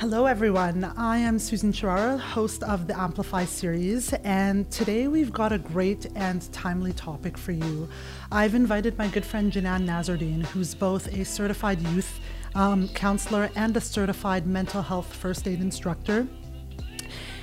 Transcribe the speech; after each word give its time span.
Hello, 0.00 0.26
everyone. 0.26 0.84
I 0.96 1.18
am 1.18 1.40
Susan 1.40 1.72
Charara, 1.72 2.20
host 2.20 2.62
of 2.62 2.86
the 2.86 2.96
Amplify 2.96 3.44
series, 3.44 4.12
and 4.22 4.70
today 4.70 5.08
we've 5.08 5.32
got 5.32 5.50
a 5.50 5.58
great 5.58 6.06
and 6.14 6.40
timely 6.52 6.92
topic 6.92 7.36
for 7.36 7.50
you. 7.50 7.88
I've 8.30 8.54
invited 8.54 8.96
my 8.96 9.08
good 9.08 9.24
friend 9.24 9.50
Jenan 9.50 9.86
Nasserdeen, 9.86 10.44
who's 10.44 10.72
both 10.72 11.08
a 11.08 11.24
certified 11.24 11.80
youth 11.80 12.20
um, 12.54 12.86
counselor 12.90 13.50
and 13.56 13.76
a 13.76 13.80
certified 13.80 14.46
mental 14.46 14.82
health 14.82 15.12
first 15.12 15.48
aid 15.48 15.60
instructor. 15.60 16.28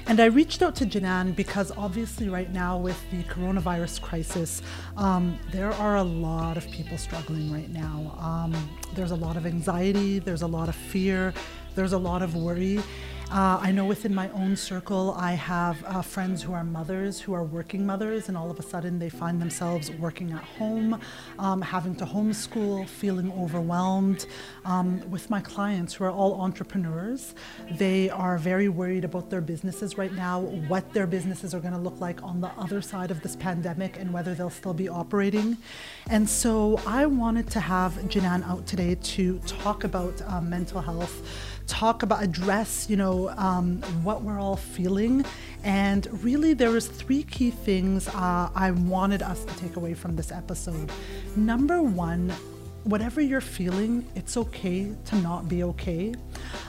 And 0.07 0.21
I 0.21 0.25
reached 0.25 0.61
out 0.61 0.75
to 0.77 0.85
Jenan 0.85 1.35
because 1.35 1.73
obviously, 1.75 2.29
right 2.29 2.51
now, 2.53 2.77
with 2.77 2.99
the 3.11 3.23
coronavirus 3.23 4.01
crisis, 4.01 4.61
um, 4.95 5.37
there 5.51 5.73
are 5.73 5.97
a 5.97 6.03
lot 6.03 6.55
of 6.55 6.71
people 6.71 6.97
struggling 6.97 7.51
right 7.51 7.69
now. 7.69 8.15
Um, 8.17 8.55
there's 8.93 9.11
a 9.11 9.15
lot 9.15 9.35
of 9.35 9.45
anxiety, 9.45 10.19
there's 10.19 10.43
a 10.43 10.47
lot 10.47 10.69
of 10.69 10.75
fear, 10.75 11.33
there's 11.75 11.93
a 11.93 11.97
lot 11.97 12.21
of 12.21 12.35
worry. 12.35 12.79
Uh, 13.31 13.57
I 13.59 13.71
know 13.71 13.85
within 13.85 14.13
my 14.13 14.29
own 14.29 14.55
circle, 14.55 15.15
I 15.17 15.31
have 15.31 15.83
uh, 15.85 16.03
friends 16.03 16.43
who 16.43 16.53
are 16.53 16.63
mothers, 16.63 17.19
who 17.19 17.33
are 17.33 17.43
working 17.43 17.83
mothers, 17.83 18.29
and 18.29 18.37
all 18.37 18.51
of 18.51 18.59
a 18.59 18.63
sudden 18.63 18.99
they 18.99 19.09
find 19.09 19.41
themselves 19.41 19.89
working 19.91 20.31
at 20.31 20.43
home, 20.43 21.01
um, 21.39 21.59
having 21.61 21.95
to 21.95 22.05
homeschool, 22.05 22.87
feeling 22.87 23.31
overwhelmed. 23.33 24.27
Um, 24.63 25.01
with 25.09 25.31
my 25.31 25.41
clients 25.41 25.95
who 25.95 26.03
are 26.03 26.11
all 26.11 26.39
entrepreneurs, 26.39 27.33
they 27.71 28.11
are 28.11 28.37
very 28.37 28.69
worried 28.69 29.03
about 29.03 29.31
their 29.31 29.41
businesses 29.41 29.97
right 29.97 30.13
now, 30.13 30.41
what 30.41 30.93
their 30.93 31.07
businesses 31.07 31.55
are 31.55 31.59
going 31.59 31.73
to 31.73 31.79
look 31.79 31.99
like 31.99 32.21
on 32.21 32.41
the 32.41 32.51
other 32.59 32.79
side 32.79 33.09
of 33.09 33.21
this 33.21 33.35
pandemic, 33.35 33.97
and 33.97 34.13
whether 34.13 34.35
they'll 34.35 34.51
still 34.51 34.73
be 34.73 34.87
operating. 34.87 35.57
And 36.11 36.29
so 36.29 36.79
I 36.85 37.07
wanted 37.07 37.49
to 37.51 37.59
have 37.59 37.93
Jenan 38.07 38.47
out 38.47 38.67
today 38.67 38.95
to 38.95 39.39
talk 39.39 39.83
about 39.83 40.21
uh, 40.27 40.41
mental 40.41 40.79
health 40.79 41.23
talk 41.67 42.03
about 42.03 42.23
address 42.23 42.89
you 42.89 42.95
know 42.95 43.29
um, 43.37 43.81
what 44.03 44.21
we're 44.21 44.39
all 44.39 44.57
feeling. 44.57 45.25
And 45.63 46.07
really 46.23 46.53
there 46.53 46.71
was 46.71 46.87
three 46.87 47.23
key 47.23 47.49
things 47.49 48.07
uh, 48.09 48.49
i 48.53 48.71
wanted 48.71 49.21
us 49.23 49.43
to 49.45 49.55
take 49.57 49.75
away 49.75 49.93
from 49.93 50.15
this 50.15 50.31
episode. 50.31 50.91
Number 51.35 51.81
one 51.81 52.33
whatever 52.85 53.19
you're 53.19 53.41
feeling 53.41 54.07
it's 54.13 54.37
okay 54.37 54.95
to 55.05 55.15
not 55.15 55.49
be 55.49 55.63
okay. 55.63 56.13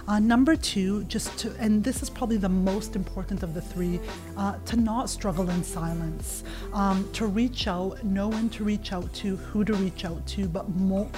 Uh, 0.08 0.18
number 0.18 0.56
two 0.56 1.04
just 1.04 1.36
to 1.38 1.54
and 1.58 1.84
this 1.84 2.02
is 2.02 2.08
probably 2.08 2.38
the 2.38 2.48
most 2.48 2.96
important 2.96 3.42
of 3.42 3.52
the 3.52 3.60
three 3.60 4.00
uh, 4.38 4.56
to 4.64 4.76
not 4.76 5.10
struggle 5.10 5.50
in 5.50 5.62
silence. 5.62 6.42
Um, 6.72 7.08
to 7.12 7.26
reach 7.26 7.68
out 7.68 8.02
know 8.02 8.28
when 8.28 8.48
to 8.50 8.64
reach 8.64 8.92
out 8.92 9.12
to 9.14 9.36
who 9.36 9.64
to 9.64 9.74
reach 9.74 10.04
out 10.06 10.26
to 10.28 10.48
but 10.48 10.68
more 10.70 11.08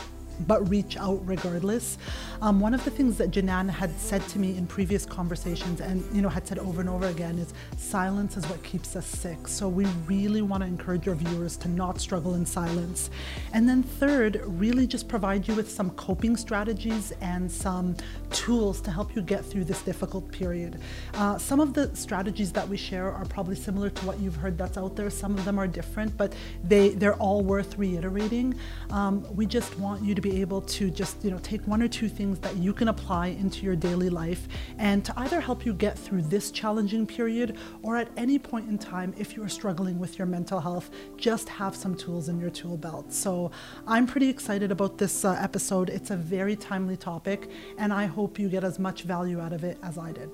but 0.46 0.68
reach 0.68 0.96
out 0.96 1.20
regardless. 1.26 1.98
Um, 2.40 2.60
one 2.60 2.74
of 2.74 2.84
the 2.84 2.90
things 2.90 3.18
that 3.18 3.30
Jenan 3.30 3.68
had 3.68 3.98
said 3.98 4.22
to 4.28 4.38
me 4.38 4.56
in 4.56 4.66
previous 4.66 5.04
conversations 5.04 5.80
and 5.80 6.04
you 6.14 6.22
know 6.22 6.28
had 6.28 6.46
said 6.46 6.58
over 6.58 6.80
and 6.80 6.88
over 6.88 7.06
again 7.06 7.38
is 7.38 7.52
silence 7.76 8.36
is 8.36 8.46
what 8.48 8.62
keeps 8.62 8.94
us 8.96 9.06
sick. 9.06 9.48
So 9.48 9.68
we 9.68 9.86
really 10.06 10.42
want 10.42 10.62
to 10.62 10.66
encourage 10.66 11.08
our 11.08 11.14
viewers 11.14 11.56
to 11.58 11.68
not 11.68 12.00
struggle 12.00 12.34
in 12.34 12.46
silence. 12.46 13.10
And 13.52 13.68
then 13.68 13.82
third, 13.82 14.40
really 14.44 14.86
just 14.86 15.08
provide 15.08 15.48
you 15.48 15.54
with 15.54 15.70
some 15.70 15.90
coping 15.90 16.36
strategies 16.36 17.12
and 17.20 17.50
some 17.50 17.96
tools 18.30 18.80
to 18.82 18.90
help 18.90 19.16
you 19.16 19.22
get 19.22 19.44
through 19.44 19.64
this 19.64 19.82
difficult 19.82 20.30
period. 20.30 20.80
Uh, 21.14 21.38
some 21.38 21.60
of 21.60 21.74
the 21.74 21.94
strategies 21.96 22.52
that 22.52 22.68
we 22.68 22.76
share 22.76 23.12
are 23.12 23.24
probably 23.24 23.56
similar 23.56 23.90
to 23.90 24.06
what 24.06 24.18
you've 24.20 24.36
heard 24.36 24.56
that's 24.56 24.76
out 24.76 24.96
there. 24.96 25.10
Some 25.10 25.36
of 25.36 25.44
them 25.44 25.58
are 25.58 25.66
different, 25.66 26.16
but 26.16 26.34
they 26.64 26.90
they're 26.90 27.16
all 27.16 27.42
worth 27.42 27.76
reiterating. 27.78 28.54
Um, 28.90 29.26
we 29.34 29.46
just 29.46 29.78
want 29.78 30.02
you 30.02 30.14
to 30.14 30.20
be 30.20 30.27
be 30.28 30.40
able 30.40 30.60
to 30.60 30.90
just, 30.90 31.24
you 31.24 31.30
know, 31.30 31.38
take 31.38 31.66
one 31.66 31.82
or 31.82 31.88
two 31.88 32.08
things 32.08 32.38
that 32.40 32.56
you 32.56 32.72
can 32.72 32.88
apply 32.88 33.28
into 33.28 33.64
your 33.64 33.76
daily 33.76 34.10
life 34.10 34.46
and 34.78 35.04
to 35.04 35.12
either 35.20 35.40
help 35.40 35.64
you 35.64 35.72
get 35.72 35.98
through 35.98 36.22
this 36.22 36.50
challenging 36.50 37.06
period 37.06 37.56
or 37.82 37.96
at 37.96 38.08
any 38.16 38.38
point 38.38 38.68
in 38.68 38.76
time 38.78 39.14
if 39.16 39.34
you 39.34 39.42
are 39.42 39.48
struggling 39.48 39.98
with 39.98 40.18
your 40.18 40.26
mental 40.26 40.60
health, 40.60 40.90
just 41.16 41.48
have 41.48 41.74
some 41.74 41.94
tools 41.94 42.28
in 42.28 42.38
your 42.38 42.50
tool 42.50 42.76
belt. 42.76 43.12
So 43.12 43.50
I'm 43.86 44.06
pretty 44.06 44.28
excited 44.28 44.70
about 44.70 44.98
this 44.98 45.24
uh, 45.24 45.38
episode. 45.40 45.88
It's 45.88 46.10
a 46.10 46.16
very 46.16 46.56
timely 46.56 46.96
topic 46.96 47.48
and 47.78 47.92
I 47.92 48.06
hope 48.06 48.38
you 48.38 48.48
get 48.48 48.64
as 48.64 48.78
much 48.78 49.02
value 49.02 49.40
out 49.40 49.52
of 49.52 49.64
it 49.64 49.78
as 49.82 49.96
I 49.96 50.12
did. 50.12 50.30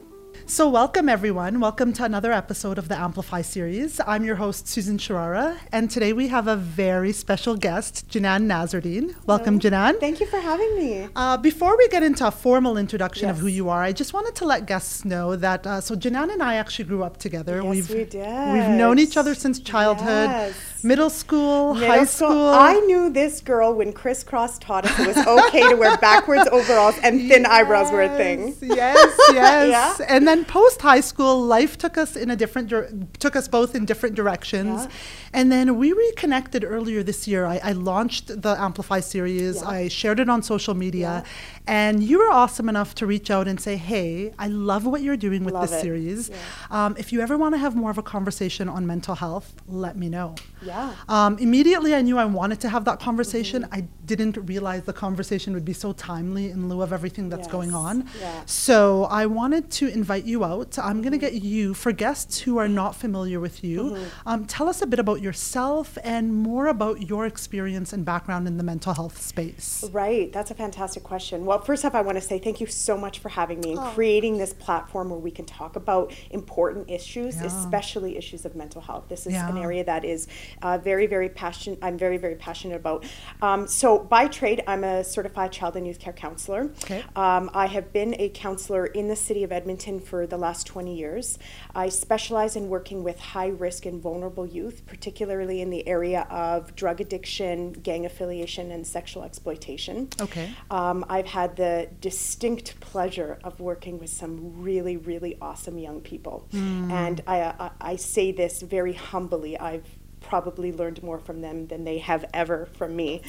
So, 0.46 0.68
welcome 0.68 1.08
everyone. 1.08 1.58
Welcome 1.60 1.92
to 1.94 2.04
another 2.04 2.30
episode 2.30 2.76
of 2.76 2.88
the 2.88 2.98
Amplify 2.98 3.42
series. 3.42 4.00
I'm 4.06 4.24
your 4.24 4.36
host, 4.36 4.68
Susan 4.68 4.98
Charara, 4.98 5.58
and 5.72 5.90
today 5.90 6.12
we 6.12 6.28
have 6.28 6.46
a 6.46 6.56
very 6.56 7.12
special 7.12 7.56
guest, 7.56 8.08
Jenan 8.08 8.46
Nasserdeen. 8.46 9.14
Welcome, 9.26 9.58
Hello. 9.58 9.70
Jenan. 9.70 10.00
Thank 10.00 10.20
you 10.20 10.26
for 10.26 10.38
having 10.38 10.76
me. 10.76 11.08
Uh, 11.16 11.38
before 11.38 11.76
we 11.78 11.88
get 11.88 12.02
into 12.02 12.26
a 12.26 12.30
formal 12.30 12.76
introduction 12.76 13.28
yes. 13.28 13.36
of 13.36 13.40
who 13.40 13.46
you 13.46 13.70
are, 13.70 13.82
I 13.82 13.92
just 13.92 14.12
wanted 14.12 14.34
to 14.36 14.44
let 14.44 14.66
guests 14.66 15.04
know 15.04 15.34
that 15.34 15.66
uh, 15.66 15.80
so 15.80 15.94
Jenan 15.96 16.32
and 16.32 16.42
I 16.42 16.56
actually 16.56 16.84
grew 16.84 17.02
up 17.02 17.16
together. 17.16 17.62
Yes, 17.62 17.70
we've, 17.70 17.90
we 17.90 18.04
did. 18.04 18.52
We've 18.52 18.78
known 18.78 18.98
each 18.98 19.16
other 19.16 19.34
since 19.34 19.58
childhood. 19.60 20.30
Yes 20.30 20.74
middle 20.84 21.10
school, 21.10 21.74
middle 21.74 21.88
high 21.88 22.04
school. 22.04 22.28
school. 22.28 22.48
I 22.50 22.74
knew 22.80 23.10
this 23.10 23.40
girl 23.40 23.74
when 23.74 23.92
Kris 23.92 24.22
Kross 24.22 24.60
taught 24.60 24.84
us 24.84 25.00
it 25.00 25.06
was 25.08 25.26
okay 25.26 25.68
to 25.68 25.74
wear 25.74 25.96
backwards 25.96 26.46
overalls 26.52 26.94
and 27.02 27.26
thin 27.28 27.46
eyebrows 27.46 27.90
were 27.90 28.02
a 28.02 28.16
thing. 28.16 28.54
Yes, 28.74 29.14
yes. 29.32 29.98
yeah? 30.00 30.06
And 30.08 30.23
then 30.26 30.44
post 30.44 30.80
high 30.82 31.00
school, 31.00 31.40
life 31.40 31.76
took 31.78 31.96
us 31.98 32.16
in 32.16 32.30
a 32.30 32.36
different 32.36 33.20
took 33.20 33.36
us 33.36 33.48
both 33.48 33.74
in 33.74 33.84
different 33.84 34.14
directions. 34.14 34.82
Yeah. 34.82 34.90
And 35.32 35.50
then 35.50 35.76
we 35.78 35.92
reconnected 35.92 36.64
earlier 36.64 37.02
this 37.02 37.26
year. 37.26 37.44
I, 37.44 37.60
I 37.62 37.72
launched 37.72 38.42
the 38.42 38.54
Amplify 38.60 39.00
series. 39.00 39.56
Yeah. 39.56 39.68
I 39.68 39.88
shared 39.88 40.20
it 40.20 40.28
on 40.28 40.42
social 40.42 40.74
media. 40.74 41.24
And 41.66 42.02
you 42.02 42.18
were 42.18 42.30
awesome 42.30 42.68
enough 42.68 42.94
to 42.96 43.06
reach 43.06 43.30
out 43.30 43.48
and 43.48 43.58
say, 43.58 43.76
hey, 43.76 44.34
I 44.38 44.48
love 44.48 44.84
what 44.84 45.00
you're 45.00 45.16
doing 45.16 45.44
with 45.44 45.54
love 45.54 45.70
this 45.70 45.78
it. 45.78 45.82
series. 45.82 46.30
Um, 46.70 46.94
if 46.98 47.12
you 47.12 47.20
ever 47.20 47.38
want 47.38 47.54
to 47.54 47.58
have 47.58 47.74
more 47.74 47.90
of 47.90 47.96
a 47.96 48.02
conversation 48.02 48.68
on 48.68 48.86
mental 48.86 49.14
health, 49.14 49.54
let 49.66 49.96
me 49.96 50.08
know. 50.10 50.34
Yeah. 50.60 50.94
Um, 51.08 51.38
immediately, 51.38 51.94
I 51.94 52.02
knew 52.02 52.18
I 52.18 52.26
wanted 52.26 52.60
to 52.60 52.68
have 52.68 52.84
that 52.84 53.00
conversation. 53.00 53.62
Mm-hmm. 53.62 53.74
I 53.74 53.88
didn't 54.04 54.36
realize 54.36 54.82
the 54.84 54.92
conversation 54.92 55.54
would 55.54 55.64
be 55.64 55.72
so 55.72 55.94
timely 55.94 56.50
in 56.50 56.68
lieu 56.68 56.82
of 56.82 56.92
everything 56.92 57.30
that's 57.30 57.46
yes. 57.46 57.52
going 57.52 57.74
on. 57.74 58.08
Yeah. 58.20 58.42
So 58.44 59.04
I 59.04 59.24
wanted 59.24 59.70
to 59.72 59.88
invite 59.88 60.24
you 60.24 60.44
out. 60.44 60.78
I'm 60.78 61.00
going 61.00 61.12
to 61.12 61.18
get 61.18 61.34
you, 61.34 61.72
for 61.72 61.92
guests 61.92 62.40
who 62.40 62.58
are 62.58 62.68
not 62.68 62.94
familiar 62.94 63.40
with 63.40 63.64
you, 63.64 63.82
mm-hmm. 63.82 64.28
um, 64.28 64.44
tell 64.44 64.68
us 64.68 64.82
a 64.82 64.86
bit 64.86 64.98
about 64.98 65.22
yourself 65.22 65.96
and 66.04 66.34
more 66.34 66.66
about 66.66 67.08
your 67.08 67.24
experience 67.24 67.92
and 67.94 68.04
background 68.04 68.46
in 68.46 68.58
the 68.58 68.64
mental 68.64 68.92
health 68.92 69.20
space. 69.22 69.84
Right. 69.92 70.30
That's 70.30 70.50
a 70.50 70.54
fantastic 70.54 71.02
question. 71.02 71.46
Well, 71.46 71.53
first 71.58 71.84
off, 71.84 71.94
I 71.94 72.00
want 72.00 72.16
to 72.16 72.22
say 72.22 72.38
thank 72.38 72.60
you 72.60 72.66
so 72.66 72.96
much 72.96 73.18
for 73.18 73.28
having 73.28 73.60
me 73.60 73.72
and 73.72 73.80
oh. 73.80 73.90
creating 73.94 74.38
this 74.38 74.52
platform 74.52 75.10
where 75.10 75.18
we 75.18 75.30
can 75.30 75.44
talk 75.44 75.76
about 75.76 76.12
important 76.30 76.90
issues, 76.90 77.36
yeah. 77.36 77.46
especially 77.46 78.16
issues 78.16 78.44
of 78.44 78.54
mental 78.54 78.80
health. 78.80 79.04
This 79.08 79.26
is 79.26 79.34
yeah. 79.34 79.48
an 79.48 79.58
area 79.58 79.84
that 79.84 80.04
is 80.04 80.28
uh, 80.62 80.78
very, 80.78 81.06
very 81.06 81.28
passionate. 81.28 81.78
I'm 81.82 81.98
very, 81.98 82.16
very 82.16 82.36
passionate 82.36 82.76
about. 82.76 83.04
Um, 83.42 83.66
so, 83.66 83.98
by 83.98 84.28
trade, 84.28 84.62
I'm 84.66 84.84
a 84.84 85.04
certified 85.04 85.52
child 85.52 85.76
and 85.76 85.86
youth 85.86 85.98
care 85.98 86.12
counselor. 86.12 86.70
Okay. 86.84 87.04
Um, 87.16 87.50
I 87.54 87.66
have 87.66 87.92
been 87.92 88.14
a 88.18 88.28
counselor 88.30 88.86
in 88.86 89.08
the 89.08 89.16
city 89.16 89.44
of 89.44 89.52
Edmonton 89.52 90.00
for 90.00 90.26
the 90.26 90.38
last 90.38 90.66
20 90.66 90.94
years. 90.94 91.38
I 91.74 91.88
specialize 91.88 92.56
in 92.56 92.68
working 92.68 93.02
with 93.04 93.18
high 93.18 93.48
risk 93.48 93.86
and 93.86 94.00
vulnerable 94.00 94.46
youth, 94.46 94.86
particularly 94.86 95.60
in 95.60 95.70
the 95.70 95.86
area 95.86 96.26
of 96.30 96.74
drug 96.76 97.00
addiction, 97.00 97.72
gang 97.72 98.06
affiliation, 98.06 98.70
and 98.70 98.86
sexual 98.86 99.24
exploitation. 99.24 100.08
Okay. 100.20 100.50
Um, 100.70 101.04
I've 101.08 101.26
had 101.26 101.43
the 101.46 101.88
distinct 102.00 102.80
pleasure 102.80 103.38
of 103.44 103.60
working 103.60 103.98
with 103.98 104.10
some 104.10 104.62
really, 104.62 104.96
really 104.96 105.36
awesome 105.40 105.78
young 105.78 106.00
people. 106.00 106.46
Mm. 106.52 106.90
And 106.90 107.20
I, 107.26 107.40
I, 107.40 107.70
I 107.80 107.96
say 107.96 108.32
this 108.32 108.62
very 108.62 108.92
humbly. 108.92 109.58
I've 109.58 109.86
probably 110.20 110.72
learned 110.72 111.02
more 111.02 111.18
from 111.18 111.40
them 111.40 111.66
than 111.66 111.84
they 111.84 111.98
have 111.98 112.24
ever 112.32 112.66
from 112.76 112.96
me. 112.96 113.22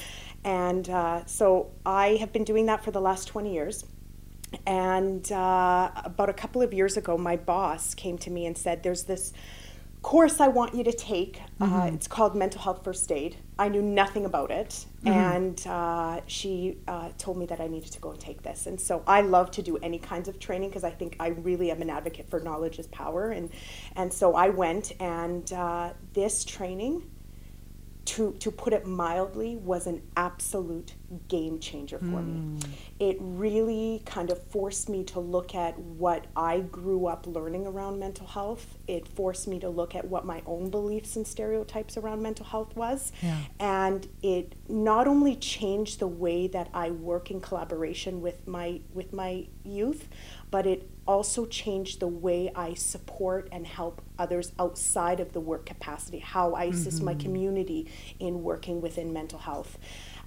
And 0.44 0.90
uh, 0.90 1.26
so 1.26 1.72
I 1.86 2.16
have 2.16 2.32
been 2.32 2.44
doing 2.44 2.68
that 2.68 2.84
for 2.84 2.92
the 2.92 3.02
last 3.02 3.28
20 3.28 3.54
years. 3.54 3.86
And 4.66 5.30
uh, 5.32 5.92
about 5.96 6.30
a 6.30 6.34
couple 6.34 6.62
of 6.62 6.74
years 6.74 6.98
ago, 6.98 7.18
my 7.18 7.36
boss 7.36 7.94
came 7.94 8.18
to 8.20 8.30
me 8.30 8.46
and 8.46 8.58
said, 8.58 8.84
There's 8.84 9.04
this 9.04 9.34
course 10.06 10.40
I 10.40 10.50
want 10.50 10.76
you 10.76 10.84
to 10.84 10.94
take. 10.94 11.42
Uh, 11.60 11.66
mm-hmm. 11.66 11.74
Uh, 11.74 11.86
it's 11.88 12.08
called 12.08 12.36
Mental 12.36 12.62
Health 12.62 12.84
First 12.84 13.12
Aid. 13.12 13.38
I 13.58 13.70
knew 13.70 13.82
nothing 13.82 14.26
about 14.26 14.52
it, 14.52 14.86
mm-hmm. 15.04 15.08
and 15.08 15.68
uh, 15.68 16.22
she 16.28 16.78
uh, 16.88 17.10
told 17.18 17.38
me 17.38 17.48
that 17.48 17.60
I 17.60 17.66
needed 17.66 17.92
to 17.94 18.00
go 18.00 18.12
and 18.12 18.20
take 18.20 18.44
this. 18.44 18.68
And 18.68 18.80
so 18.80 19.02
I 19.08 19.22
love 19.22 19.50
to 19.52 19.64
do 19.64 19.78
any 19.78 19.98
kinds 19.98 20.28
of 20.28 20.38
training 20.40 20.70
because 20.70 20.84
I 20.84 20.92
think 20.92 21.16
I 21.20 21.30
really 21.30 21.72
am 21.72 21.82
an 21.82 21.90
advocate 21.90 22.30
for 22.30 22.40
knowledge 22.40 22.78
is 22.78 22.86
power. 22.88 23.32
And 23.32 23.50
and 23.96 24.14
so 24.14 24.36
I 24.36 24.50
went, 24.50 24.94
and 25.00 25.52
uh, 25.52 25.94
this 26.14 26.46
training, 26.46 27.10
to 28.06 28.34
to 28.40 28.52
put 28.52 28.74
it 28.74 28.86
mildly, 28.86 29.56
was 29.56 29.88
an 29.88 30.02
absolute 30.16 30.94
game 31.28 31.60
changer 31.60 31.98
for 31.98 32.22
me. 32.22 32.34
Hmm. 32.34 32.72
It 33.00 33.18
really 33.20 34.02
kind 34.06 34.30
of 34.30 34.42
forced 34.44 34.90
me 34.90 35.04
to 35.06 35.20
look 35.20 35.56
at 35.56 35.78
what 35.78 36.26
I 36.36 36.60
grew 36.60 37.08
up 37.08 37.26
learning 37.28 37.66
around 37.68 38.00
mental 38.00 38.28
health. 38.28 38.78
It 38.88 39.08
forced 39.08 39.48
me 39.48 39.60
to 39.60 39.70
look 39.70 39.96
at 39.96 40.06
what 40.08 40.26
my 40.26 40.42
own 40.46 40.70
beliefs 40.70 41.16
and 41.16 41.26
stereotypes 41.26 41.98
around 41.98 42.22
mental 42.22 42.46
health 42.46 42.76
was. 42.76 43.12
Yeah. 43.22 43.40
And 43.60 44.08
it 44.22 44.54
not 44.70 45.08
only 45.08 45.36
changed 45.36 46.00
the 46.00 46.08
way 46.08 46.48
that 46.48 46.70
I 46.74 46.92
work 46.92 47.32
in 47.32 47.42
collaboration 47.42 48.22
with 48.22 48.48
my 48.48 48.82
with 48.94 49.14
my 49.14 49.48
youth, 49.64 50.08
but 50.52 50.66
it 50.68 50.90
also 51.08 51.46
changed 51.46 52.00
the 52.00 52.08
way 52.08 52.52
I 52.56 52.74
support 52.74 53.48
and 53.52 53.66
help 53.66 54.02
others 54.18 54.52
outside 54.58 55.20
of 55.20 55.34
the 55.34 55.40
work 55.40 55.66
capacity, 55.66 56.20
how 56.20 56.54
I 56.54 56.66
assist 56.66 57.04
my 57.04 57.14
mm-hmm. 57.14 57.22
community 57.22 57.88
in 58.20 58.42
working 58.44 58.82
within 58.82 59.14
mental 59.14 59.40
health. 59.40 59.78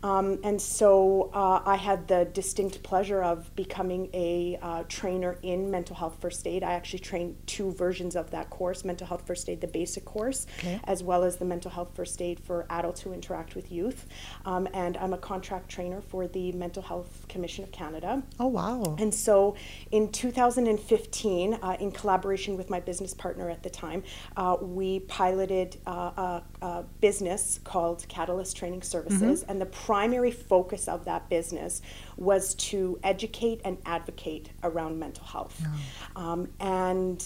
Um, 0.02 0.38
and 0.44 0.60
so 0.60 1.30
uh, 1.34 1.60
I 1.64 1.76
had 1.76 2.06
the 2.08 2.24
distinct 2.32 2.82
pleasure 2.82 3.22
of 3.22 3.54
becoming 3.56 4.08
a 4.14 4.58
uh, 4.62 4.84
trainer 4.88 5.38
in 5.42 5.70
mental 5.70 5.96
health 5.96 6.18
first 6.20 6.46
aid. 6.46 6.62
I 6.62 6.72
actually 6.72 7.00
trained 7.00 7.36
two 7.46 7.72
versions 7.72 8.14
of 8.16 8.30
that 8.30 8.50
course 8.50 8.84
mental 8.84 9.06
health 9.06 9.26
first 9.26 9.48
aid, 9.48 9.60
the 9.60 9.66
basic 9.66 10.04
course, 10.04 10.46
Okay. 10.58 10.80
as 10.84 11.02
well 11.02 11.24
as 11.24 11.36
the 11.36 11.44
mental 11.44 11.70
health 11.70 11.90
first 11.94 12.20
aid 12.22 12.38
for 12.40 12.66
adults 12.70 13.00
who 13.00 13.12
interact 13.12 13.54
with 13.54 13.72
youth. 13.72 14.06
Um, 14.44 14.68
and 14.72 14.96
I'm 14.96 15.12
a 15.12 15.18
contract 15.18 15.68
trainer 15.68 16.00
for 16.00 16.26
the 16.26 16.52
Mental 16.52 16.82
Health 16.82 17.26
Commission 17.28 17.64
of 17.64 17.72
Canada. 17.72 18.22
Oh, 18.38 18.46
wow. 18.46 18.96
And 18.98 19.12
so 19.12 19.56
in 19.90 20.10
2015, 20.12 21.54
uh, 21.54 21.76
in 21.80 21.90
collaboration 21.92 22.56
with 22.56 22.70
my 22.70 22.80
business 22.80 23.14
partner 23.14 23.50
at 23.50 23.62
the 23.62 23.70
time, 23.70 24.02
uh, 24.36 24.56
we 24.60 25.00
piloted 25.00 25.76
uh, 25.86 25.90
a, 25.90 26.42
a 26.62 26.84
business 27.00 27.60
called 27.64 28.06
Catalyst 28.08 28.56
Training 28.56 28.82
Services. 28.82 29.42
And 29.48 29.60
the 29.60 29.66
primary 29.88 30.30
focus 30.30 30.86
of 30.86 31.06
that 31.06 31.30
business 31.30 31.80
was 32.18 32.54
to 32.54 33.00
educate 33.02 33.58
and 33.64 33.78
advocate 33.86 34.50
around 34.62 34.98
mental 34.98 35.24
health. 35.24 35.66
Um, 36.14 36.48
and 36.60 37.24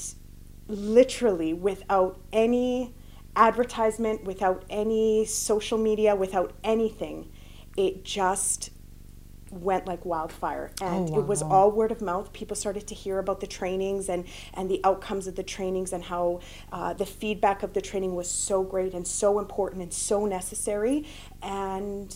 literally, 0.69 1.55
without 1.55 2.20
any 2.32 2.94
advertisement, 3.35 4.23
without 4.23 4.64
any 4.70 5.25
social 5.25 5.76
media, 5.76 6.14
without 6.14 6.53
anything, 6.62 7.32
it 7.76 8.05
just 8.05 8.70
went 9.50 9.87
like 9.87 10.05
wildfire. 10.05 10.70
And 10.81 11.11
Oh, 11.11 11.19
it 11.19 11.26
was 11.26 11.43
all 11.43 11.70
word 11.73 11.91
of 11.91 12.00
mouth. 12.00 12.32
People 12.32 12.55
started 12.55 12.87
to 12.87 12.94
hear 12.94 13.19
about 13.19 13.41
the 13.41 13.47
trainings 13.49 14.09
and 14.09 14.25
and 14.55 14.70
the 14.70 14.81
outcomes 14.85 15.26
of 15.26 15.35
the 15.35 15.43
trainings 15.43 15.93
and 15.93 16.05
how 16.05 16.41
uh, 16.70 16.93
the 16.94 17.06
feedback 17.06 17.64
of 17.64 17.73
the 17.75 17.81
training 17.81 18.14
was 18.14 18.31
so 18.31 18.62
great 18.62 18.94
and 18.94 19.05
so 19.06 19.41
important 19.41 19.82
and 19.82 19.93
so 19.93 20.26
necessary. 20.26 21.05
And 21.43 22.14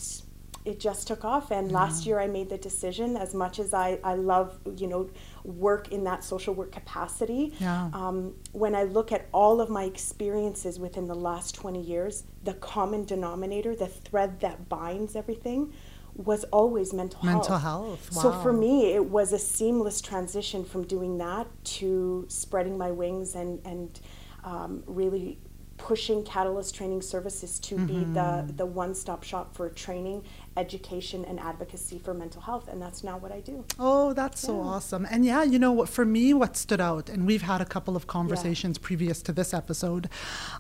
it 0.67 0.81
just 0.81 1.07
took 1.07 1.25
off 1.25 1.51
and 1.53 1.71
last 1.71 2.05
year 2.07 2.19
i 2.21 2.27
made 2.27 2.49
the 2.51 2.59
decision 2.59 3.17
as 3.17 3.33
much 3.35 3.59
as 3.59 3.73
i, 3.73 3.99
I 4.03 4.15
love 4.15 4.59
you 4.77 4.89
know 4.89 5.09
work 5.45 5.93
in 5.93 6.03
that 6.05 6.25
social 6.25 6.55
work 6.55 6.73
capacity 6.73 7.53
Yeah. 7.61 7.89
um, 7.93 8.35
when 8.53 8.75
i 8.75 8.83
look 8.83 9.13
at 9.13 9.27
all 9.33 9.61
of 9.61 9.71
my 9.71 9.85
experiences 9.85 10.79
within 10.79 11.07
the 11.07 11.15
last 11.15 11.55
20 11.55 11.81
years 11.81 12.25
the 12.43 12.55
common 12.55 13.05
denominator 13.05 13.75
the 13.77 13.87
thread 13.87 14.41
that 14.41 14.69
binds 14.69 15.15
everything 15.17 15.73
was 16.15 16.45
always 16.45 16.95
mental 16.95 17.21
health. 17.21 17.35
Mental 17.43 17.59
health, 17.59 18.11
So 18.11 18.33
for 18.33 18.51
me, 18.51 18.95
it 18.95 19.05
was 19.05 19.35
a 19.35 19.39
seamless 19.39 20.01
transition 20.01 20.65
from 20.65 20.85
doing 20.85 21.19
that 21.19 21.47
to 21.77 22.25
spreading 22.29 22.79
my 22.79 22.91
wings 22.91 23.35
and 23.35 23.61
and 23.67 24.01
um, 24.43 24.83
really 24.87 25.39
pushing 25.77 26.25
Catalyst 26.25 26.75
Training 26.75 27.03
Services 27.03 27.59
to 27.69 27.77
be 27.77 27.93
Mm-hmm. 27.93 28.15
the 28.15 28.53
the 28.55 28.65
one 28.65 28.95
stop 28.95 29.25
shop 29.25 29.55
for 29.55 29.69
training, 29.69 30.25
education, 30.57 31.25
and 31.25 31.39
advocacy 31.41 31.99
for 31.99 32.15
mental 32.15 32.41
health, 32.43 32.69
and 32.69 32.81
that's 32.81 33.03
now 33.05 33.19
what 33.19 33.33
I 33.33 33.41
do. 33.41 33.65
Oh, 33.79 34.13
that's 34.13 34.41
so 34.41 34.61
awesome. 34.61 35.07
And 35.11 35.25
yeah, 35.25 35.43
you 35.43 35.59
know 35.59 35.73
what, 35.73 35.89
for 35.89 36.05
me, 36.05 36.33
what 36.35 36.57
stood 36.57 36.81
out, 36.81 37.09
and 37.09 37.27
we've 37.27 37.43
had 37.43 37.61
a 37.61 37.65
couple 37.65 37.97
of 37.97 38.07
conversations 38.07 38.79
previous 38.79 39.23
to 39.23 39.33
this 39.33 39.53
episode, 39.55 40.09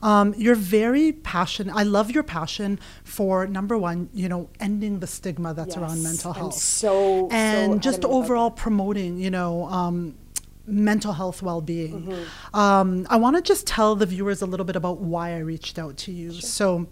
um, 0.02 0.34
you're 0.36 0.54
very 0.54 1.12
passionate. 1.12 1.74
I 1.74 1.82
love 1.82 2.10
your 2.10 2.22
passion 2.22 2.78
for 3.04 3.46
number 3.46 3.76
one, 3.78 4.08
you 4.12 4.28
know, 4.28 4.48
ending 4.60 5.00
the 5.00 5.06
stigma 5.06 5.54
that's 5.54 5.76
around 5.76 5.96
Yes, 5.98 6.04
mental 6.04 6.32
I'm 6.32 6.38
health. 6.38 6.54
so- 6.54 6.86
so 6.86 7.28
and 7.30 7.82
just 7.82 8.04
overall 8.04 8.50
promoting, 8.50 9.18
you 9.18 9.30
know, 9.30 9.64
um, 9.66 10.14
mental 10.66 11.12
health 11.12 11.42
well-being. 11.42 12.02
Mm-hmm. 12.02 12.56
Um, 12.56 13.06
I 13.08 13.16
want 13.16 13.36
to 13.36 13.42
just 13.42 13.66
tell 13.66 13.94
the 13.96 14.06
viewers 14.06 14.42
a 14.42 14.46
little 14.46 14.66
bit 14.66 14.76
about 14.76 14.98
why 14.98 15.34
I 15.34 15.38
reached 15.38 15.78
out 15.78 15.96
to 15.98 16.12
you. 16.12 16.32
So 16.32 16.86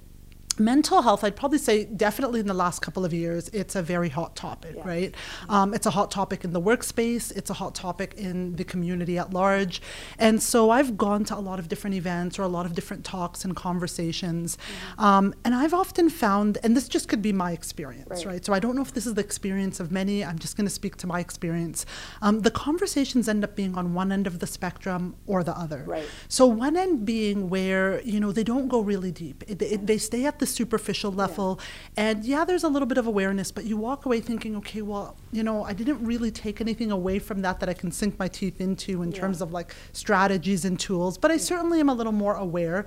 mental 0.58 1.02
health 1.02 1.24
i'd 1.24 1.36
probably 1.36 1.58
say 1.58 1.84
definitely 1.84 2.40
in 2.40 2.46
the 2.46 2.54
last 2.54 2.80
couple 2.80 3.04
of 3.04 3.12
years 3.12 3.48
it's 3.50 3.74
a 3.74 3.82
very 3.82 4.08
hot 4.08 4.36
topic 4.36 4.74
Yeah. 4.76 4.86
right 4.88 5.14
um, 5.48 5.74
it's 5.74 5.86
a 5.86 5.90
hot 5.90 6.10
topic 6.10 6.44
in 6.44 6.52
the 6.52 6.60
workspace 6.60 7.34
it's 7.36 7.50
a 7.50 7.54
hot 7.54 7.74
topic 7.74 8.14
in 8.16 8.56
the 8.56 8.64
community 8.64 9.18
at 9.18 9.32
large 9.32 9.82
and 10.18 10.42
so 10.42 10.70
i've 10.70 10.96
gone 10.96 11.24
to 11.24 11.36
a 11.36 11.40
lot 11.40 11.58
of 11.58 11.68
different 11.68 11.96
events 11.96 12.38
or 12.38 12.42
a 12.42 12.48
lot 12.48 12.66
of 12.66 12.74
different 12.74 13.04
talks 13.04 13.44
and 13.44 13.56
conversations 13.56 14.56
um, 14.98 15.34
and 15.44 15.54
i've 15.54 15.74
often 15.74 16.08
found 16.08 16.58
and 16.62 16.76
this 16.76 16.88
just 16.88 17.08
could 17.08 17.22
be 17.22 17.32
my 17.32 17.52
experience 17.52 18.08
right, 18.10 18.26
Right. 18.26 18.44
so 18.44 18.52
i 18.52 18.58
don't 18.58 18.76
know 18.76 18.82
if 18.82 18.92
this 18.94 19.06
is 19.06 19.14
the 19.14 19.20
experience 19.22 19.80
of 19.80 19.90
many 19.90 20.24
i'm 20.24 20.38
just 20.38 20.56
going 20.56 20.66
to 20.66 20.74
speak 20.74 20.96
to 20.98 21.06
my 21.06 21.20
experience 21.20 21.84
um, 22.22 22.40
the 22.40 22.50
conversations 22.50 23.28
end 23.28 23.44
up 23.44 23.56
being 23.56 23.76
on 23.76 23.94
one 23.94 24.12
end 24.12 24.26
of 24.26 24.38
the 24.38 24.46
spectrum 24.46 25.16
or 25.26 25.42
the 25.42 25.56
other 25.58 25.82
Right. 25.86 26.08
so 26.28 26.46
one 26.46 26.76
end 26.76 27.04
being 27.04 27.50
where 27.50 28.00
you 28.02 28.20
know 28.20 28.32
they 28.32 28.44
don't 28.44 28.68
go 28.68 28.80
really 28.80 29.10
deep. 29.12 29.42
It, 29.48 29.60
it, 29.62 29.86
they 29.86 29.98
stay 29.98 30.24
at 30.24 30.38
the 30.38 30.43
superficial 30.46 31.12
level, 31.12 31.58
and 31.96 32.24
yeah, 32.24 32.44
there's 32.44 32.64
a 32.64 32.68
little 32.68 32.86
bit 32.86 32.98
of 32.98 33.06
awareness, 33.06 33.50
but 33.52 33.64
you 33.64 33.76
walk 33.76 34.06
away 34.06 34.20
thinking, 34.20 34.56
okay, 34.56 34.82
well, 34.82 35.16
you 35.32 35.42
know, 35.42 35.64
I 35.64 35.72
didn't 35.72 36.04
really 36.04 36.30
take 36.30 36.60
anything 36.60 36.90
away 36.90 37.18
from 37.18 37.42
that 37.42 37.60
that 37.60 37.68
I 37.68 37.74
can 37.74 37.90
sink 37.92 38.18
my 38.18 38.28
teeth 38.28 38.60
into 38.60 39.02
in 39.02 39.10
Yeah. 39.12 39.20
terms 39.20 39.40
of 39.40 39.52
like 39.52 39.74
strategies 39.92 40.64
and 40.64 40.78
tools. 40.78 41.18
But 41.18 41.30
I 41.30 41.36
certainly 41.36 41.80
am 41.80 41.88
a 41.88 41.94
little 41.94 42.12
more 42.12 42.34
aware. 42.34 42.86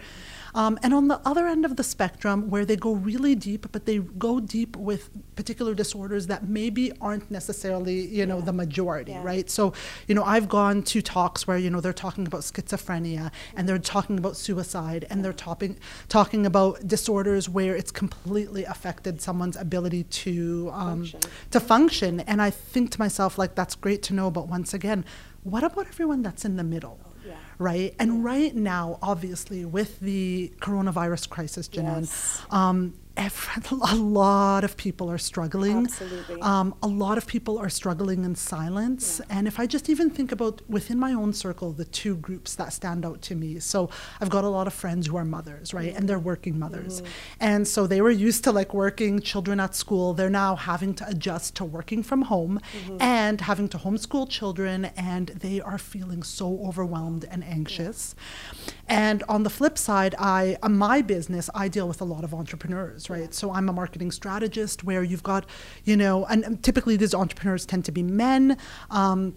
Um, 0.58 0.80
and 0.82 0.92
on 1.00 1.08
the 1.08 1.20
other 1.24 1.46
end 1.46 1.64
of 1.66 1.76
the 1.76 1.84
spectrum, 1.84 2.50
where 2.50 2.66
they 2.66 2.76
go 2.76 2.94
really 2.94 3.36
deep, 3.36 3.72
but 3.72 3.86
they 3.86 4.00
go 4.00 4.40
deep 4.40 4.76
with 4.76 5.02
particular 5.36 5.74
disorders 5.84 6.24
that 6.32 6.42
maybe 6.60 6.84
aren't 7.00 7.30
necessarily, 7.30 7.98
you 8.08 8.26
know, 8.26 8.40
Yeah. 8.40 8.46
the 8.50 8.54
majority, 8.54 9.12
Yeah. 9.12 9.24
right? 9.32 9.48
So, 9.58 9.74
you 10.08 10.16
know, 10.16 10.24
I've 10.24 10.50
gone 10.50 10.82
to 10.92 10.98
talks 11.18 11.46
where, 11.48 11.60
you 11.60 11.70
know, 11.70 11.80
they're 11.80 12.02
talking 12.08 12.26
about 12.26 12.42
schizophrenia 12.42 13.26
and 13.56 13.70
they're 13.70 13.78
talking 13.96 14.18
about 14.18 14.36
suicide 14.36 15.06
and 15.12 15.24
they're 15.24 15.42
talking 15.48 15.78
talking 16.10 16.44
about 16.52 16.88
disorders 16.88 17.48
where 17.48 17.76
it's 17.76 17.92
completely 17.92 18.64
affected 18.64 19.22
someone's 19.22 19.58
ability 19.58 20.04
to 20.26 20.72
um, 20.74 20.88
Function. 21.06 21.20
to 21.52 21.60
function. 21.60 22.20
And 22.22 22.42
I 22.42 22.50
think 22.50 22.90
to 22.94 23.00
myself, 23.00 23.38
like, 23.38 23.54
that's 23.54 23.76
great 23.76 24.02
to 24.08 24.14
know, 24.16 24.32
but 24.32 24.48
once 24.48 24.74
again, 24.74 25.06
what 25.44 25.64
about 25.64 25.86
everyone 25.88 26.24
that's 26.24 26.44
in 26.46 26.56
the 26.58 26.64
middle? 26.64 26.98
Right. 27.60 27.96
And 28.00 28.24
right 28.24 28.56
now, 28.56 29.00
obviously, 29.02 29.66
with 29.66 30.00
the 30.00 30.52
coronavirus 30.60 31.30
crisis, 31.30 31.68
Jenan, 31.68 32.02
Yes. 32.02 32.42
um, 32.52 32.94
ev- 33.18 33.50
a 33.92 33.96
lot 33.96 34.64
of 34.64 34.78
people 34.78 35.10
are 35.12 35.18
struggling. 35.18 35.86
Absolutely. 35.86 36.42
Um, 36.42 36.76
a 36.82 36.88
lot 36.88 37.18
of 37.18 37.28
people 37.28 37.58
are 37.58 37.70
struggling 37.70 38.24
in 38.24 38.36
silence. 38.36 39.20
And 39.30 39.48
if 39.48 39.60
I 39.60 39.66
just 39.66 39.90
even 39.90 40.10
think 40.10 40.32
about 40.32 40.62
within 40.70 41.00
my 41.00 41.14
own 41.14 41.34
circle, 41.34 41.72
the 41.72 41.86
two 41.86 42.16
groups 42.16 42.56
that 42.56 42.74
stand 42.74 43.06
out 43.06 43.22
to 43.24 43.36
me. 43.36 43.60
So 43.60 43.90
I've 44.22 44.30
got 44.30 44.44
a 44.44 44.50
lot 44.50 44.68
of 44.68 44.74
friends 44.74 45.08
who 45.08 45.18
are 45.18 45.26
mothers, 45.26 45.74
right? 45.74 45.94
And 45.96 46.08
they're 46.08 46.20
working 46.20 46.58
mothers. 46.58 47.02
And 47.40 47.68
so 47.68 47.88
they 47.88 48.02
were 48.02 48.12
used 48.12 48.44
to 48.46 48.52
like 48.52 48.74
working 48.74 49.20
children 49.20 49.60
at 49.60 49.76
school. 49.76 50.14
They're 50.14 50.30
now 50.30 50.56
having 50.56 50.94
to 50.96 51.08
adjust 51.08 51.56
to 51.56 51.66
working 51.66 52.04
from 52.04 52.24
home 52.24 52.60
and 53.00 53.42
having 53.42 53.68
to 53.70 53.78
homeschool 53.78 54.30
children. 54.30 54.86
And 54.96 55.28
they 55.30 55.60
are 55.62 55.78
feeling 55.78 56.24
so 56.24 56.60
overwhelmed 56.66 57.26
and 57.30 57.44
anxious. 57.44 58.16
And 58.88 59.24
on 59.28 59.44
the 59.44 59.50
flip 59.50 59.78
side, 59.78 60.16
I 60.18 60.58
uh, 60.62 60.70
my 60.70 61.02
business, 61.02 61.50
I 61.54 61.68
deal 61.68 61.88
with 61.88 62.02
a 62.02 62.06
lot 62.06 62.24
of 62.24 62.34
entrepreneurs, 62.34 63.07
right? 63.10 63.34
So 63.34 63.52
I'm 63.52 63.70
a 63.70 63.74
marketing 63.74 64.12
strategist 64.12 64.84
where 64.84 65.04
you've 65.04 65.24
got, 65.24 65.46
you 65.84 65.98
know, 65.98 66.26
and 66.26 66.62
typically 66.64 66.98
these 66.98 67.14
entrepreneurs 67.14 67.66
tend 67.66 67.86
to 67.86 67.92
be 67.92 68.04
men. 68.04 68.58
Um, 68.90 69.36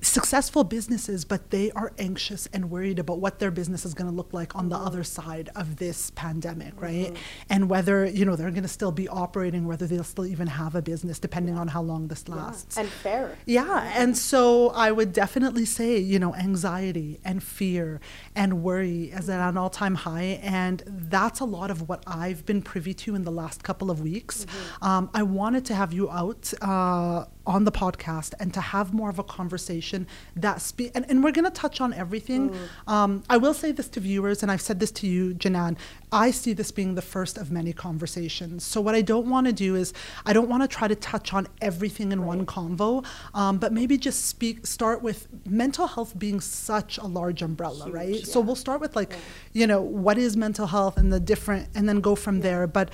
successful 0.00 0.62
businesses, 0.64 1.24
but 1.24 1.50
they 1.50 1.70
are 1.72 1.92
anxious 1.98 2.46
and 2.52 2.70
worried 2.70 2.98
about 2.98 3.18
what 3.18 3.38
their 3.40 3.50
business 3.50 3.84
is 3.84 3.94
going 3.94 4.08
to 4.08 4.14
look 4.14 4.32
like 4.32 4.54
on 4.54 4.68
the 4.68 4.76
other 4.76 5.02
side 5.02 5.48
of 5.56 5.76
this 5.76 6.10
pandemic, 6.10 6.72
right? 6.80 7.16
And 7.50 7.68
whether, 7.68 8.04
you 8.06 8.24
know, 8.24 8.36
they're 8.36 8.50
going 8.50 8.62
to 8.62 8.68
still 8.68 8.92
be 8.92 9.08
operating, 9.08 9.66
whether 9.66 9.86
they'll 9.86 10.04
still 10.04 10.26
even 10.26 10.46
have 10.46 10.74
a 10.76 10.82
business, 10.82 11.18
depending 11.18 11.56
on 11.58 11.68
how 11.68 11.82
long 11.82 12.06
this 12.08 12.24
Yeah. 12.28 12.34
lasts. 12.36 12.76
And 12.76 12.88
fair. 12.88 13.36
Yeah, 13.46 13.90
and 13.96 14.16
so 14.16 14.68
I 14.70 14.92
would 14.92 15.12
definitely 15.12 15.64
say, 15.64 15.98
you 15.98 16.18
know, 16.18 16.34
anxiety 16.34 17.18
and 17.24 17.42
fear 17.42 18.00
and 18.36 18.62
worry 18.62 19.04
is 19.06 19.28
at 19.28 19.40
an 19.48 19.56
all 19.56 19.70
time 19.70 19.96
high. 19.96 20.38
And 20.42 20.82
that's 20.86 21.40
a 21.40 21.44
lot 21.44 21.70
of 21.70 21.88
what 21.88 22.04
I've 22.06 22.46
been 22.46 22.62
privy 22.62 22.94
to 22.94 23.14
in 23.16 23.24
the 23.24 23.32
last 23.32 23.64
couple 23.64 23.90
of 23.90 24.00
weeks. 24.00 24.46
Um, 24.80 25.10
I 25.12 25.24
wanted 25.24 25.64
to 25.66 25.74
have 25.74 25.92
you 25.92 26.08
out 26.10 26.52
uh, 26.62 27.24
on 27.46 27.64
the 27.64 27.72
podcast 27.72 28.34
and 28.38 28.54
to 28.54 28.60
have 28.60 28.94
more 28.94 29.10
of 29.10 29.18
a 29.18 29.24
conversation 29.24 29.87
conversation 29.88 30.06
that 30.36 30.60
speak 30.60 30.90
and, 30.94 31.04
and 31.08 31.22
we're 31.24 31.32
going 31.32 31.44
to 31.44 31.50
touch 31.50 31.80
on 31.80 31.92
everything. 31.94 32.50
Mm. 32.50 32.92
um, 32.92 33.22
i 33.30 33.36
will 33.36 33.54
say 33.54 33.72
this 33.72 33.88
to 33.88 34.00
viewers 34.00 34.42
and 34.42 34.50
i've 34.52 34.60
said 34.60 34.78
this 34.80 34.90
to 34.90 35.06
you 35.06 35.34
jenan 35.34 35.76
i 36.12 36.30
see 36.30 36.54
this 36.54 36.70
being 36.72 36.94
the 36.94 37.02
first 37.02 37.36
of 37.38 37.50
many 37.50 37.72
conversations. 37.72 38.64
So 38.64 38.80
what 38.80 38.94
i 38.94 39.02
don't 39.02 39.28
want 39.34 39.46
to 39.46 39.52
do 39.52 39.70
is 39.76 39.92
i 40.26 40.32
don't 40.32 40.48
want 40.48 40.62
to 40.62 40.68
try 40.78 40.88
to 40.88 40.98
touch 41.12 41.28
on 41.38 41.46
everything 41.60 42.12
in 42.12 42.20
one 42.32 42.44
convo 42.46 43.04
um, 43.34 43.58
but 43.58 43.70
maybe 43.72 43.94
just 43.98 44.20
speak 44.26 44.66
start 44.66 45.02
with 45.02 45.18
mental 45.46 45.86
health 45.94 46.12
being 46.18 46.40
such 46.40 46.98
a 46.98 47.06
large 47.06 47.42
umbrella 47.42 47.84
Huge, 47.84 47.94
right? 48.00 48.26
So 48.32 48.40
we'll 48.40 48.62
start 48.66 48.80
with 48.84 48.94
like 49.00 49.10
Yeah. 49.12 49.18
you 49.60 49.66
know 49.70 49.80
what 50.06 50.16
is 50.26 50.36
mental 50.36 50.66
health 50.76 50.96
and 51.00 51.08
the 51.12 51.20
different 51.32 51.62
and 51.76 51.84
then 51.88 52.00
go 52.00 52.14
from 52.24 52.36
there. 52.46 52.66
But 52.78 52.86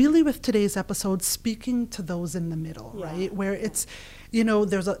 really 0.00 0.22
with 0.28 0.38
today's 0.48 0.74
episode 0.84 1.20
speaking 1.22 1.78
to 1.96 2.00
those 2.12 2.30
in 2.40 2.44
the 2.54 2.60
middle 2.66 2.90
Yeah. 2.96 3.06
right? 3.10 3.30
Where 3.40 3.54
it's 3.66 3.80
you 4.36 4.42
know 4.48 4.58
there's 4.70 4.88
a 4.94 4.96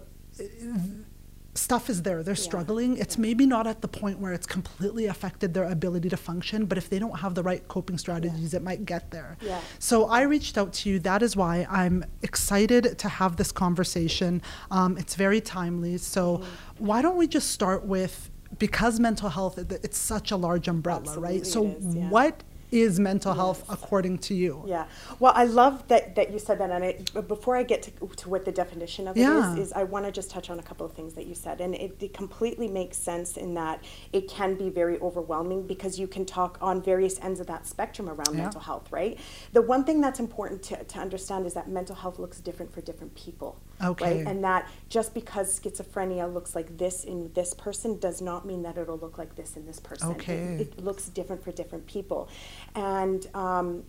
stuff 1.54 1.90
is 1.90 2.02
there 2.02 2.22
they're 2.22 2.34
Yeah. 2.34 2.40
struggling 2.50 2.96
it's 2.96 3.16
Yeah. 3.16 3.22
maybe 3.22 3.44
not 3.46 3.66
at 3.66 3.82
the 3.82 3.88
point 3.88 4.18
where 4.18 4.32
it's 4.32 4.46
completely 4.46 5.06
affected 5.06 5.52
their 5.52 5.64
ability 5.68 6.08
to 6.08 6.16
function 6.16 6.64
but 6.64 6.78
if 6.78 6.88
they 6.88 6.98
don't 6.98 7.18
have 7.20 7.34
the 7.34 7.42
right 7.42 7.66
coping 7.68 7.98
strategies 7.98 8.54
it 8.54 8.62
might 8.62 8.86
get 8.86 9.10
there 9.10 9.36
Yeah. 9.42 9.60
so 9.78 10.06
i 10.06 10.22
reached 10.22 10.56
out 10.56 10.72
to 10.74 10.88
you 10.88 10.98
that 11.00 11.22
is 11.22 11.36
why 11.36 11.66
i'm 11.70 12.04
excited 12.22 12.98
to 12.98 13.08
have 13.08 13.36
this 13.36 13.52
conversation 13.52 14.40
um, 14.70 14.96
it's 14.96 15.14
very 15.14 15.40
timely 15.40 15.98
so 15.98 16.22
Mm-hmm. 16.38 16.86
why 16.86 17.02
don't 17.02 17.16
we 17.16 17.26
just 17.26 17.50
start 17.50 17.84
with 17.84 18.30
because 18.58 18.98
mental 19.00 19.28
health 19.30 19.58
it's 19.58 19.98
such 19.98 20.30
a 20.30 20.36
large 20.36 20.68
umbrella 20.68 21.18
right 21.18 21.46
so 21.46 21.66
Absolutely 21.66 21.88
is, 21.88 21.96
yeah. 21.96 22.08
what 22.10 22.42
is 22.72 22.98
mental 22.98 23.34
health 23.34 23.64
Yes. 23.68 23.78
according 23.78 24.18
to 24.18 24.34
you 24.34 24.64
Yeah. 24.66 24.86
Well, 25.20 25.32
I 25.36 25.44
love 25.44 25.86
that, 25.88 26.14
that 26.16 26.32
you 26.32 26.38
said 26.38 26.58
that. 26.58 26.70
And 26.70 27.10
but 27.14 27.28
before 27.28 27.56
I 27.56 27.62
get 27.62 27.82
to, 27.82 27.90
to 28.16 28.28
what 28.28 28.44
the 28.44 28.52
definition 28.52 29.06
of 29.06 29.16
Yeah. 29.16 29.52
it 29.54 29.58
is, 29.58 29.68
is 29.68 29.72
I 29.74 29.84
want 29.84 30.06
to 30.06 30.12
just 30.12 30.30
touch 30.30 30.48
on 30.50 30.58
a 30.58 30.62
couple 30.62 30.86
of 30.86 30.92
things 30.92 31.14
that 31.14 31.26
you 31.26 31.34
said. 31.34 31.60
And 31.60 31.74
it, 31.74 31.96
it 32.00 32.14
completely 32.14 32.68
makes 32.68 32.96
sense 32.96 33.36
in 33.36 33.54
that 33.54 33.84
it 34.12 34.28
can 34.28 34.54
be 34.54 34.70
very 34.70 34.98
overwhelming 35.00 35.66
because 35.66 35.98
you 36.00 36.06
can 36.06 36.24
talk 36.24 36.58
on 36.60 36.82
various 36.82 37.20
ends 37.20 37.38
of 37.40 37.46
that 37.48 37.66
spectrum 37.66 38.08
around 38.08 38.32
Yeah. 38.34 38.42
mental 38.44 38.60
health, 38.60 38.90
right? 38.90 39.18
The 39.52 39.62
one 39.62 39.84
thing 39.84 40.00
that's 40.00 40.18
important 40.20 40.62
to, 40.64 40.82
to 40.82 40.98
understand 40.98 41.46
is 41.46 41.54
that 41.54 41.68
mental 41.68 41.94
health 41.94 42.18
looks 42.18 42.40
different 42.40 42.72
for 42.72 42.80
different 42.80 43.14
people. 43.14 43.60
Okay. 43.82 44.18
Right? 44.18 44.26
And 44.26 44.44
that 44.44 44.68
just 44.88 45.14
because 45.14 45.58
schizophrenia 45.58 46.32
looks 46.32 46.54
like 46.54 46.76
this 46.78 47.04
in 47.04 47.32
this 47.34 47.52
person 47.54 47.98
does 47.98 48.20
not 48.22 48.46
mean 48.46 48.62
that 48.62 48.78
it'll 48.78 48.98
look 48.98 49.18
like 49.18 49.34
this 49.36 49.56
in 49.56 49.66
this 49.66 49.80
person. 49.80 50.10
It- 50.10 50.14
Okay. 50.16 50.56
it 50.60 50.78
looks 50.84 51.06
different 51.08 51.42
for 51.42 51.52
different 51.52 51.86
people. 51.86 52.28
And 52.74 53.26
um, 53.34 53.84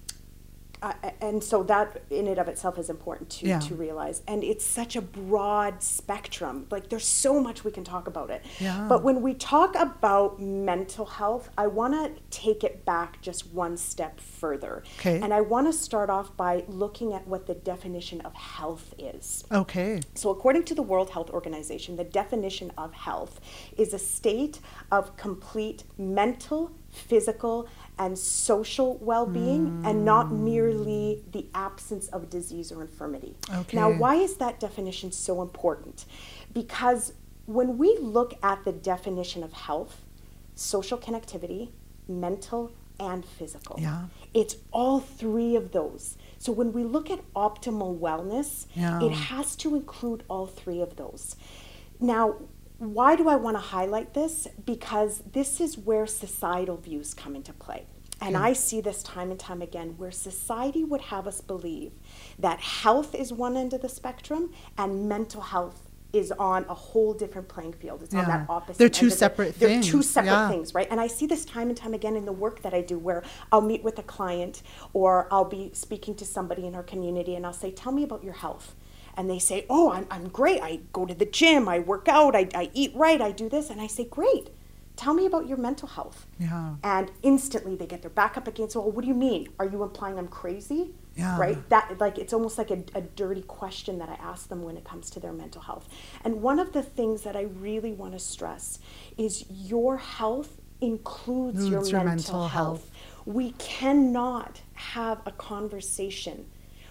I- 0.83 1.13
and 1.21 1.41
so 1.41 1.63
that 1.63 2.01
in 2.09 2.27
and 2.27 2.37
of 2.37 2.47
itself 2.49 2.77
is 2.77 2.89
important 2.89 3.29
to, 3.35 3.47
Yeah. 3.47 3.59
to 3.59 3.73
realize 3.75 4.21
and 4.27 4.43
it's 4.43 4.65
such 4.65 4.95
a 4.97 5.01
broad 5.01 5.81
spectrum 5.81 6.67
like 6.71 6.89
there's 6.89 7.07
so 7.07 7.39
much 7.41 7.63
we 7.63 7.71
can 7.71 7.85
talk 7.85 8.05
about 8.07 8.29
it 8.29 8.41
Yeah. 8.59 8.85
but 8.89 9.01
when 9.01 9.21
we 9.21 9.33
talk 9.33 9.75
about 9.75 10.41
mental 10.41 11.05
health 11.05 11.49
i 11.57 11.67
want 11.67 11.93
to 11.93 12.21
take 12.29 12.63
it 12.65 12.83
back 12.83 13.21
just 13.21 13.41
one 13.53 13.77
step 13.77 14.19
further 14.19 14.83
Okay. 14.99 15.21
and 15.21 15.33
i 15.33 15.39
want 15.41 15.67
to 15.67 15.73
start 15.73 16.09
off 16.09 16.35
by 16.35 16.65
looking 16.67 17.13
at 17.13 17.25
what 17.27 17.47
the 17.47 17.55
definition 17.55 18.19
of 18.21 18.33
health 18.33 18.93
is 18.97 19.45
okay 19.51 20.01
so, 20.15 20.29
according 20.29 20.63
to 20.65 20.75
the 20.75 20.81
World 20.83 21.09
Health 21.11 21.29
Organization, 21.29 21.95
the 21.95 22.03
definition 22.03 22.71
of 22.77 22.93
health 22.93 23.39
is 23.77 23.93
a 23.93 23.99
state 23.99 24.59
of 24.91 25.15
complete 25.17 25.83
mental, 25.97 26.71
physical, 26.93 27.67
and 27.99 28.17
social 28.17 28.97
well 28.97 29.25
being, 29.25 29.81
and 29.85 30.03
not 30.05 30.27
mm. 30.27 30.39
merely 30.39 31.23
the 31.31 31.45
absence 31.53 32.07
of 32.07 32.29
disease 32.29 32.71
or 32.71 32.81
infirmity. 32.81 33.35
Okay. 33.53 33.77
Now, 33.77 33.91
why 33.91 34.15
is 34.15 34.37
that 34.37 34.59
definition 34.59 35.11
so 35.11 35.41
important? 35.41 36.05
Because 36.53 37.13
when 37.45 37.77
we 37.77 37.97
look 37.99 38.33
at 38.41 38.63
the 38.63 38.71
definition 38.71 39.43
of 39.43 39.53
health, 39.53 40.01
social 40.55 40.97
connectivity, 40.97 41.69
mental, 42.07 42.71
and 42.99 43.25
physical. 43.25 43.77
Yeah. 43.79 44.05
It's 44.33 44.55
all 44.71 44.99
three 44.99 45.55
of 45.55 45.71
those. 45.71 46.17
So 46.37 46.51
when 46.51 46.73
we 46.73 46.83
look 46.83 47.09
at 47.09 47.19
optimal 47.33 47.99
wellness, 47.99 48.65
Yeah. 48.75 49.01
it 49.01 49.11
has 49.11 49.55
to 49.57 49.75
include 49.75 50.23
all 50.29 50.45
three 50.45 50.81
of 50.81 50.95
those. 50.95 51.35
Now, 51.99 52.35
why 52.83 53.15
do 53.15 53.29
I 53.29 53.35
want 53.35 53.55
to 53.55 53.61
highlight 53.61 54.13
this? 54.13 54.47
Because 54.65 55.21
this 55.31 55.61
is 55.61 55.77
where 55.77 56.05
societal 56.05 56.77
views 56.77 57.13
come 57.13 57.35
into 57.35 57.53
play. 57.53 57.85
And. 58.21 58.37
I 58.37 58.53
see 58.53 58.79
this 58.79 59.03
time 59.03 59.31
and 59.31 59.39
time 59.39 59.61
again 59.61 59.95
where 59.97 60.11
society 60.11 60.85
would 60.85 61.01
have 61.01 61.27
us 61.27 61.41
believe 61.41 61.91
that 62.39 62.59
health 62.61 63.13
is 63.13 63.33
one 63.33 63.57
end 63.57 63.73
of 63.73 63.81
the 63.81 63.89
spectrum 63.89 64.51
and 64.77 65.09
mental 65.09 65.41
health 65.41 65.89
is 66.13 66.31
on 66.33 66.63
a 66.69 66.73
whole 66.73 67.13
different 67.13 67.47
playing 67.47 67.73
field. 67.73 68.03
It's 68.03 68.13
on 68.13 68.25
that 68.25 68.45
opposite. 68.47 68.77
They're 68.77 68.87
two 68.87 69.07
of 69.07 69.13
it. 69.13 69.15
separate 69.15 69.59
They're 69.59 69.81
two 69.81 70.03
separate 70.03 70.31
yeah. 70.31 70.47
things, 70.47 70.73
right? 70.75 70.87
And 70.91 71.01
I 71.01 71.07
see 71.07 71.25
this 71.25 71.43
time 71.43 71.69
and 71.69 71.77
time 71.77 71.95
again 71.95 72.15
in 72.15 72.25
the 72.25 72.31
work 72.31 72.61
that 72.61 72.73
I 72.73 72.81
do 72.81 72.99
where 72.99 73.23
I'll 73.51 73.61
meet 73.61 73.83
with 73.83 73.97
a 73.97 74.03
client 74.03 74.61
or 74.93 75.27
I'll 75.31 75.43
be 75.43 75.71
speaking 75.73 76.13
to 76.15 76.25
somebody 76.25 76.67
in 76.67 76.75
our 76.75 76.83
community 76.83 77.33
and 77.35 77.47
I'll 77.47 77.51
say, 77.51 77.71
Tell 77.71 77.91
me 77.91 78.03
about 78.03 78.23
your 78.23 78.33
health. 78.33 78.75
And 79.15 79.29
they 79.29 79.39
say, 79.39 79.65
Oh, 79.69 79.91
I'm, 79.91 80.07
I'm 80.09 80.29
great. 80.29 80.61
I 80.61 80.79
go 80.91 81.05
to 81.05 81.13
the 81.13 81.25
gym, 81.25 81.67
I 81.67 81.79
work 81.79 82.07
out, 82.07 82.35
I, 82.35 82.47
I 82.55 82.71
eat 82.73 82.91
right, 82.95 83.21
I 83.21 83.31
do 83.31 83.49
this. 83.49 83.69
And 83.69 83.81
I 83.81 83.87
say, 83.87 84.05
Great. 84.05 84.49
Tell 84.95 85.13
me 85.15 85.25
about 85.25 85.47
your 85.47 85.57
mental 85.57 85.87
health. 85.87 86.27
Yeah. 86.39 86.75
And 86.83 87.11
instantly 87.23 87.75
they 87.75 87.87
get 87.87 88.03
their 88.03 88.11
back 88.11 88.37
up 88.37 88.47
against, 88.47 88.75
well, 88.75 88.91
what 88.91 89.01
do 89.01 89.07
you 89.07 89.15
mean? 89.15 89.49
Are 89.57 89.65
you 89.65 89.81
implying 89.81 90.19
I'm 90.19 90.27
crazy? 90.27 90.93
Yeah. 91.15 91.37
Right? 91.39 91.69
That 91.69 91.99
like 91.99 92.17
it's 92.17 92.33
almost 92.33 92.57
like 92.57 92.69
a, 92.69 92.83
a 92.93 93.01
dirty 93.01 93.41
question 93.43 93.97
that 93.99 94.09
I 94.09 94.13
ask 94.15 94.49
them 94.49 94.61
when 94.63 94.77
it 94.77 94.83
comes 94.83 95.09
to 95.11 95.19
their 95.19 95.33
mental 95.33 95.61
health. 95.61 95.87
And 96.23 96.41
one 96.41 96.59
of 96.59 96.73
the 96.73 96.83
things 96.83 97.23
that 97.23 97.35
I 97.35 97.41
really 97.41 97.91
want 97.91 98.13
to 98.13 98.19
stress 98.19 98.79
is 99.17 99.45
your 99.49 99.97
health 99.97 100.57
includes 100.81 101.67
your, 101.67 101.83
your 101.85 102.03
mental, 102.03 102.05
mental 102.05 102.47
health. 102.47 102.51
health. 102.51 102.91
We 103.25 103.51
cannot 103.51 104.61
have 104.73 105.21
a 105.25 105.31
conversation. 105.31 106.45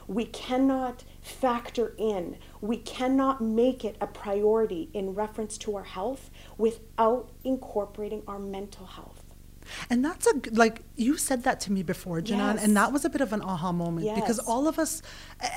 We 0.08 0.24
cannot 0.26 1.04
factor 1.22 1.94
in. 1.96 2.36
We 2.60 2.76
cannot 2.76 3.40
make 3.40 3.84
it 3.84 3.96
a 4.00 4.06
priority 4.06 4.90
in 4.92 5.14
reference 5.14 5.56
to 5.58 5.76
our 5.76 5.84
health 5.84 6.30
without 6.58 7.30
incorporating 7.44 8.22
our 8.26 8.38
mental 8.38 8.86
health. 8.86 9.22
And 9.88 10.04
that's 10.04 10.26
a 10.26 10.34
like 10.50 10.82
you 11.02 11.16
said 11.28 11.40
that 11.44 11.60
to 11.64 11.72
me 11.72 11.82
before, 11.82 12.20
Jenan, 12.20 12.54
Yes. 12.54 12.64
and 12.64 12.76
that 12.76 12.90
was 12.92 13.04
a 13.04 13.10
bit 13.14 13.20
of 13.26 13.32
an 13.32 13.42
aha 13.42 13.70
moment 13.72 14.06
because 14.20 14.38
all 14.52 14.64
of 14.68 14.78
us, 14.84 15.02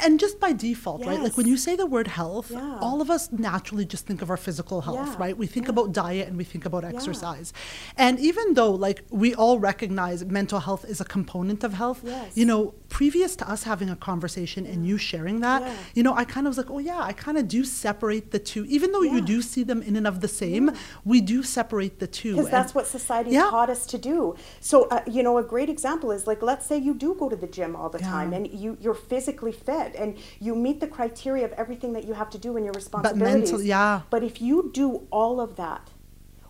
and 0.03 0.19
just 0.19 0.39
by 0.39 0.51
default, 0.53 1.05
right? 1.05 1.21
Like 1.25 1.37
when 1.37 1.47
you 1.47 1.57
say 1.65 1.73
the 1.75 1.85
word 1.95 2.07
health, 2.07 2.49
Yeah. 2.51 2.77
all 2.81 2.99
of 3.01 3.09
us 3.09 3.23
naturally 3.31 3.85
just 3.85 4.05
think 4.07 4.21
of 4.21 4.29
our 4.29 4.37
physical 4.47 4.81
health, 4.81 5.09
Yeah. 5.11 5.23
right? 5.23 5.37
We 5.43 5.47
think 5.47 5.65
Yeah. 5.67 5.71
about 5.75 5.87
diet 5.93 6.27
and 6.27 6.35
we 6.37 6.43
think 6.43 6.65
about 6.65 6.83
exercise, 6.83 7.53
and 7.97 8.19
even 8.19 8.45
though 8.55 8.71
like 8.87 8.99
we 9.23 9.29
all 9.35 9.59
recognize 9.59 10.25
mental 10.25 10.59
health 10.67 10.83
is 10.93 10.99
a 10.99 11.05
component 11.05 11.63
of 11.63 11.73
health, 11.73 12.01
Yes. 12.03 12.31
you 12.35 12.45
know, 12.45 12.73
previous 12.89 13.35
to 13.37 13.49
us 13.53 13.63
having 13.63 13.89
a 13.89 13.95
conversation 13.95 14.65
and 14.65 14.79
you 14.87 14.97
sharing 14.97 15.39
that, 15.41 15.61
you 15.93 16.03
know, 16.03 16.13
I 16.15 16.23
kind 16.23 16.47
of 16.47 16.51
was 16.51 16.57
like, 16.57 16.71
oh 16.71 16.79
yeah, 16.79 16.99
I 17.01 17.13
kind 17.13 17.37
of 17.37 17.47
do 17.47 17.63
separate 17.65 18.31
the 18.31 18.39
two, 18.39 18.63
even 18.65 18.91
though 18.93 19.01
you 19.15 19.21
do 19.21 19.41
see 19.41 19.63
them 19.63 19.81
in 19.81 19.95
and 19.95 20.07
of 20.07 20.21
the 20.21 20.27
same, 20.27 20.71
we 21.03 21.19
do 21.21 21.43
separate 21.43 21.99
the 21.99 22.07
two. 22.07 22.35
Because 22.35 22.49
that's 22.51 22.73
what 22.73 22.87
society 22.87 23.31
taught 23.35 23.69
us 23.69 23.85
to 23.87 23.97
do. 23.97 24.35
So, 24.61 24.85
uh, 24.89 25.01
you 25.15 25.21
know, 25.23 25.34
a 25.37 25.43
great 25.43 25.69
example 25.69 26.11
is 26.11 26.27
like, 26.27 26.41
let's 26.41 26.65
say 26.65 26.77
you 26.77 26.93
do 26.93 27.15
go 27.15 27.29
to 27.29 27.35
the 27.35 27.47
gym 27.47 27.75
all 27.75 27.89
the 27.89 27.99
Yeah. 27.99 28.09
time 28.09 28.33
and 28.33 28.47
you, 28.47 28.77
you're 28.79 28.93
physically 28.93 29.51
fit 29.51 29.95
and 29.95 30.17
you 30.39 30.55
meet 30.55 30.79
the 30.79 30.87
criteria 30.87 31.45
of 31.45 31.53
everything 31.53 31.93
that 31.93 32.05
you 32.05 32.13
have 32.13 32.29
to 32.31 32.37
do 32.37 32.57
in 32.57 32.63
your 32.63 32.73
responsibilities. 32.73 33.51
But 33.51 33.57
mental, 33.57 33.61
yeah. 33.61 34.01
But 34.09 34.23
if 34.23 34.41
you 34.41 34.71
do 34.73 35.07
all 35.11 35.39
of 35.39 35.55
that 35.55 35.91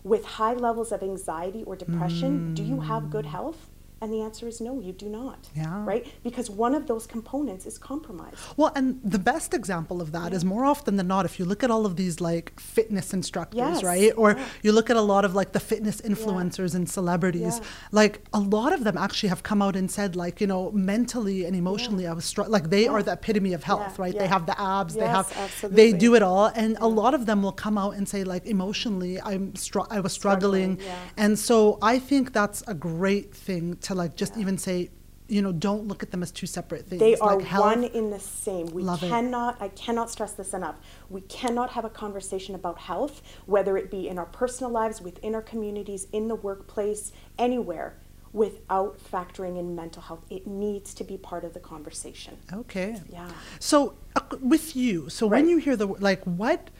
with 0.02 0.24
high 0.24 0.54
levels 0.54 0.92
of 0.92 1.02
anxiety 1.02 1.62
or 1.64 1.76
depression, 1.76 2.54
do 2.54 2.62
you 2.62 2.80
have 2.80 3.10
good 3.10 3.24
mm. 3.26 3.30
health? 3.30 3.70
And 4.02 4.12
the 4.12 4.20
answer 4.20 4.46
is 4.46 4.60
no, 4.60 4.78
you 4.78 4.92
do 4.92 5.08
not. 5.08 5.48
Yeah. 5.54 5.82
Right? 5.84 6.06
Because 6.22 6.50
one 6.50 6.74
of 6.74 6.86
those 6.86 7.06
components 7.06 7.64
is 7.64 7.78
compromised. 7.78 8.36
Well, 8.56 8.70
and 8.76 9.00
the 9.02 9.18
best 9.18 9.54
example 9.54 10.02
of 10.02 10.12
that 10.12 10.34
is 10.34 10.44
more 10.44 10.66
often 10.66 10.96
than 10.96 11.08
not, 11.08 11.24
if 11.24 11.38
you 11.38 11.46
look 11.46 11.64
at 11.64 11.70
all 11.70 11.86
of 11.86 11.96
these 11.96 12.20
like 12.20 12.60
fitness 12.60 13.14
instructors, 13.14 13.56
Yes, 13.56 13.82
right? 13.82 14.12
Or 14.14 14.32
yeah. 14.32 14.44
you 14.62 14.72
look 14.72 14.90
at 14.90 14.96
a 14.96 15.00
lot 15.00 15.24
of 15.24 15.34
like 15.34 15.52
the 15.52 15.60
fitness 15.60 16.02
influencers 16.02 16.74
and 16.74 16.86
celebrities, 16.88 17.58
Yeah. 17.58 17.66
like 17.90 18.20
a 18.34 18.38
lot 18.40 18.74
of 18.74 18.84
them 18.84 18.98
actually 18.98 19.30
have 19.30 19.42
come 19.42 19.62
out 19.62 19.76
and 19.76 19.90
said, 19.90 20.14
like, 20.14 20.42
you 20.42 20.46
know, 20.46 20.70
mentally 20.72 21.46
and 21.46 21.56
emotionally, 21.56 22.06
I 22.06 22.12
was 22.12 22.26
struck. 22.26 22.50
Like 22.50 22.68
they 22.68 22.86
are 22.86 23.02
the 23.02 23.12
epitome 23.12 23.54
of 23.54 23.64
health, 23.64 23.94
Yeah, 23.96 24.02
right? 24.02 24.18
They 24.18 24.26
have 24.26 24.44
the 24.44 24.60
abs, 24.60 24.92
they 24.94 25.00
Yes, 25.00 25.32
have, 25.62 25.74
they 25.74 25.92
do 25.92 26.14
it 26.14 26.22
all. 26.22 26.46
And 26.54 26.76
a 26.82 26.86
lot 26.86 27.14
of 27.14 27.24
them 27.24 27.42
will 27.42 27.52
come 27.52 27.78
out 27.78 27.94
and 27.96 28.06
say, 28.06 28.24
like, 28.24 28.44
emotionally, 28.44 29.18
I'm 29.22 29.54
str- 29.56 29.80
I 29.88 30.00
was 30.00 30.12
struggling. 30.12 30.74
Struggling, 30.76 30.78
yeah. 30.86 30.98
And 31.16 31.38
so 31.38 31.78
I 31.80 31.98
think 31.98 32.34
that's 32.34 32.62
a 32.66 32.74
great 32.74 33.34
thing 33.34 33.78
to 33.86 33.94
like 33.94 34.16
just 34.16 34.36
even 34.36 34.58
say, 34.58 34.90
you 35.28 35.42
know, 35.42 35.52
don't 35.52 35.86
look 35.86 36.02
at 36.02 36.10
them 36.10 36.22
as 36.22 36.32
two 36.32 36.46
separate 36.46 36.86
things. 36.86 37.00
They 37.00 37.16
are 37.16 37.36
like 37.36 37.46
health, 37.46 37.64
one 37.64 37.84
in 37.84 38.10
the 38.10 38.18
same. 38.18 38.66
We 38.66 38.82
Love 38.82 39.02
it. 39.02 39.08
cannot, 39.08 39.60
I 39.60 39.68
cannot 39.68 40.10
stress 40.10 40.32
this 40.32 40.54
enough. 40.54 40.76
We 41.08 41.20
cannot 41.22 41.70
have 41.70 41.84
a 41.84 41.90
conversation 41.90 42.56
about 42.56 42.78
health, 42.78 43.22
whether 43.46 43.76
it 43.76 43.88
be 43.88 44.08
in 44.08 44.18
our 44.18 44.26
personal 44.26 44.72
lives, 44.72 45.00
within 45.00 45.36
our 45.36 45.42
communities, 45.42 46.08
in 46.12 46.26
the 46.26 46.34
workplace, 46.34 47.12
anywhere, 47.38 47.96
without 48.32 48.98
factoring 48.98 49.56
in 49.58 49.76
mental 49.76 50.02
health. 50.02 50.24
It 50.30 50.48
needs 50.48 50.92
to 50.94 51.04
be 51.04 51.16
part 51.16 51.44
of 51.44 51.54
the 51.54 51.60
conversation. 51.60 52.36
Okay. 52.52 53.00
Yeah. 53.08 53.30
So 53.60 53.94
uh, 54.16 54.20
with 54.40 54.74
you, 54.74 55.08
so 55.08 55.28
when 55.28 55.48
you 55.48 55.58
hear 55.58 55.76
the 55.76 55.86
like 55.86 56.24
what, 56.24 56.70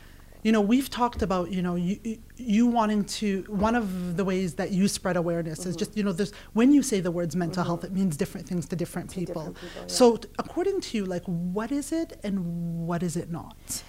you 0.46 0.52
know, 0.52 0.60
we've 0.60 0.88
talked 0.88 1.22
about, 1.22 1.50
you 1.50 1.60
know, 1.60 1.74
you, 1.74 1.98
you 2.36 2.68
wanting 2.68 3.04
to, 3.04 3.42
one 3.48 3.74
of 3.74 4.16
the 4.16 4.24
ways 4.24 4.54
that 4.54 4.70
you 4.70 4.86
spread 4.86 5.16
awareness 5.16 5.58
mm-hmm. 5.58 5.70
is 5.70 5.74
just, 5.74 5.96
you 5.96 6.04
know, 6.04 6.12
there's, 6.12 6.32
when 6.52 6.70
you 6.70 6.84
say 6.84 7.00
the 7.00 7.10
words 7.10 7.34
mental 7.34 7.64
mm-hmm. 7.64 7.70
health, 7.70 7.82
it 7.82 7.90
means 7.90 8.16
different 8.16 8.46
things 8.46 8.64
to 8.66 8.76
different 8.76 9.10
to 9.10 9.16
people. 9.16 9.48
Different 9.48 9.74
people. 9.74 9.88
So, 9.88 10.20
according 10.38 10.82
to 10.82 10.98
you, 10.98 11.04
like, 11.04 11.24
what 11.24 11.72
is 11.72 11.90
it 11.90 12.20
and 12.22 12.86
what 12.86 13.02
is 13.02 13.16
it 13.16 13.28
not? 13.28 13.82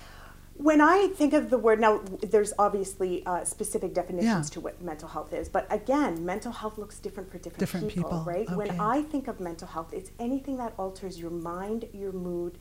When 0.55 0.81
I 0.81 1.09
think 1.09 1.33
of 1.33 1.51
the 1.51 1.59
word, 1.59 1.79
now 1.79 2.01
there's 2.23 2.53
obviously 2.57 3.23
uh, 3.27 3.43
specific 3.43 3.93
definitions 3.93 4.49
yeah. 4.49 4.53
to 4.55 4.59
what 4.59 4.81
mental 4.81 5.09
health 5.09 5.33
is, 5.33 5.49
but 5.49 5.71
again, 5.71 6.25
mental 6.25 6.51
health 6.51 6.79
looks 6.79 6.97
different 6.97 7.29
for 7.29 7.37
different, 7.37 7.59
different 7.59 7.87
people, 7.89 8.09
people, 8.09 8.23
right? 8.25 8.47
Okay. 8.47 8.55
When 8.55 8.79
I 8.79 9.03
think 9.03 9.27
of 9.27 9.39
mental 9.39 9.67
health, 9.67 9.93
it's 9.93 10.09
anything 10.19 10.57
that 10.57 10.73
alters 10.79 11.19
your 11.19 11.29
mind, 11.29 11.87
your 11.93 12.13
mood, 12.13 12.57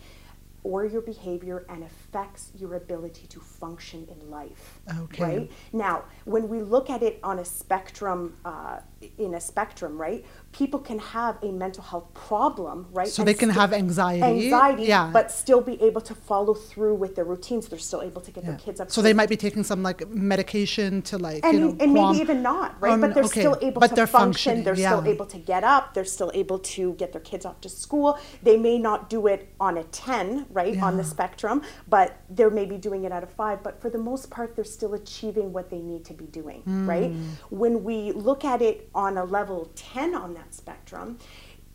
or 0.66 0.84
your 0.84 1.00
behavior 1.00 1.64
and 1.68 1.84
affects 1.84 2.50
your 2.56 2.74
ability 2.74 3.24
to 3.28 3.38
function 3.38 4.04
in 4.10 4.30
life. 4.32 4.80
Okay. 4.98 5.22
Right? 5.22 5.52
Now, 5.72 6.06
when 6.24 6.48
we 6.48 6.60
look 6.60 6.90
at 6.90 7.04
it 7.04 7.20
on 7.22 7.38
a 7.38 7.44
spectrum, 7.44 8.36
uh, 8.44 8.80
in 9.16 9.34
a 9.34 9.40
spectrum, 9.40 9.96
right? 9.96 10.24
People 10.56 10.80
can 10.80 10.98
have 10.98 11.36
a 11.42 11.52
mental 11.52 11.84
health 11.84 12.14
problem, 12.14 12.86
right? 12.90 13.08
So 13.08 13.20
and 13.20 13.28
they 13.28 13.34
can 13.34 13.50
have 13.50 13.74
anxiety. 13.74 14.22
Anxiety, 14.44 14.84
yeah. 14.84 15.10
but 15.12 15.30
still 15.30 15.60
be 15.60 15.80
able 15.82 16.00
to 16.00 16.14
follow 16.14 16.54
through 16.54 16.94
with 16.94 17.14
their 17.14 17.26
routines. 17.26 17.68
They're 17.68 17.78
still 17.78 18.00
able 18.00 18.22
to 18.22 18.30
get 18.30 18.42
yeah. 18.42 18.52
their 18.52 18.58
kids 18.58 18.80
up. 18.80 18.90
So 18.90 19.02
they 19.02 19.12
might 19.12 19.28
be 19.28 19.36
taking 19.36 19.64
some 19.64 19.82
like 19.82 20.08
medication 20.08 21.02
to 21.02 21.18
like, 21.18 21.44
and, 21.44 21.58
you 21.58 21.60
know, 21.60 21.76
and 21.78 21.92
maybe 21.92 22.18
even 22.20 22.40
not, 22.42 22.80
right? 22.80 22.94
Um, 22.94 23.02
but 23.02 23.12
they're 23.12 23.24
okay. 23.24 23.40
still 23.40 23.58
able 23.60 23.80
but 23.80 23.88
to 23.88 23.96
they're 23.96 24.06
function. 24.06 24.64
They're 24.64 24.74
yeah. 24.74 24.96
still 24.96 25.06
able 25.06 25.26
to 25.26 25.36
get 25.36 25.62
up. 25.62 25.92
They're 25.92 26.06
still 26.06 26.30
able 26.32 26.58
to 26.60 26.94
get 26.94 27.12
their 27.12 27.20
kids 27.20 27.44
off 27.44 27.60
to 27.60 27.68
school. 27.68 28.18
They 28.42 28.56
may 28.56 28.78
not 28.78 29.10
do 29.10 29.26
it 29.26 29.52
on 29.60 29.76
a 29.76 29.84
10, 29.84 30.46
right, 30.48 30.74
yeah. 30.74 30.86
on 30.86 30.96
the 30.96 31.04
spectrum, 31.04 31.60
but 31.86 32.18
they're 32.30 32.48
maybe 32.48 32.78
doing 32.78 33.04
it 33.04 33.12
out 33.12 33.22
of 33.22 33.30
5. 33.30 33.62
But 33.62 33.82
for 33.82 33.90
the 33.90 33.98
most 33.98 34.30
part, 34.30 34.56
they're 34.56 34.64
still 34.64 34.94
achieving 34.94 35.52
what 35.52 35.68
they 35.68 35.80
need 35.80 36.06
to 36.06 36.14
be 36.14 36.24
doing, 36.24 36.62
mm. 36.66 36.88
right? 36.88 37.12
When 37.50 37.84
we 37.84 38.12
look 38.12 38.42
at 38.42 38.62
it 38.62 38.88
on 38.94 39.18
a 39.18 39.24
level 39.24 39.70
10 39.74 40.14
on 40.14 40.32
that 40.32 40.45
spectrum 40.54 41.18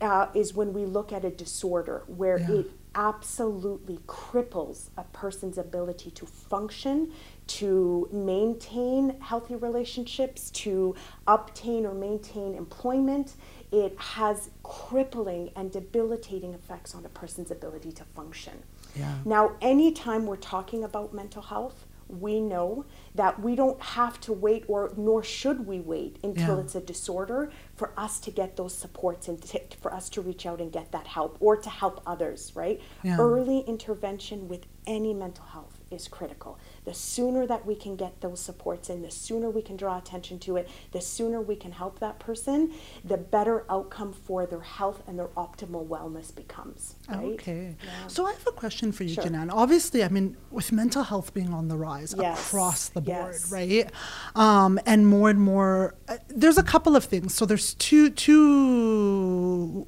uh, 0.01 0.27
is 0.33 0.53
when 0.53 0.73
we 0.73 0.85
look 0.85 1.13
at 1.13 1.23
a 1.23 1.29
disorder 1.29 2.03
where 2.07 2.39
yeah. 2.39 2.51
it 2.51 2.71
absolutely 2.95 3.97
cripples 4.07 4.89
a 4.97 5.03
person's 5.03 5.57
ability 5.57 6.11
to 6.11 6.25
function, 6.25 7.11
to 7.47 8.09
maintain 8.11 9.17
healthy 9.21 9.55
relationships, 9.55 10.49
to 10.51 10.95
obtain 11.27 11.85
or 11.85 11.93
maintain 11.93 12.55
employment. 12.55 13.35
It 13.71 13.95
has 13.97 14.49
crippling 14.63 15.51
and 15.55 15.71
debilitating 15.71 16.53
effects 16.53 16.93
on 16.93 17.05
a 17.05 17.09
person's 17.09 17.51
ability 17.51 17.93
to 17.93 18.03
function. 18.03 18.63
Yeah. 18.95 19.15
Now, 19.23 19.55
anytime 19.61 20.25
we're 20.25 20.35
talking 20.35 20.83
about 20.83 21.13
mental 21.13 21.41
health, 21.41 21.85
we 22.19 22.39
know 22.39 22.85
that 23.15 23.39
we 23.41 23.55
don't 23.55 23.81
have 23.81 24.19
to 24.21 24.33
wait 24.33 24.65
or 24.67 24.91
nor 24.97 25.23
should 25.23 25.65
we 25.65 25.79
wait 25.79 26.17
until 26.23 26.55
yeah. 26.55 26.63
it's 26.63 26.75
a 26.75 26.81
disorder 26.81 27.51
for 27.75 27.91
us 27.97 28.19
to 28.19 28.31
get 28.31 28.55
those 28.57 28.73
supports 28.73 29.27
and 29.27 29.41
to, 29.41 29.61
for 29.81 29.93
us 29.93 30.09
to 30.09 30.21
reach 30.21 30.45
out 30.45 30.59
and 30.59 30.71
get 30.71 30.91
that 30.91 31.07
help 31.07 31.37
or 31.39 31.55
to 31.55 31.69
help 31.69 32.01
others 32.05 32.51
right 32.55 32.81
yeah. 33.03 33.17
early 33.17 33.59
intervention 33.61 34.47
with 34.47 34.65
any 34.87 35.13
mental 35.13 35.45
health 35.45 35.79
is 35.89 36.07
critical 36.07 36.59
the 36.83 36.93
sooner 36.93 37.45
that 37.45 37.65
we 37.65 37.75
can 37.75 37.95
get 37.95 38.21
those 38.21 38.39
supports 38.39 38.89
in, 38.89 39.01
the 39.01 39.11
sooner 39.11 39.49
we 39.49 39.61
can 39.61 39.75
draw 39.75 39.97
attention 39.97 40.39
to 40.39 40.57
it, 40.57 40.67
the 40.91 41.01
sooner 41.01 41.39
we 41.39 41.55
can 41.55 41.71
help 41.71 41.99
that 41.99 42.19
person, 42.19 42.73
the 43.03 43.17
better 43.17 43.65
outcome 43.69 44.11
for 44.11 44.45
their 44.45 44.61
health 44.61 45.03
and 45.07 45.19
their 45.19 45.27
optimal 45.29 45.87
wellness 45.87 46.35
becomes. 46.35 46.95
Right? 47.07 47.33
Okay. 47.33 47.75
Yeah. 47.83 48.07
So 48.07 48.25
I 48.25 48.31
have 48.31 48.47
a 48.47 48.51
question 48.51 48.91
for 48.91 49.03
you, 49.03 49.13
sure. 49.13 49.25
Jenan. 49.25 49.51
Obviously, 49.51 50.03
I 50.03 50.09
mean, 50.09 50.37
with 50.49 50.71
mental 50.71 51.03
health 51.03 51.33
being 51.33 51.53
on 51.53 51.67
the 51.67 51.77
rise 51.77 52.15
yes. 52.17 52.47
across 52.47 52.89
the 52.89 53.01
board, 53.01 53.33
yes. 53.33 53.51
right? 53.51 53.89
Um, 54.35 54.79
and 54.85 55.05
more 55.07 55.29
and 55.29 55.39
more, 55.39 55.95
uh, 56.07 56.17
there's 56.29 56.57
a 56.57 56.63
couple 56.63 56.95
of 56.95 57.05
things. 57.05 57.35
So 57.35 57.45
there's 57.45 57.75
two, 57.75 58.09
two, 58.09 59.87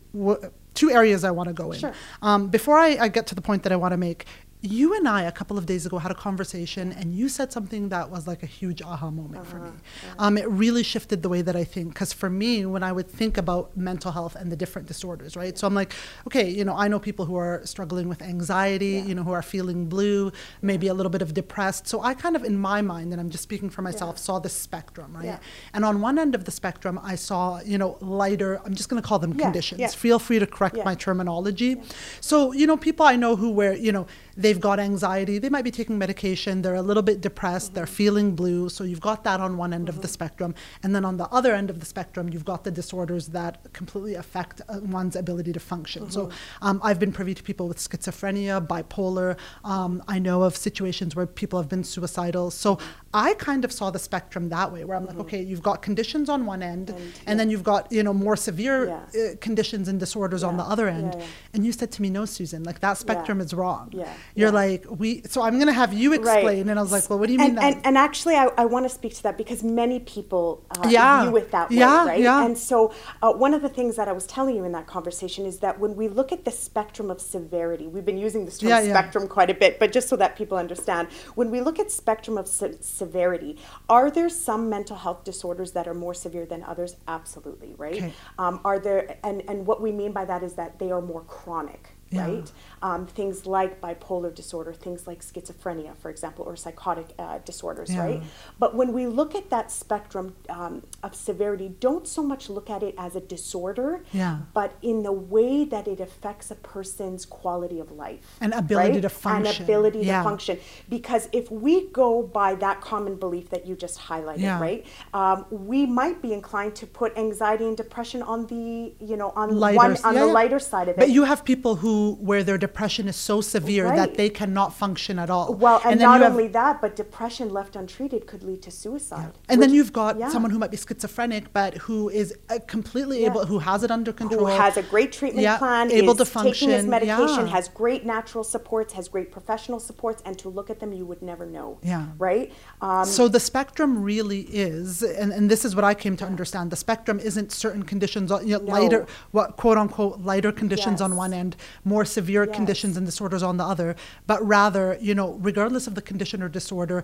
two 0.74 0.92
areas 0.92 1.24
I 1.24 1.32
want 1.32 1.48
to 1.48 1.54
go 1.54 1.72
in. 1.72 1.80
Sure. 1.80 1.94
Um, 2.22 2.48
before 2.50 2.78
I, 2.78 2.98
I, 3.00 3.08
get 3.08 3.28
to 3.28 3.36
the 3.36 3.42
point 3.42 3.64
that 3.64 3.72
I 3.72 3.76
want 3.76 3.92
to 3.92 3.98
make, 3.98 4.26
you 4.64 4.96
and 4.96 5.10
I 5.10 5.24
a 5.24 5.32
couple 5.32 5.58
of 5.58 5.66
days 5.66 5.86
ago 5.86 5.98
had 5.98 6.10
a 6.10 6.16
conversation, 6.16 6.94
and 6.94 7.14
you 7.14 7.28
said 7.28 7.52
something 7.52 7.90
that 7.90 8.10
was 8.10 8.28
like 8.28 8.44
a 8.44 8.46
huge 8.46 8.82
aha 8.82 9.12
moment 9.12 9.42
uh-huh, 9.42 9.52
for 9.52 9.60
me. 9.60 9.70
Uh-huh. 9.70 10.16
Um, 10.20 10.38
it 10.38 10.48
really 10.50 10.84
shifted 10.84 11.22
the 11.22 11.28
way 11.28 11.42
that 11.42 11.56
I 11.56 11.66
think. 11.66 11.90
Because 11.90 12.14
for 12.14 12.30
me, 12.30 12.66
when 12.66 12.82
I 12.82 12.94
would 12.94 13.10
think 13.10 13.38
about 13.38 13.76
mental 13.76 14.14
health 14.14 14.36
and 14.36 14.50
the 14.50 14.56
different 14.56 14.88
disorders, 14.88 15.36
right? 15.36 15.58
So 15.58 15.68
I'm 15.68 15.74
like, 15.74 15.94
okay, 16.28 16.50
you 16.50 16.64
know, 16.64 16.76
I 16.78 16.88
know 16.88 16.98
people 16.98 17.26
who 17.26 17.36
are 17.36 17.62
struggling 17.66 18.08
with 18.08 18.22
anxiety, 18.22 18.86
yeah. 18.86 19.04
you 19.04 19.16
know, 19.16 19.24
who 19.24 19.34
are 19.34 19.42
feeling 19.42 19.88
blue, 19.88 20.32
maybe 20.62 20.88
a 20.88 20.94
little 20.94 21.10
bit 21.10 21.22
of 21.22 21.34
depressed. 21.34 21.86
So 21.86 22.02
I 22.02 22.14
kind 22.14 22.38
of, 22.38 22.46
in 22.46 22.58
my 22.58 22.82
mind, 22.82 23.12
and 23.12 23.20
I'm 23.20 23.30
just 23.30 23.44
speaking 23.44 23.70
for 23.70 23.82
myself, 23.82 24.16
yeah. 24.16 24.22
saw 24.22 24.40
the 24.40 24.50
spectrum, 24.50 25.14
right? 25.14 25.26
Yeah. 25.26 25.40
And 25.74 25.84
on 25.84 26.00
one 26.00 26.18
end 26.18 26.36
of 26.36 26.46
the 26.46 26.52
spectrum, 26.52 26.98
I 27.04 27.16
saw, 27.16 27.60
you 27.60 27.78
know, 27.78 27.98
lighter. 28.00 28.62
I'm 28.64 28.76
just 28.76 28.88
going 28.88 29.02
to 29.02 29.06
call 29.06 29.20
them 29.20 29.34
conditions. 29.34 29.94
Feel 29.94 30.20
free 30.20 30.40
to 30.40 30.48
correct 30.48 30.78
my 30.86 30.96
terminology. 30.96 31.82
So 32.22 32.54
you 32.54 32.66
know, 32.66 32.78
people 32.78 33.06
I 33.06 33.18
know 33.18 33.36
who 33.36 33.52
were, 33.52 33.74
you 33.74 33.92
know 33.92 34.08
they've 34.36 34.60
got 34.60 34.80
anxiety, 34.80 35.38
they 35.38 35.50
might 35.50 35.64
be 35.64 35.72
taking 35.72 35.98
medication, 35.98 36.62
they're 36.62 36.76
a 36.76 36.82
little 36.82 37.04
bit 37.04 37.22
depressed, 37.22 37.68
mm-hmm. 37.68 37.76
they're 37.76 37.88
feeling 37.88 38.36
blue. 38.36 38.70
So 38.70 38.84
you've 38.84 39.02
got 39.02 39.24
that 39.24 39.40
on 39.40 39.58
one 39.58 39.74
end 39.74 39.88
mm-hmm. 39.88 39.90
of 39.90 40.02
the 40.02 40.08
mm-hmm. 40.08 40.14
spectrum. 40.14 40.56
And 40.82 40.96
then 40.96 41.06
on 41.06 41.18
the 41.18 41.28
other 41.30 41.54
end 41.54 41.70
of 41.70 41.80
the 41.80 41.86
spectrum, 41.86 42.30
you've 42.30 42.46
got 42.46 42.64
the 42.64 42.72
disorders 42.72 43.28
that 43.30 43.72
completely 43.74 44.16
affect 44.16 44.62
uh, 44.68 44.80
one's 44.82 45.16
ability 45.16 45.54
to 45.54 45.60
function. 45.60 46.04
Mm-hmm. 46.04 46.12
So 46.12 46.30
um, 46.62 46.80
I've 46.84 47.00
been 47.00 47.12
privy 47.12 47.34
to 47.34 47.44
people 47.44 47.68
with 47.68 47.78
schizophrenia, 47.78 48.66
bipolar. 48.66 49.38
Um, 49.64 50.04
I 50.08 50.20
know 50.20 50.44
of 50.44 50.56
situations 50.56 51.16
where 51.16 51.28
people 51.28 51.60
have 51.60 51.70
been 51.70 51.84
suicidal. 51.84 52.52
So 52.52 52.80
I 53.14 53.36
kind 53.36 53.64
of 53.64 53.72
saw 53.72 53.92
the 53.92 54.00
spectrum 54.00 54.50
that 54.50 54.72
way, 54.72 54.84
where 54.84 54.98
I'm 54.98 55.06
like, 55.06 55.14
mm-hmm. 55.14 55.22
okay, 55.22 55.42
you've 55.42 55.62
got 55.64 55.82
conditions 55.82 56.30
on 56.30 56.46
one 56.46 56.64
end, 56.64 56.90
and, 56.90 57.00
and 57.00 57.14
yeah. 57.28 57.36
then 57.36 57.50
you've 57.50 57.64
got 57.64 57.92
you 57.92 58.02
know 58.04 58.14
more 58.14 58.36
severe 58.36 58.88
yeah. 59.14 59.22
uh, 59.22 59.36
conditions 59.40 59.88
and 59.88 60.00
disorders 60.00 60.42
yeah. 60.42 60.48
on 60.48 60.58
the 60.58 60.64
other 60.64 60.88
end. 60.88 61.16
And 61.54 61.66
you 61.66 61.72
said 61.72 61.92
to 61.92 62.02
me, 62.02 62.10
no, 62.10 62.26
Susan, 62.26 62.64
like 62.64 62.80
that 62.80 62.98
spectrum 62.98 63.40
is 63.40 63.54
wrong. 63.54 63.90
Yeah 63.92 64.14
you're 64.36 64.50
yeah. 64.50 64.54
like 64.54 64.86
we 64.90 65.22
so 65.24 65.42
i'm 65.42 65.56
going 65.56 65.68
to 65.68 65.74
have 65.74 65.94
you 65.94 66.14
explain 66.14 66.46
right. 66.46 66.58
and 66.58 66.80
i 66.80 66.82
was 66.82 66.92
like 66.92 67.10
well 67.10 67.20
what 67.20 67.28
do 67.28 67.34
you 67.34 67.40
mean 67.40 67.58
and, 67.58 67.60
and, 67.60 67.86
and, 67.86 67.98
actually 67.98 68.36
i, 68.36 68.46
I 68.58 68.66
want 68.66 68.86
to 68.86 68.90
speak 68.90 69.14
to 69.16 69.24
that 69.24 69.38
because 69.38 69.64
many 69.64 70.00
people 70.00 70.66
uh, 70.72 70.88
yeah. 70.90 71.24
view 71.24 71.38
it 71.38 71.52
that 71.52 71.70
way 71.70 71.78
yeah, 71.78 72.06
right 72.06 72.20
yeah. 72.20 72.46
and 72.46 72.58
so 72.58 72.94
uh, 73.22 73.32
one 73.32 73.54
of 73.54 73.62
the 73.62 73.70
things 73.70 73.96
that 73.96 74.08
i 74.08 74.12
was 74.12 74.26
telling 74.26 74.56
you 74.56 74.64
in 74.64 74.72
that 74.72 74.88
conversation 74.88 75.46
is 75.46 75.60
that 75.60 75.80
when 75.80 75.96
we 75.96 76.08
look 76.08 76.32
at 76.32 76.46
the 76.46 76.52
spectrum 76.52 77.10
of 77.10 77.22
severity 77.22 77.88
we've 77.88 78.06
been 78.06 78.18
using 78.18 78.46
this 78.46 78.58
term 78.58 78.70
yeah, 78.70 78.84
spectrum 78.84 79.28
quite 79.28 79.50
a 79.50 79.54
bit 79.54 79.80
but 79.80 79.92
just 79.92 80.10
so 80.10 80.16
that 80.16 80.36
people 80.36 80.58
understand 80.58 81.08
when 81.36 81.52
we 81.52 81.62
look 81.62 81.80
at 81.80 81.92
spectrum 81.92 82.38
of 82.38 82.48
se- 82.48 82.78
severity 82.82 83.58
are 83.90 84.10
there 84.10 84.30
some 84.30 84.70
mental 84.70 84.98
health 84.98 85.24
disorders 85.24 85.72
that 85.72 85.88
are 85.88 85.94
more 85.94 86.14
severe 86.14 86.46
than 86.46 86.64
others 86.64 86.96
absolutely 87.08 87.74
right 87.78 87.96
okay. 87.96 88.14
um, 88.40 88.60
are 88.66 88.80
there 88.80 89.18
and 89.24 89.44
and 89.48 89.66
what 89.66 89.82
we 89.82 89.92
mean 89.92 90.12
by 90.12 90.26
that 90.26 90.44
is 90.44 90.54
that 90.54 90.80
they 90.80 90.92
are 90.92 91.02
more 91.02 91.22
chronic 91.22 91.90
right? 92.14 92.52
Um, 92.90 93.08
things 93.08 93.46
like 93.58 93.72
bipolar 93.80 94.32
disorder, 94.36 94.74
things 94.74 95.08
like 95.08 95.22
schizophrenia, 95.30 95.96
for 95.96 96.10
example, 96.10 96.44
or 96.50 96.56
psychotic 96.58 97.08
uh, 97.18 97.40
disorders, 97.46 97.90
yeah. 97.90 98.04
right? 98.04 98.22
But 98.60 98.76
when 98.76 98.92
we 98.92 99.04
look 99.08 99.36
at 99.36 99.50
that 99.56 99.72
spectrum 99.72 100.36
um, 100.50 100.84
of 101.02 101.16
severity, 101.16 101.70
don't 101.80 102.06
so 102.06 102.22
much 102.22 102.50
look 102.50 102.70
at 102.70 102.84
it 102.84 102.94
as 102.98 103.16
a 103.16 103.24
disorder, 103.36 104.04
yeah. 104.12 104.40
but 104.54 104.70
in 104.82 104.98
the 105.04 105.16
way 105.36 105.64
that 105.74 105.88
it 105.88 106.02
affects 106.08 106.52
a 106.52 106.56
person's 106.56 107.26
quality 107.26 107.80
of 107.80 107.90
life. 108.06 108.28
And 108.42 108.52
ability 108.54 108.96
right? 108.96 109.02
to 109.04 109.10
function. 109.10 109.62
And 109.62 109.70
ability 109.70 110.00
yeah. 110.00 110.18
to 110.18 110.24
function. 110.30 110.60
Because 110.90 111.30
if 111.32 111.50
we 111.50 111.74
go 112.04 112.10
by 112.42 112.56
that 112.56 112.82
common 112.82 113.16
belief 113.16 113.46
that 113.54 113.66
you 113.66 113.76
just 113.86 113.98
highlighted, 113.98 114.42
yeah. 114.42 114.60
right, 114.60 114.86
um, 115.14 115.46
we 115.70 115.86
might 115.86 116.22
be 116.22 116.34
inclined 116.34 116.76
to 116.82 116.86
put 116.86 117.18
anxiety 117.18 117.66
and 117.66 117.78
depression 117.78 118.22
on 118.34 118.40
the, 118.48 118.94
you 119.00 119.16
know, 119.16 119.32
on 119.42 119.48
lighter, 119.56 119.78
one 119.78 119.98
on 120.04 120.16
the 120.16 120.26
lighter 120.26 120.60
side 120.60 120.90
of 120.90 120.98
it. 120.98 121.00
But 121.00 121.12
you 121.12 121.24
have 121.24 121.46
people 121.46 121.76
who 121.76 122.18
where 122.20 122.44
their 122.44 122.58
depression 122.74 123.08
is 123.08 123.16
so 123.16 123.40
severe 123.40 123.86
right. 123.86 123.96
that 123.96 124.16
they 124.16 124.30
cannot 124.30 124.74
function 124.74 125.20
at 125.20 125.30
all. 125.30 125.54
Well, 125.54 125.80
and, 125.84 125.92
and 125.92 126.02
not 126.02 126.24
only 126.24 126.46
have, 126.46 126.54
that, 126.54 126.82
but 126.82 126.96
depression 126.96 127.50
left 127.50 127.76
untreated 127.76 128.26
could 128.26 128.42
lead 128.42 128.64
to 128.64 128.72
suicide. 128.72 129.32
Yeah. 129.34 129.42
And 129.50 129.60
which, 129.60 129.68
then 129.68 129.76
you've 129.76 129.94
got 129.94 130.18
yeah. 130.18 130.30
someone 130.30 130.50
who 130.50 130.58
might 130.58 130.72
be 130.72 130.78
schizophrenic, 130.78 131.54
but 131.54 131.78
who 131.78 132.10
is 132.10 132.34
uh, 132.50 132.58
completely 132.66 133.22
yeah. 133.22 133.30
able, 133.30 133.46
who 133.46 133.60
has 133.60 133.84
it 133.84 133.92
under 133.92 134.12
control, 134.12 134.48
who 134.48 134.52
has 134.52 134.76
a 134.78 134.82
great 134.82 135.12
treatment 135.12 135.60
plan, 135.60 135.92
able 135.92 136.16
to 136.16 136.26
function, 136.26 136.70
taking 136.70 136.70
his 136.70 136.86
medication, 136.86 137.46
has 137.46 137.70
great 137.70 138.06
natural 138.08 138.44
supports, 138.44 138.94
has 138.94 139.08
great 139.08 139.32
professional 139.32 139.80
supports, 139.80 140.24
and 140.26 140.40
to 140.40 140.50
look 140.50 140.72
at 140.72 140.80
them, 140.80 140.92
you 140.94 141.06
would 141.06 141.22
never 141.22 141.46
know. 141.46 141.78
Yeah. 141.84 142.08
Right. 142.18 142.52
Um, 142.82 143.06
so 143.06 143.28
the 143.28 143.40
spectrum 143.40 144.02
really 144.02 144.42
is, 144.42 145.04
and, 145.04 145.32
and 145.32 145.52
this 145.52 145.64
is 145.64 145.76
what 145.76 145.86
I 145.86 145.94
came 145.94 146.18
to 146.18 146.26
understand. 146.26 146.72
The 146.72 146.76
spectrum 146.76 147.20
isn't 147.20 147.52
certain 147.52 147.84
conditions, 147.84 148.32
you 148.32 148.58
know, 148.58 148.58
no. 148.58 148.74
lighter, 148.74 149.06
what 149.30 149.58
quote 149.58 149.78
unquote 149.78 150.22
lighter 150.22 150.52
conditions 150.52 151.00
yes. 151.00 151.02
on 151.02 151.16
one 151.16 151.34
end, 151.34 151.56
more 151.86 152.04
severe 152.04 152.46
yes. 152.46 152.56
Conditions 152.64 152.98
and 152.98 153.06
disorders 153.06 153.44
on 153.44 153.58
the 153.58 153.64
other, 153.74 153.96
but 154.28 154.40
rather, 154.58 154.98
you 155.02 155.14
know, 155.16 155.30
regardless 155.50 155.86
of 155.88 155.96
the 155.96 156.02
condition 156.02 156.42
or 156.42 156.50
disorder, 156.50 157.04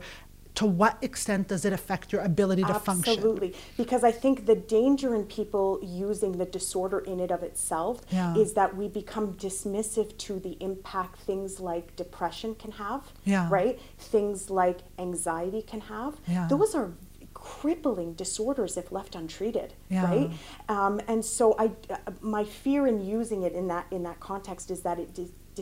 to 0.56 0.66
what 0.66 0.98
extent 1.02 1.48
does 1.48 1.64
it 1.64 1.72
affect 1.72 2.12
your 2.12 2.22
ability 2.22 2.64
to 2.64 2.74
function? 2.74 3.14
Absolutely. 3.14 3.54
Because 3.78 4.04
I 4.04 4.12
think 4.12 4.46
the 4.46 4.56
danger 4.56 5.16
in 5.16 5.24
people 5.40 5.80
using 5.82 6.34
the 6.42 6.46
disorder 6.46 7.00
in 7.00 7.20
it 7.20 7.32
of 7.32 7.44
itself 7.44 8.02
Yeah. 8.10 8.36
is 8.44 8.54
that 8.54 8.76
we 8.76 8.88
become 8.88 9.28
dismissive 9.36 10.18
to 10.26 10.40
the 10.40 10.58
impact 10.60 11.20
things 11.20 11.60
like 11.60 11.96
depression 11.96 12.56
can 12.56 12.72
have, 12.72 13.02
Yeah. 13.24 13.48
right? 13.50 13.80
Things 14.14 14.50
like 14.50 14.80
anxiety 14.98 15.62
can 15.62 15.82
have. 15.82 16.12
Yeah. 16.28 16.48
Those 16.50 16.76
are 16.76 16.92
crippling 17.34 18.14
disorders 18.16 18.76
if 18.76 18.92
left 18.92 19.16
untreated, 19.16 19.74
right? 19.90 20.30
Um, 20.68 21.00
and 21.08 21.24
so 21.24 21.56
I, 21.58 21.66
uh, 21.90 21.98
my 22.22 22.44
fear 22.44 22.82
in 22.86 22.98
using 23.20 23.44
it 23.44 23.54
in 23.54 23.68
that 23.68 23.86
in 23.92 24.04
that 24.04 24.20
context 24.20 24.70
is 24.72 24.82
that 24.82 25.00
it 25.00 25.14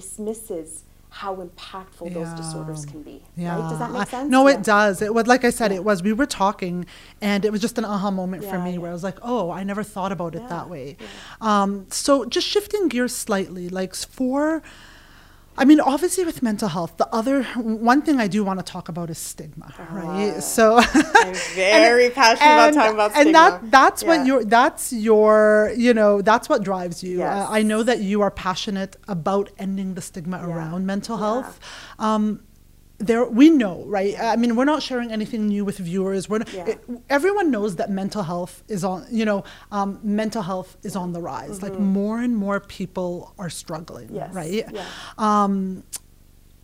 dismisses 0.01 0.83
how 1.09 1.35
impactful 1.37 2.13
those 2.13 2.31
disorders 2.41 2.85
can 2.85 3.01
be. 3.01 3.23
Yeah. 3.35 3.57
Right? 3.59 3.69
Does 3.69 3.79
that 3.79 3.91
make 3.91 4.01
I- 4.01 4.05
sense? 4.05 4.29
no, 4.29 4.47
Yeah. 4.47 4.55
it 4.55 4.63
does. 4.63 5.01
It 5.01 5.13
was 5.13 5.25
like 5.25 5.43
I 5.45 5.49
said, 5.59 5.71
Yeah. 5.71 5.77
it 5.77 5.83
was. 5.89 6.03
We 6.03 6.13
were 6.13 6.25
talking, 6.43 6.85
and 7.21 7.45
it 7.45 7.51
was 7.51 7.61
just 7.61 7.77
an 7.81 7.85
aha 7.85 8.11
moment 8.11 8.43
for 8.43 8.59
me 8.59 8.73
yeah. 8.73 8.77
where 8.81 8.91
I 8.91 8.93
was 8.93 9.03
like, 9.09 9.17
"Oh, 9.23 9.49
I 9.49 9.63
never 9.63 9.83
thought 9.83 10.11
about 10.11 10.35
it 10.35 10.41
Yeah, 10.43 10.49
that 10.55 10.69
way." 10.69 10.97
Um, 11.41 11.69
so, 11.89 12.25
just 12.25 12.45
shifting 12.45 12.87
gears 12.89 13.15
slightly, 13.15 13.65
like 13.69 13.95
for, 13.95 14.61
I 15.59 15.65
mean, 15.65 15.79
obviously 15.79 16.23
with 16.23 16.43
mental 16.43 16.69
health, 16.69 16.97
the 16.97 17.07
other 17.13 17.43
one 17.89 18.01
thing 18.03 18.19
I 18.19 18.27
do 18.27 18.43
want 18.43 18.59
to 18.59 18.63
talk 18.63 18.89
about 18.89 19.09
is 19.09 19.17
stigma, 19.17 19.73
right? 19.89 20.33
Ah. 20.37 20.39
So, 20.39 20.77
I'm 21.23 21.33
very 21.55 22.09
passionate 22.11 22.53
about 22.53 22.73
talking 22.75 22.93
about 22.93 23.11
and 23.15 23.21
stigma. 23.21 23.31
that 23.33 23.71
that's 23.71 24.03
Yeah. 24.03 24.09
what 24.09 24.25
your 24.27 24.43
that's 24.45 24.93
your 24.93 25.71
you 25.75 25.93
know 25.93 26.21
that's 26.21 26.47
what 26.49 26.63
drives 26.63 27.03
you. 27.03 27.19
Yes. 27.19 27.47
Uh, 27.49 27.51
I 27.51 27.63
know 27.63 27.81
that 27.83 27.99
you 28.01 28.21
are 28.21 28.31
passionate 28.31 28.95
about 29.07 29.49
ending 29.57 29.95
the 29.95 30.01
stigma 30.01 30.37
Yeah. 30.37 30.47
around 30.53 30.85
mental 30.85 31.17
Yeah. 31.17 31.25
health. 31.25 31.59
Um, 31.99 32.41
there 32.99 33.25
we 33.25 33.49
know, 33.49 33.83
right? 33.85 34.15
I 34.19 34.35
mean, 34.37 34.55
we're 34.55 34.65
not 34.65 34.81
sharing 34.81 35.11
anything 35.11 35.47
new 35.47 35.63
with 35.63 35.77
viewers. 35.77 36.27
We're 36.27 36.39
not, 36.39 36.51
Yeah. 36.53 36.65
it- 36.65 36.83
everyone 37.09 37.51
knows 37.51 37.75
that 37.75 37.91
mental 37.91 38.23
health 38.23 38.63
is 38.67 38.83
on. 38.83 39.05
You 39.11 39.25
know, 39.25 39.43
um, 39.71 39.99
mental 40.03 40.41
health 40.41 40.77
is 40.83 40.95
on 40.95 41.13
the 41.13 41.21
rise. 41.21 41.61
Like 41.61 41.77
more 41.79 42.19
and 42.19 42.35
more 42.35 42.59
people 42.59 43.33
are 43.37 43.49
struggling, 43.49 44.07
Mm-hmm. 44.07 44.15
Yes. 44.15 44.33
right? 44.33 44.65
Yeah. 44.73 44.83
Um, 45.17 45.83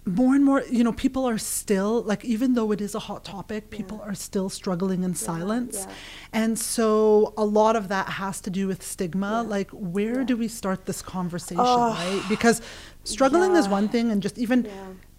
more 0.05 0.35
and 0.35 0.43
more, 0.43 0.61
you 0.69 0.83
know, 0.83 0.91
people 0.91 1.25
are 1.25 1.37
still 1.37 2.01
like, 2.01 2.25
even 2.25 2.55
though 2.55 2.71
it 2.73 2.81
is 2.81 2.93
a 2.93 2.99
hot 2.99 3.23
topic, 3.23 3.69
people 3.69 4.01
are 4.03 4.13
still 4.15 4.49
struggling 4.49 5.03
in 5.03 5.15
silence. 5.15 5.85
yeah. 5.87 5.93
And 6.33 6.59
so 6.59 7.33
a 7.37 7.45
lot 7.45 7.75
of 7.77 7.87
that 7.87 8.09
has 8.09 8.41
to 8.41 8.49
do 8.49 8.67
with 8.67 8.83
stigma. 8.83 9.43
Yeah. 9.43 9.49
Like, 9.49 9.69
where 9.71 10.19
Yeah. 10.19 10.23
do 10.25 10.35
we 10.35 10.47
start 10.49 10.87
this 10.87 11.01
conversation, 11.01 11.63
Oh, 11.65 11.91
right? 11.91 12.21
Because 12.27 12.61
struggling 13.05 13.55
is 13.55 13.69
one 13.69 13.87
thing, 13.87 14.11
and 14.11 14.21
just 14.21 14.37
even. 14.37 14.67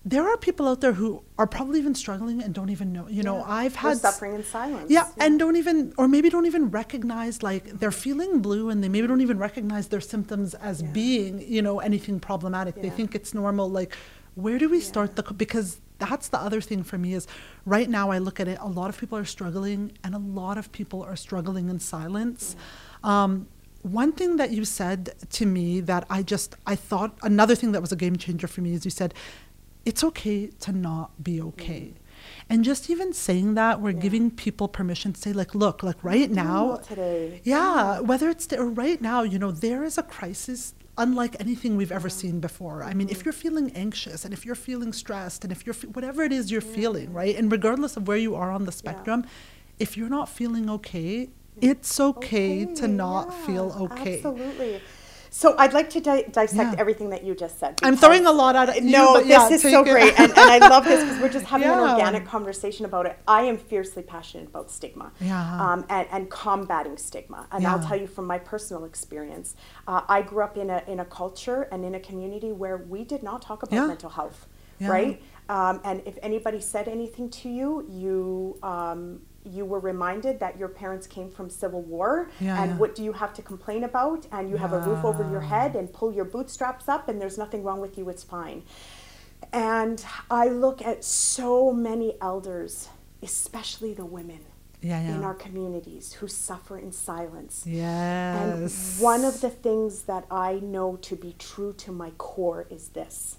Yeah. 0.05 0.11
There 0.21 0.29
are 0.29 0.37
people 0.37 0.69
out 0.69 0.81
there 0.81 0.93
who 0.93 1.23
are 1.38 1.47
probably 1.47 1.79
even 1.79 1.95
struggling 1.95 2.43
and 2.43 2.53
don't 2.55 2.69
even 2.71 2.93
know. 2.93 3.09
You 3.09 3.23
know, 3.23 3.43
I've 3.43 3.75
had 3.77 3.93
s- 3.93 4.03
suffering 4.03 4.35
in 4.35 4.45
silence. 4.45 4.90
yeah, 4.90 5.09
and 5.19 5.38
don't 5.38 5.57
even, 5.57 5.95
or 5.97 6.07
maybe 6.09 6.29
don't 6.29 6.47
even 6.47 6.71
recognize 6.71 7.43
like 7.43 7.64
they're 7.81 7.90
feeling 7.90 8.40
blue, 8.40 8.69
and 8.71 8.83
they 8.85 8.88
maybe 8.88 9.07
don't 9.07 9.23
even 9.23 9.38
recognize 9.38 9.88
their 9.88 10.03
symptoms 10.03 10.55
as 10.55 10.83
Yeah. 10.83 10.88
being, 10.90 11.40
you 11.57 11.62
know, 11.62 11.81
anything 11.81 12.21
problematic. 12.21 12.75
They 12.83 12.90
think 12.90 13.14
it's 13.14 13.33
normal. 13.35 13.71
Like, 13.71 13.97
where 14.35 14.59
do 14.59 14.69
we 14.69 14.81
start 14.81 15.17
the? 15.17 15.23
Because 15.23 15.81
that's 15.99 16.29
the 16.29 16.38
other 16.38 16.61
thing 16.61 16.83
for 16.83 16.99
me 16.99 17.14
is 17.14 17.27
right 17.64 17.88
now 17.88 18.11
I 18.11 18.19
look 18.19 18.40
at 18.40 18.49
it. 18.49 18.59
A 18.61 18.69
lot 18.69 18.90
of 18.90 18.99
people 18.99 19.17
are 19.17 19.25
struggling, 19.25 19.93
and 20.05 20.14
a 20.14 20.19
lot 20.19 20.59
of 20.59 20.71
people 20.73 21.03
are 21.03 21.17
struggling 21.17 21.69
in 21.71 21.79
silence. 21.81 22.57
Um, 23.03 23.47
one 23.83 24.12
thing 24.12 24.37
that 24.37 24.51
you 24.51 24.64
said 24.64 25.01
to 25.31 25.45
me 25.47 25.81
that 25.81 26.07
I 26.11 26.23
just 26.23 26.57
I 26.67 26.75
thought 26.75 27.17
another 27.23 27.55
thing 27.55 27.73
that 27.73 27.83
was 27.83 27.93
a 27.93 27.97
game 27.97 28.17
changer 28.17 28.47
for 28.49 28.61
me 28.62 28.73
is 28.73 28.85
you 28.87 28.90
said 28.90 29.12
it's 29.85 30.03
okay 30.05 30.47
to 30.61 30.73
not 30.73 31.23
be 31.23 31.40
okay. 31.40 31.94
And 32.49 32.64
just 32.64 32.88
even 32.88 33.12
saying 33.12 33.55
that, 33.55 33.81
we're 33.81 33.92
Mm. 33.92 33.97
Yeah. 33.97 34.03
giving 34.03 34.31
people 34.31 34.68
permission 34.68 35.12
to 35.12 35.20
say, 35.20 35.33
like, 35.33 35.55
look, 35.55 35.83
like 35.83 36.03
right 36.03 36.31
now, 36.31 36.77
today. 36.77 37.40
yeah, 37.44 38.01
whether 38.01 38.29
it's 38.31 38.51
or 38.53 38.66
right 38.68 39.01
now, 39.01 39.23
you 39.23 39.38
know, 39.38 39.51
there 39.51 39.85
is 39.85 39.99
a 39.99 40.03
crisis 40.03 40.75
unlike 40.97 41.35
anything 41.40 41.77
we've 41.77 41.90
ever 41.92 42.09
seen 42.09 42.38
before. 42.40 42.85
I 42.85 42.94
mean, 42.94 43.09
if 43.11 43.25
you're 43.25 43.33
feeling 43.33 43.73
anxious 43.75 44.25
and 44.25 44.33
if 44.33 44.47
you're 44.47 44.55
feeling 44.55 44.92
stressed 44.92 45.42
and 45.44 45.53
if 45.53 45.66
you're 45.66 45.75
fe- 45.75 45.88
whatever 45.88 46.23
it 46.23 46.33
is 46.33 46.51
you're 46.53 46.61
feeling, 46.61 47.12
right, 47.12 47.37
and 47.37 47.51
regardless 47.51 47.97
of 47.97 48.07
where 48.07 48.16
you 48.16 48.35
are 48.37 48.51
on 48.53 48.64
the 48.64 48.73
spectrum, 48.73 49.25
if 49.81 49.97
you're 49.97 50.09
not 50.09 50.29
feeling 50.29 50.70
okay, 50.70 51.31
it's 51.61 51.99
okay, 51.99 52.64
to 52.75 52.87
not 52.87 53.29
yeah, 53.31 53.47
feel 53.47 53.77
okay. 53.81 54.16
Absolutely. 54.16 54.81
So 55.37 55.57
I'd 55.59 55.73
like 55.73 55.90
to 55.90 56.01
di- 56.01 56.27
dissect 56.31 56.75
Yeah. 56.75 56.81
everything 56.83 57.11
that 57.11 57.25
you 57.25 57.35
just 57.35 57.59
said. 57.59 57.81
I'm 57.83 57.97
throwing 57.97 58.25
a 58.25 58.31
lot 58.31 58.55
at 58.55 58.81
you, 58.81 58.92
No, 58.92 59.14
but 59.14 59.23
this 59.25 59.31
yeah, 59.31 59.49
is 59.49 59.62
so 59.62 59.81
it. 59.81 59.85
great, 59.90 60.12
and, 60.20 60.31
and 60.31 60.49
I 60.57 60.59
love 60.59 60.85
this 60.85 61.03
because 61.03 61.20
we're 61.20 61.29
just 61.38 61.47
having 61.55 61.66
an 61.68 61.81
organic 61.81 62.25
conversation 62.25 62.85
about 62.87 63.07
it. 63.07 63.18
I 63.27 63.42
am 63.42 63.59
fiercely 63.59 64.05
passionate 64.05 64.47
about 64.47 64.70
stigma, 64.70 65.11
Yeah. 65.20 65.61
um, 65.73 65.87
and, 65.88 66.07
and 66.12 66.31
combating 66.31 66.97
stigma. 66.97 67.49
And 67.51 67.66
I'll 67.66 67.83
tell 67.83 67.99
you 68.01 68.07
from 68.07 68.27
my 68.29 68.38
personal 68.38 68.85
experience, 68.85 69.57
uh, 69.88 70.03
I 70.09 70.23
grew 70.23 70.44
up 70.44 70.57
in 70.57 70.70
a 70.70 70.81
in 70.87 71.01
a 71.01 71.05
culture 71.05 71.62
and 71.73 71.85
in 71.85 71.97
a 71.97 72.01
community 72.09 72.53
where 72.53 72.77
we 72.77 73.03
did 73.03 73.25
not 73.25 73.42
talk 73.42 73.64
about 73.64 73.75
Yeah. 73.75 73.87
mental 73.88 74.11
health, 74.11 74.47
Yeah. 74.79 74.88
right? 74.97 75.23
Um, 75.49 75.81
and 75.83 76.01
if 76.07 76.16
anybody 76.23 76.61
said 76.61 76.87
anything 76.87 77.29
to 77.40 77.49
you, 77.49 77.85
you 77.88 78.57
um, 78.62 79.20
you 79.45 79.65
were 79.65 79.81
reminded 79.81 80.41
that 80.41 80.59
your 80.59 80.69
parents 80.69 81.07
came 81.07 81.31
from 81.31 81.51
civil 81.51 81.83
war, 81.83 82.31
Yeah, 82.41 82.63
and 82.63 82.73
yeah. 82.73 82.77
what 82.79 82.95
do 82.95 83.05
you 83.05 83.13
have 83.13 83.35
to 83.35 83.43
complain 83.43 83.85
about? 83.85 84.27
And 84.33 84.49
you 84.51 84.57
have 84.57 84.73
a 84.73 84.81
roof 84.81 85.05
over 85.05 85.29
your 85.31 85.43
head, 85.43 85.77
and 85.77 85.93
pull 85.93 86.13
your 86.13 86.25
bootstraps 86.25 86.89
up, 86.89 87.09
and 87.09 87.21
there's 87.21 87.37
nothing 87.39 87.63
wrong 87.63 87.81
with 87.81 87.99
you. 87.99 88.09
It's 88.09 88.23
fine. 88.23 88.63
And 89.53 90.05
I 90.31 90.49
look 90.49 90.81
at 90.83 91.05
so 91.05 91.73
many 91.73 92.15
elders, 92.21 92.89
especially 93.23 93.93
the 93.93 94.07
women 94.07 94.41
Yeah, 94.81 95.01
yeah. 95.03 95.17
in 95.17 95.25
our 95.25 95.35
communities, 95.35 96.15
who 96.15 96.29
suffer 96.29 96.79
in 96.79 96.93
silence. 96.93 97.65
Yes. 97.67 98.97
And 98.97 99.03
one 99.03 99.25
of 99.25 99.41
the 99.41 99.51
things 99.51 100.03
that 100.03 100.25
I 100.31 100.55
know 100.61 100.97
to 101.03 101.17
be 101.17 101.35
true 101.39 101.73
to 101.75 101.93
my 101.93 102.11
core 102.13 102.67
is 102.71 102.89
this 102.89 103.37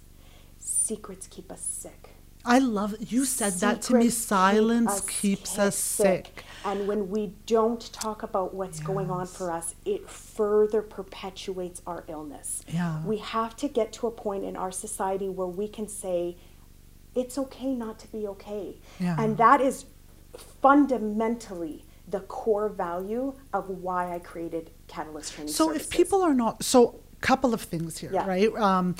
secrets 0.60 1.28
keep 1.28 1.52
us 1.52 1.62
sick. 1.62 2.14
I 2.45 2.60
love 2.60 2.95
you 3.12 3.25
said 3.25 3.53
that 3.53 3.81
to 3.84 3.95
me. 3.95 4.03
Keep 4.03 4.12
Silence 4.13 4.91
us 4.91 5.01
keeps 5.01 5.60
us 5.60 5.75
sick. 5.75 6.43
And 6.63 6.88
when 6.88 7.10
we 7.10 7.34
don't 7.45 7.91
talk 7.93 8.23
about 8.23 8.53
what's 8.53 8.79
going 8.79 9.12
on 9.12 9.27
for 9.27 9.51
us, 9.51 9.75
it 9.86 10.10
further 10.10 10.81
perpetuates 10.81 11.81
our 11.86 12.03
illness. 12.08 12.63
Yeah. 12.67 13.03
We 13.05 13.17
have 13.17 13.55
to 13.58 13.67
get 13.67 13.93
to 13.93 14.08
a 14.08 14.12
point 14.12 14.43
in 14.43 14.55
our 14.55 14.71
society 14.71 15.29
where 15.29 15.47
we 15.47 15.67
can 15.67 15.88
say, 15.88 16.38
it's 17.13 17.38
okay 17.38 17.73
not 17.73 17.99
to 17.99 18.08
be 18.08 18.25
okay. 18.27 18.77
Yeah. 18.99 19.15
And 19.19 19.38
that 19.38 19.62
is 19.62 19.86
fundamentally 20.62 21.86
the 22.08 22.19
core 22.21 22.69
value 22.69 23.34
of 23.53 23.69
why 23.69 24.13
I 24.13 24.19
created 24.19 24.71
Catalyst 24.88 25.34
Training 25.34 25.53
So 25.53 25.67
Services. 25.67 25.88
if 25.88 25.91
people 25.91 26.21
are 26.21 26.34
not, 26.34 26.63
so 26.63 26.99
couple 27.21 27.53
of 27.53 27.62
things 27.62 27.97
here, 27.97 28.12
Yeah. 28.13 28.27
right? 28.27 28.53
Um, 28.55 28.95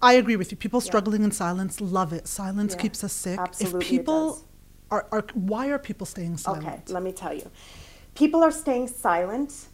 I 0.00 0.12
agree 0.14 0.36
with 0.36 0.50
you. 0.52 0.56
People 0.56 0.80
Yeah. 0.80 0.86
struggling 0.90 1.22
in 1.24 1.32
silence 1.32 1.80
love 1.80 2.12
it. 2.12 2.28
Silence 2.28 2.74
Yeah, 2.74 2.82
keeps 2.82 3.02
us 3.04 3.12
sick. 3.12 3.38
absolutely 3.38 3.80
if 3.80 3.88
people 3.90 4.40
are, 4.90 5.06
are, 5.10 5.24
why 5.34 5.68
are 5.68 5.78
people 5.78 6.06
staying 6.06 6.36
silent? 6.36 6.66
Okay, 6.66 6.80
let 6.88 7.02
me 7.02 7.12
tell 7.12 7.34
you. 7.34 7.50
People 8.14 8.42
are 8.42 8.50
staying 8.50 8.88
silent. 8.88 9.66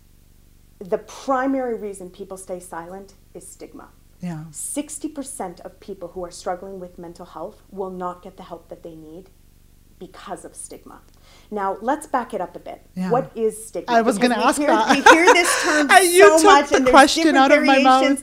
The 0.78 0.98
primary 0.98 1.76
reason 1.76 2.10
people 2.10 2.36
stay 2.36 2.58
silent 2.60 3.14
is 3.34 3.46
stigma. 3.46 3.88
Yeah. 4.20 4.44
60% 4.50 5.60
of 5.60 5.78
people 5.80 6.08
who 6.08 6.24
are 6.24 6.30
struggling 6.30 6.80
with 6.80 6.98
mental 6.98 7.26
health 7.26 7.62
will 7.70 7.90
not 7.90 8.22
get 8.22 8.36
the 8.36 8.42
help 8.44 8.68
that 8.68 8.82
they 8.82 8.94
need 8.94 9.28
because 9.98 10.44
of 10.44 10.56
stigma. 10.56 11.00
Now, 11.50 11.76
let's 11.80 12.06
back 12.06 12.34
it 12.34 12.40
up 12.40 12.56
a 12.56 12.58
bit. 12.58 12.86
Yeah. 12.94 13.10
What 13.10 13.30
is 13.34 13.66
stigma? 13.66 13.94
I 13.94 14.00
was 14.00 14.18
gonna 14.18 14.34
ask 14.36 14.58
hear, 14.58 14.68
that. 14.68 14.88
We 14.90 15.02
hear 15.02 15.26
this 15.32 15.62
term 15.62 15.88
you 16.02 16.28
so 16.28 16.36
took 16.38 16.44
much, 16.46 16.70
the 16.70 16.76
and 16.76 16.86
question 16.88 17.36
out 17.36 17.52
of 17.52 17.64
my 17.64 17.78
mouth. 17.82 18.22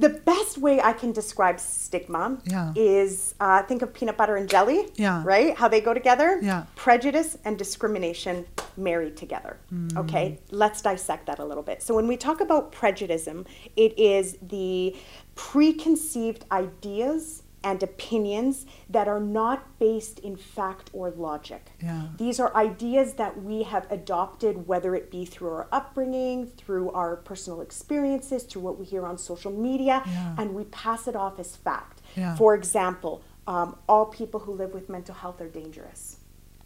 The 0.00 0.08
best 0.08 0.56
way 0.56 0.80
I 0.80 0.94
can 0.94 1.12
describe 1.12 1.60
stigma 1.60 2.38
Yeah. 2.44 2.72
is 2.74 3.34
uh, 3.38 3.62
think 3.64 3.82
of 3.82 3.92
peanut 3.92 4.16
butter 4.16 4.36
and 4.36 4.48
jelly, 4.48 4.88
Yeah. 4.96 5.22
right? 5.26 5.54
How 5.54 5.68
they 5.68 5.82
go 5.82 5.92
together. 5.92 6.38
Yeah. 6.40 6.64
Prejudice 6.74 7.36
and 7.44 7.58
discrimination 7.58 8.46
married 8.78 9.16
together. 9.18 9.58
Mm. 9.72 9.96
Okay, 9.98 10.38
let's 10.50 10.80
dissect 10.80 11.26
that 11.26 11.38
a 11.38 11.44
little 11.44 11.62
bit. 11.62 11.82
So 11.82 11.94
when 11.94 12.06
we 12.08 12.16
talk 12.16 12.40
about 12.40 12.72
prejudice, 12.72 13.28
it 13.76 13.98
is 13.98 14.38
the 14.40 14.96
preconceived 15.34 16.44
ideas 16.50 17.39
and 17.62 17.82
opinions 17.82 18.64
that 18.88 19.06
are 19.08 19.20
not 19.20 19.78
based 19.78 20.18
in 20.20 20.36
fact 20.36 20.90
or 20.92 21.10
logic. 21.10 21.72
Yeah. 21.82 22.08
These 22.16 22.40
are 22.40 22.54
ideas 22.56 23.14
that 23.14 23.42
we 23.42 23.64
have 23.64 23.86
adopted, 23.90 24.66
whether 24.66 24.94
it 24.94 25.10
be 25.10 25.24
through 25.24 25.50
our 25.50 25.68
upbringing, 25.70 26.46
through 26.56 26.90
our 26.92 27.16
personal 27.16 27.60
experiences, 27.60 28.44
through 28.44 28.62
what 28.62 28.78
we 28.78 28.86
hear 28.86 29.04
on 29.06 29.18
social 29.18 29.52
media, 29.52 30.02
Yeah. 30.06 30.34
and 30.38 30.54
we 30.54 30.64
pass 30.64 31.06
it 31.06 31.16
off 31.16 31.38
as 31.38 31.56
fact. 31.56 32.00
Yeah. 32.16 32.34
For 32.36 32.54
example, 32.54 33.22
um, 33.46 33.76
all 33.88 34.06
people 34.06 34.40
who 34.40 34.52
live 34.52 34.72
with 34.72 34.88
mental 34.88 35.14
health 35.14 35.40
are 35.40 35.48
dangerous. 35.48 36.16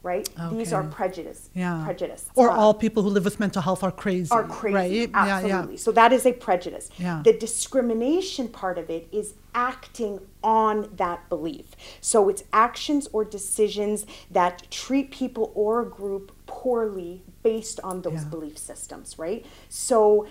Right? 0.05 0.29
These 0.53 0.73
are 0.73 0.83
Okay. 0.83 0.90
prejudice. 0.95 1.49
Yeah. 1.55 1.83
Prejudice. 1.85 2.27
Or 2.37 2.51
Uh, 2.51 2.57
all 2.57 2.75
people 2.75 3.03
who 3.03 3.09
live 3.09 3.25
with 3.25 3.40
mental 3.40 3.62
health 3.62 3.83
are 3.83 3.90
crazy. 3.90 4.31
are 4.31 4.45
crazy. 4.45 5.07
Right? 5.07 5.11
Absolutely. 5.14 5.77
So 5.79 5.90
that 5.93 6.12
is 6.12 6.25
a 6.27 6.33
prejudice. 6.33 6.90
Yeah. 6.99 7.23
The 7.25 7.33
discrimination 7.33 8.49
part 8.49 8.79
of 8.79 8.90
it 8.90 9.09
is 9.11 9.35
acting 9.55 10.21
on 10.43 10.90
that 10.97 11.29
belief. 11.29 11.69
So 12.01 12.29
it's 12.29 12.45
actions 12.53 13.09
or 13.12 13.25
decisions 13.25 14.05
that 14.31 14.71
treat 14.71 15.11
people 15.11 15.51
or 15.55 15.81
a 15.81 15.87
group 15.88 16.33
poorly 16.47 17.23
based 17.43 17.81
on 17.81 18.03
those 18.03 18.14
Yeah. 18.25 18.25
belief 18.25 18.59
systems, 18.59 19.19
right? 19.19 19.45
So 19.69 20.27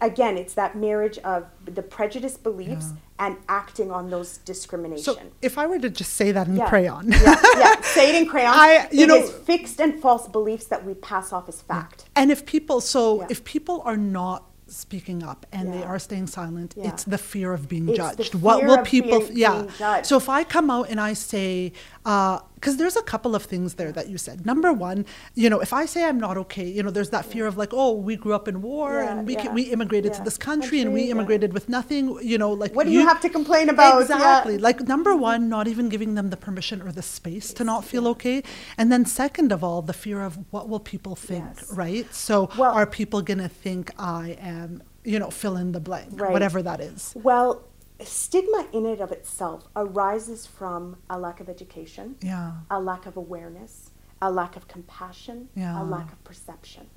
again, 0.00 0.36
it's 0.38 0.54
that 0.54 0.76
marriage 0.76 1.18
of 1.18 1.46
the 1.64 1.82
prejudice 1.82 2.36
beliefs 2.36 2.92
and 3.18 3.36
acting 3.48 3.90
on 3.90 4.10
those 4.10 4.38
discrimination. 4.38 5.02
So 5.04 5.18
if 5.42 5.58
I 5.58 5.66
were 5.66 5.78
to 5.80 5.90
just 5.90 6.14
say 6.14 6.30
that 6.32 6.46
in 6.46 6.56
Yeah. 6.56 6.68
crayon. 6.68 7.08
yeah, 7.10 7.34
yeah. 7.56 7.80
Say 7.96 8.10
it 8.10 8.22
in 8.22 8.28
crayon. 8.28 8.52
I- 8.54 8.88
you 8.92 9.04
It 9.04 9.08
know- 9.08 9.16
is 9.16 9.30
fixed 9.30 9.80
and 9.80 10.00
false 10.00 10.28
beliefs 10.28 10.66
that 10.66 10.84
we 10.86 10.94
pass 10.94 11.32
off 11.32 11.48
as 11.48 11.60
fact. 11.62 12.04
And 12.14 12.30
if 12.30 12.46
people, 12.46 12.80
so 12.80 13.20
Yeah. 13.22 13.26
if 13.30 13.42
people 13.44 13.82
are 13.84 13.96
not 13.96 14.44
speaking 14.68 15.22
up 15.22 15.46
and 15.50 15.72
they 15.72 15.82
are 15.82 15.98
staying 15.98 16.26
silent, 16.26 16.74
Yeah. 16.76 16.88
it's 16.90 17.04
the 17.04 17.18
fear 17.18 17.52
of 17.52 17.68
being 17.68 17.88
It's 17.88 17.96
judged. 17.98 18.34
What 18.34 18.64
will 18.64 18.82
people? 18.82 19.20
being- 19.20 19.36
yeah. 19.36 19.62
being. 19.78 20.04
So 20.04 20.16
if 20.16 20.28
I 20.28 20.44
come 20.44 20.70
out 20.70 20.88
and 20.90 21.00
I 21.00 21.14
say, 21.14 21.72
uh, 22.04 22.40
because 22.58 22.76
there's 22.76 22.96
a 22.96 23.02
couple 23.02 23.34
of 23.36 23.44
things 23.44 23.74
there 23.74 23.92
that 23.92 24.08
you 24.08 24.18
said. 24.18 24.44
Number 24.44 24.72
one, 24.72 25.06
you 25.34 25.48
know, 25.48 25.60
if 25.60 25.72
I 25.72 25.86
say 25.86 26.04
I'm 26.04 26.18
not 26.18 26.36
okay, 26.44 26.66
you 26.68 26.82
know, 26.82 26.90
there's 26.90 27.10
that 27.10 27.24
fear 27.24 27.46
of 27.46 27.56
like, 27.56 27.70
oh, 27.72 27.92
we 27.92 28.16
grew 28.16 28.34
up 28.34 28.48
in 28.48 28.62
war 28.62 29.00
Yeah, 29.00 29.10
and 29.18 29.26
we 29.26 29.34
yeah, 29.34 29.44
ca- 29.44 29.52
we 29.52 29.62
immigrated 29.62 30.12
to 30.14 30.22
this 30.22 30.36
country, 30.36 30.80
and 30.80 30.92
we 30.92 31.04
yeah. 31.04 31.12
immigrated 31.12 31.52
with 31.52 31.68
nothing. 31.68 32.18
You 32.22 32.38
know, 32.38 32.52
like 32.52 32.74
What 32.74 32.86
do 32.86 32.92
you 32.92 33.06
have 33.06 33.20
to 33.20 33.28
complain 33.28 33.68
about? 33.68 33.94
Yeah. 33.96 34.02
Exactly. 34.02 34.58
Like 34.58 34.80
number 34.80 35.12
mm-hmm. 35.12 35.20
one, 35.30 35.48
not 35.48 35.68
even 35.68 35.88
giving 35.88 36.14
them 36.14 36.30
the 36.30 36.36
permission 36.36 36.82
or 36.82 36.90
the 36.92 37.02
space 37.02 37.52
to 37.54 37.64
not 37.64 37.84
feel 37.84 38.08
okay, 38.08 38.42
and 38.76 38.90
then 38.92 39.04
second 39.04 39.52
of 39.52 39.62
all, 39.62 39.80
the 39.82 39.92
fear 39.92 40.22
of 40.22 40.38
what 40.50 40.68
will 40.68 40.80
people 40.80 41.14
think, 41.14 41.44
Yes. 41.56 41.72
right? 41.72 42.12
So 42.14 42.50
Well- 42.58 42.74
are 42.74 42.86
people 42.86 43.22
gonna 43.22 43.48
think 43.48 43.90
I 43.98 44.36
am, 44.40 44.82
you 45.04 45.18
know, 45.18 45.30
fill 45.30 45.56
in 45.56 45.72
the 45.72 45.80
blank, 45.80 46.20
Right. 46.20 46.32
whatever 46.32 46.62
that 46.62 46.80
is. 46.80 47.14
Well, 47.14 47.62
stigma 48.04 48.66
in 48.72 48.86
and 48.86 49.00
of 49.00 49.10
itself 49.12 49.68
arises 49.74 50.46
from 50.46 50.96
a 51.10 51.18
lack 51.18 51.40
of 51.40 51.48
education, 51.48 52.16
Yeah. 52.22 52.52
a 52.70 52.80
lack 52.80 53.06
of 53.06 53.16
awareness, 53.16 53.90
a 54.22 54.30
lack 54.30 54.56
of 54.56 54.68
compassion, 54.68 55.48
Yeah. 55.54 55.82
a 55.82 55.84
lack 55.84 56.12
of 56.12 56.22
perception. 56.24 56.88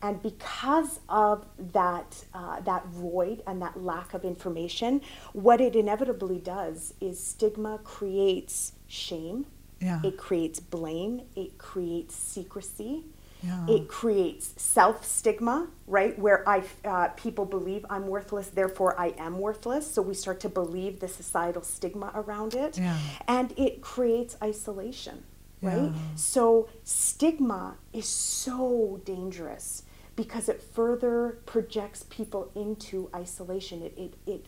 And 0.00 0.20
because 0.20 0.98
of 1.08 1.46
that, 1.58 2.24
uh, 2.34 2.60
that 2.60 2.86
void 2.86 3.42
and 3.46 3.62
that 3.62 3.82
lack 3.82 4.14
of 4.14 4.24
information, 4.24 5.00
what 5.32 5.60
it 5.60 5.76
inevitably 5.76 6.38
does 6.40 6.94
is 7.00 7.24
stigma 7.24 7.78
creates 7.84 8.72
shame, 8.88 9.46
Yeah. 9.80 10.00
it 10.02 10.16
creates 10.18 10.58
blame, 10.58 11.22
it 11.36 11.56
creates 11.58 12.16
secrecy, 12.16 13.04
Yeah. 13.42 13.66
it 13.68 13.88
creates 13.88 14.54
self 14.56 15.04
stigma, 15.04 15.68
right? 15.86 16.16
Where 16.18 16.48
I 16.48 16.62
uh, 16.84 17.08
people 17.16 17.44
believe 17.44 17.84
I'm 17.90 18.06
worthless, 18.06 18.48
therefore 18.48 18.98
I 18.98 19.08
am 19.18 19.38
worthless. 19.38 19.90
So 19.92 20.00
we 20.02 20.14
start 20.14 20.38
to 20.40 20.48
believe 20.48 21.00
the 21.00 21.08
societal 21.08 21.62
stigma 21.62 22.12
around 22.14 22.54
it, 22.54 22.78
Yeah. 22.78 22.96
and 23.26 23.52
it 23.58 23.80
creates 23.80 24.36
isolation, 24.42 25.24
right? 25.60 25.90
Yeah. 25.92 26.14
So 26.14 26.68
stigma 26.84 27.76
is 27.92 28.06
so 28.08 29.00
dangerous 29.04 29.82
because 30.14 30.48
it 30.48 30.62
further 30.62 31.38
projects 31.46 32.04
people 32.10 32.50
into 32.54 33.10
isolation. 33.14 33.82
It 33.82 33.94
it 33.96 34.14
it, 34.26 34.32
it 34.34 34.46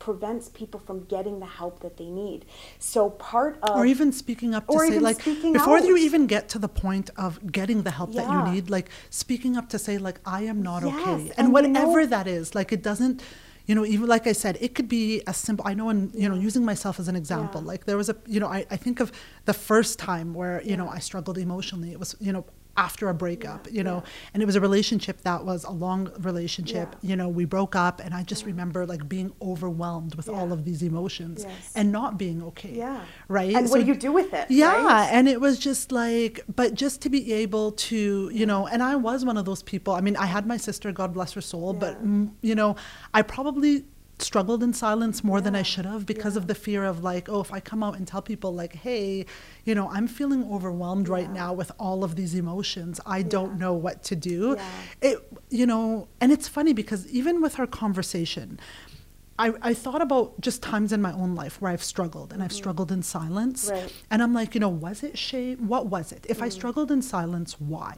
prevents 0.00 0.48
people 0.48 0.80
from 0.80 1.04
getting 1.04 1.38
the 1.38 1.46
help 1.60 1.78
that 1.80 1.96
they 1.98 2.08
need. 2.22 2.46
So 2.78 3.10
part 3.10 3.58
of 3.62 3.76
or 3.76 3.86
even 3.86 4.10
speaking 4.12 4.54
up 4.54 4.66
to 4.66 4.78
say 4.78 4.98
like 4.98 5.22
before 5.24 5.78
you 5.78 5.96
even 5.96 6.26
get 6.26 6.48
to 6.54 6.58
the 6.58 6.68
point 6.84 7.10
of 7.16 7.52
getting 7.52 7.82
the 7.84 7.92
help 7.92 8.12
that 8.14 8.28
you 8.34 8.52
need 8.52 8.70
like 8.70 8.88
speaking 9.10 9.56
up 9.58 9.68
to 9.68 9.78
say 9.78 9.98
like 9.98 10.18
i 10.24 10.40
am 10.52 10.62
not 10.62 10.82
Yes, 10.82 10.94
okay 10.94 11.12
and 11.12 11.32
and 11.38 11.46
you 11.48 11.52
whatever 11.52 12.00
know- 12.00 12.06
that 12.16 12.26
is 12.26 12.54
like 12.58 12.72
it 12.72 12.82
doesn't 12.82 13.22
you 13.66 13.74
know 13.76 13.84
even 13.94 14.06
like 14.14 14.26
i 14.26 14.32
said 14.32 14.56
it 14.66 14.74
could 14.76 14.88
be 14.88 15.22
a 15.26 15.34
simple 15.34 15.64
i 15.68 15.74
know 15.74 15.90
in 15.90 16.10
you 16.22 16.28
know 16.30 16.34
using 16.48 16.64
myself 16.64 16.98
as 17.02 17.06
an 17.12 17.16
example 17.22 17.60
Yeah. 17.60 17.72
like 17.72 17.84
there 17.84 17.98
was 18.02 18.08
a 18.08 18.16
you 18.34 18.40
know 18.40 18.48
I, 18.58 18.60
I 18.70 18.76
think 18.84 19.00
of 19.04 19.12
the 19.44 19.56
first 19.68 19.98
time 19.98 20.28
where 20.40 20.56
you 20.70 20.76
know 20.78 20.88
i 20.88 20.98
struggled 20.98 21.36
emotionally. 21.38 21.90
It 21.92 21.98
was 22.02 22.10
you 22.20 22.32
know 22.34 22.44
after 22.86 23.04
a 23.10 23.14
breakup 23.24 23.62
Yeah, 23.66 23.76
you 23.76 23.84
know 23.88 23.98
yeah. 24.04 24.30
and 24.32 24.38
it 24.42 24.46
was 24.50 24.56
a 24.60 24.64
relationship 24.68 25.16
that 25.30 25.40
was 25.50 25.60
a 25.64 25.74
long 25.86 26.00
relationship 26.30 26.88
Yeah. 27.02 27.08
you 27.10 27.16
know 27.20 27.28
we 27.40 27.44
broke 27.56 27.74
up 27.86 27.96
and 28.04 28.10
i 28.20 28.22
just 28.32 28.42
remember 28.52 28.80
like 28.92 29.02
being 29.16 29.30
overwhelmed 29.50 30.12
with 30.18 30.28
all 30.36 30.50
of 30.56 30.60
these 30.68 30.80
emotions 30.90 31.38
Yes. 31.46 31.72
and 31.78 31.86
not 32.00 32.10
being 32.24 32.38
okay 32.50 32.74
Yeah. 32.84 33.00
right 33.38 33.54
And 33.56 33.64
what 33.70 33.78
do 33.80 33.86
you 33.92 33.98
do 34.08 34.12
with 34.20 34.30
it? 34.40 34.46
yeah, 34.62 34.74
right? 34.84 35.08
and 35.16 35.24
it 35.34 35.40
was 35.46 35.54
just 35.68 35.84
like, 36.02 36.34
but 36.60 36.68
just 36.84 36.96
to 37.04 37.08
be 37.16 37.20
able 37.44 37.66
to, 37.90 37.98
you 38.40 38.46
know, 38.50 38.60
and 38.72 38.80
I 38.82 38.94
was 39.08 39.18
one 39.30 39.36
of 39.42 39.44
those 39.50 39.62
people. 39.72 39.92
I 39.98 40.00
mean, 40.06 40.16
I 40.16 40.26
had 40.36 40.44
my 40.54 40.58
sister, 40.68 40.86
God 41.00 41.10
bless 41.18 41.30
her 41.38 41.44
soul, 41.52 41.70
but 41.84 41.94
you 42.48 42.54
know, 42.60 42.70
I 43.18 43.20
probably 43.36 43.72
struggled 44.22 44.62
in 44.62 44.72
silence 44.72 45.22
more 45.24 45.40
than 45.40 45.54
I 45.54 45.62
should 45.62 45.86
have 45.86 46.06
because 46.06 46.34
yeah. 46.34 46.40
of 46.40 46.46
the 46.46 46.54
fear 46.54 46.84
of 46.84 47.02
like, 47.02 47.28
oh, 47.28 47.40
if 47.40 47.52
I 47.52 47.60
come 47.60 47.82
out 47.82 47.96
and 47.96 48.06
tell 48.06 48.22
people 48.22 48.54
like, 48.54 48.74
hey, 48.74 49.26
you 49.64 49.74
know, 49.74 49.88
I'm 49.90 50.06
feeling 50.06 50.44
overwhelmed 50.50 51.08
right 51.08 51.30
now 51.30 51.52
with 51.52 51.72
all 51.78 52.04
of 52.04 52.16
these 52.16 52.34
emotions. 52.34 53.00
I 53.06 53.22
don't 53.22 53.58
know 53.58 53.72
what 53.72 54.02
to 54.04 54.16
do. 54.16 54.56
Yeah. 54.56 55.10
It, 55.10 55.32
you 55.50 55.66
know, 55.66 56.08
and 56.20 56.32
it's 56.32 56.48
funny 56.48 56.72
because 56.72 57.06
even 57.08 57.40
with 57.40 57.58
our 57.58 57.66
conversation, 57.66 58.60
I, 59.40 59.54
I 59.62 59.72
thought 59.74 60.02
about 60.02 60.38
just 60.42 60.62
times 60.62 60.92
in 60.92 61.00
my 61.00 61.12
own 61.12 61.34
life 61.34 61.62
where 61.62 61.72
I've 61.72 61.82
struggled 61.82 62.34
and 62.34 62.42
I've 62.42 62.52
struggled 62.52 62.92
in 62.92 63.02
silence. 63.02 63.70
Mm-hmm. 63.70 63.74
Right. 63.74 63.88
Mm. 63.88 64.02
And 64.10 64.22
I'm 64.22 64.34
like, 64.34 64.54
you 64.54 64.60
know, 64.60 64.68
was 64.68 65.02
it 65.02 65.16
shame? 65.16 65.66
What 65.66 65.86
was 65.86 66.12
it? 66.12 66.26
If 66.28 66.42
I 66.42 66.50
struggled 66.50 66.90
in 66.90 67.00
silence, 67.00 67.58
why? 67.58 67.96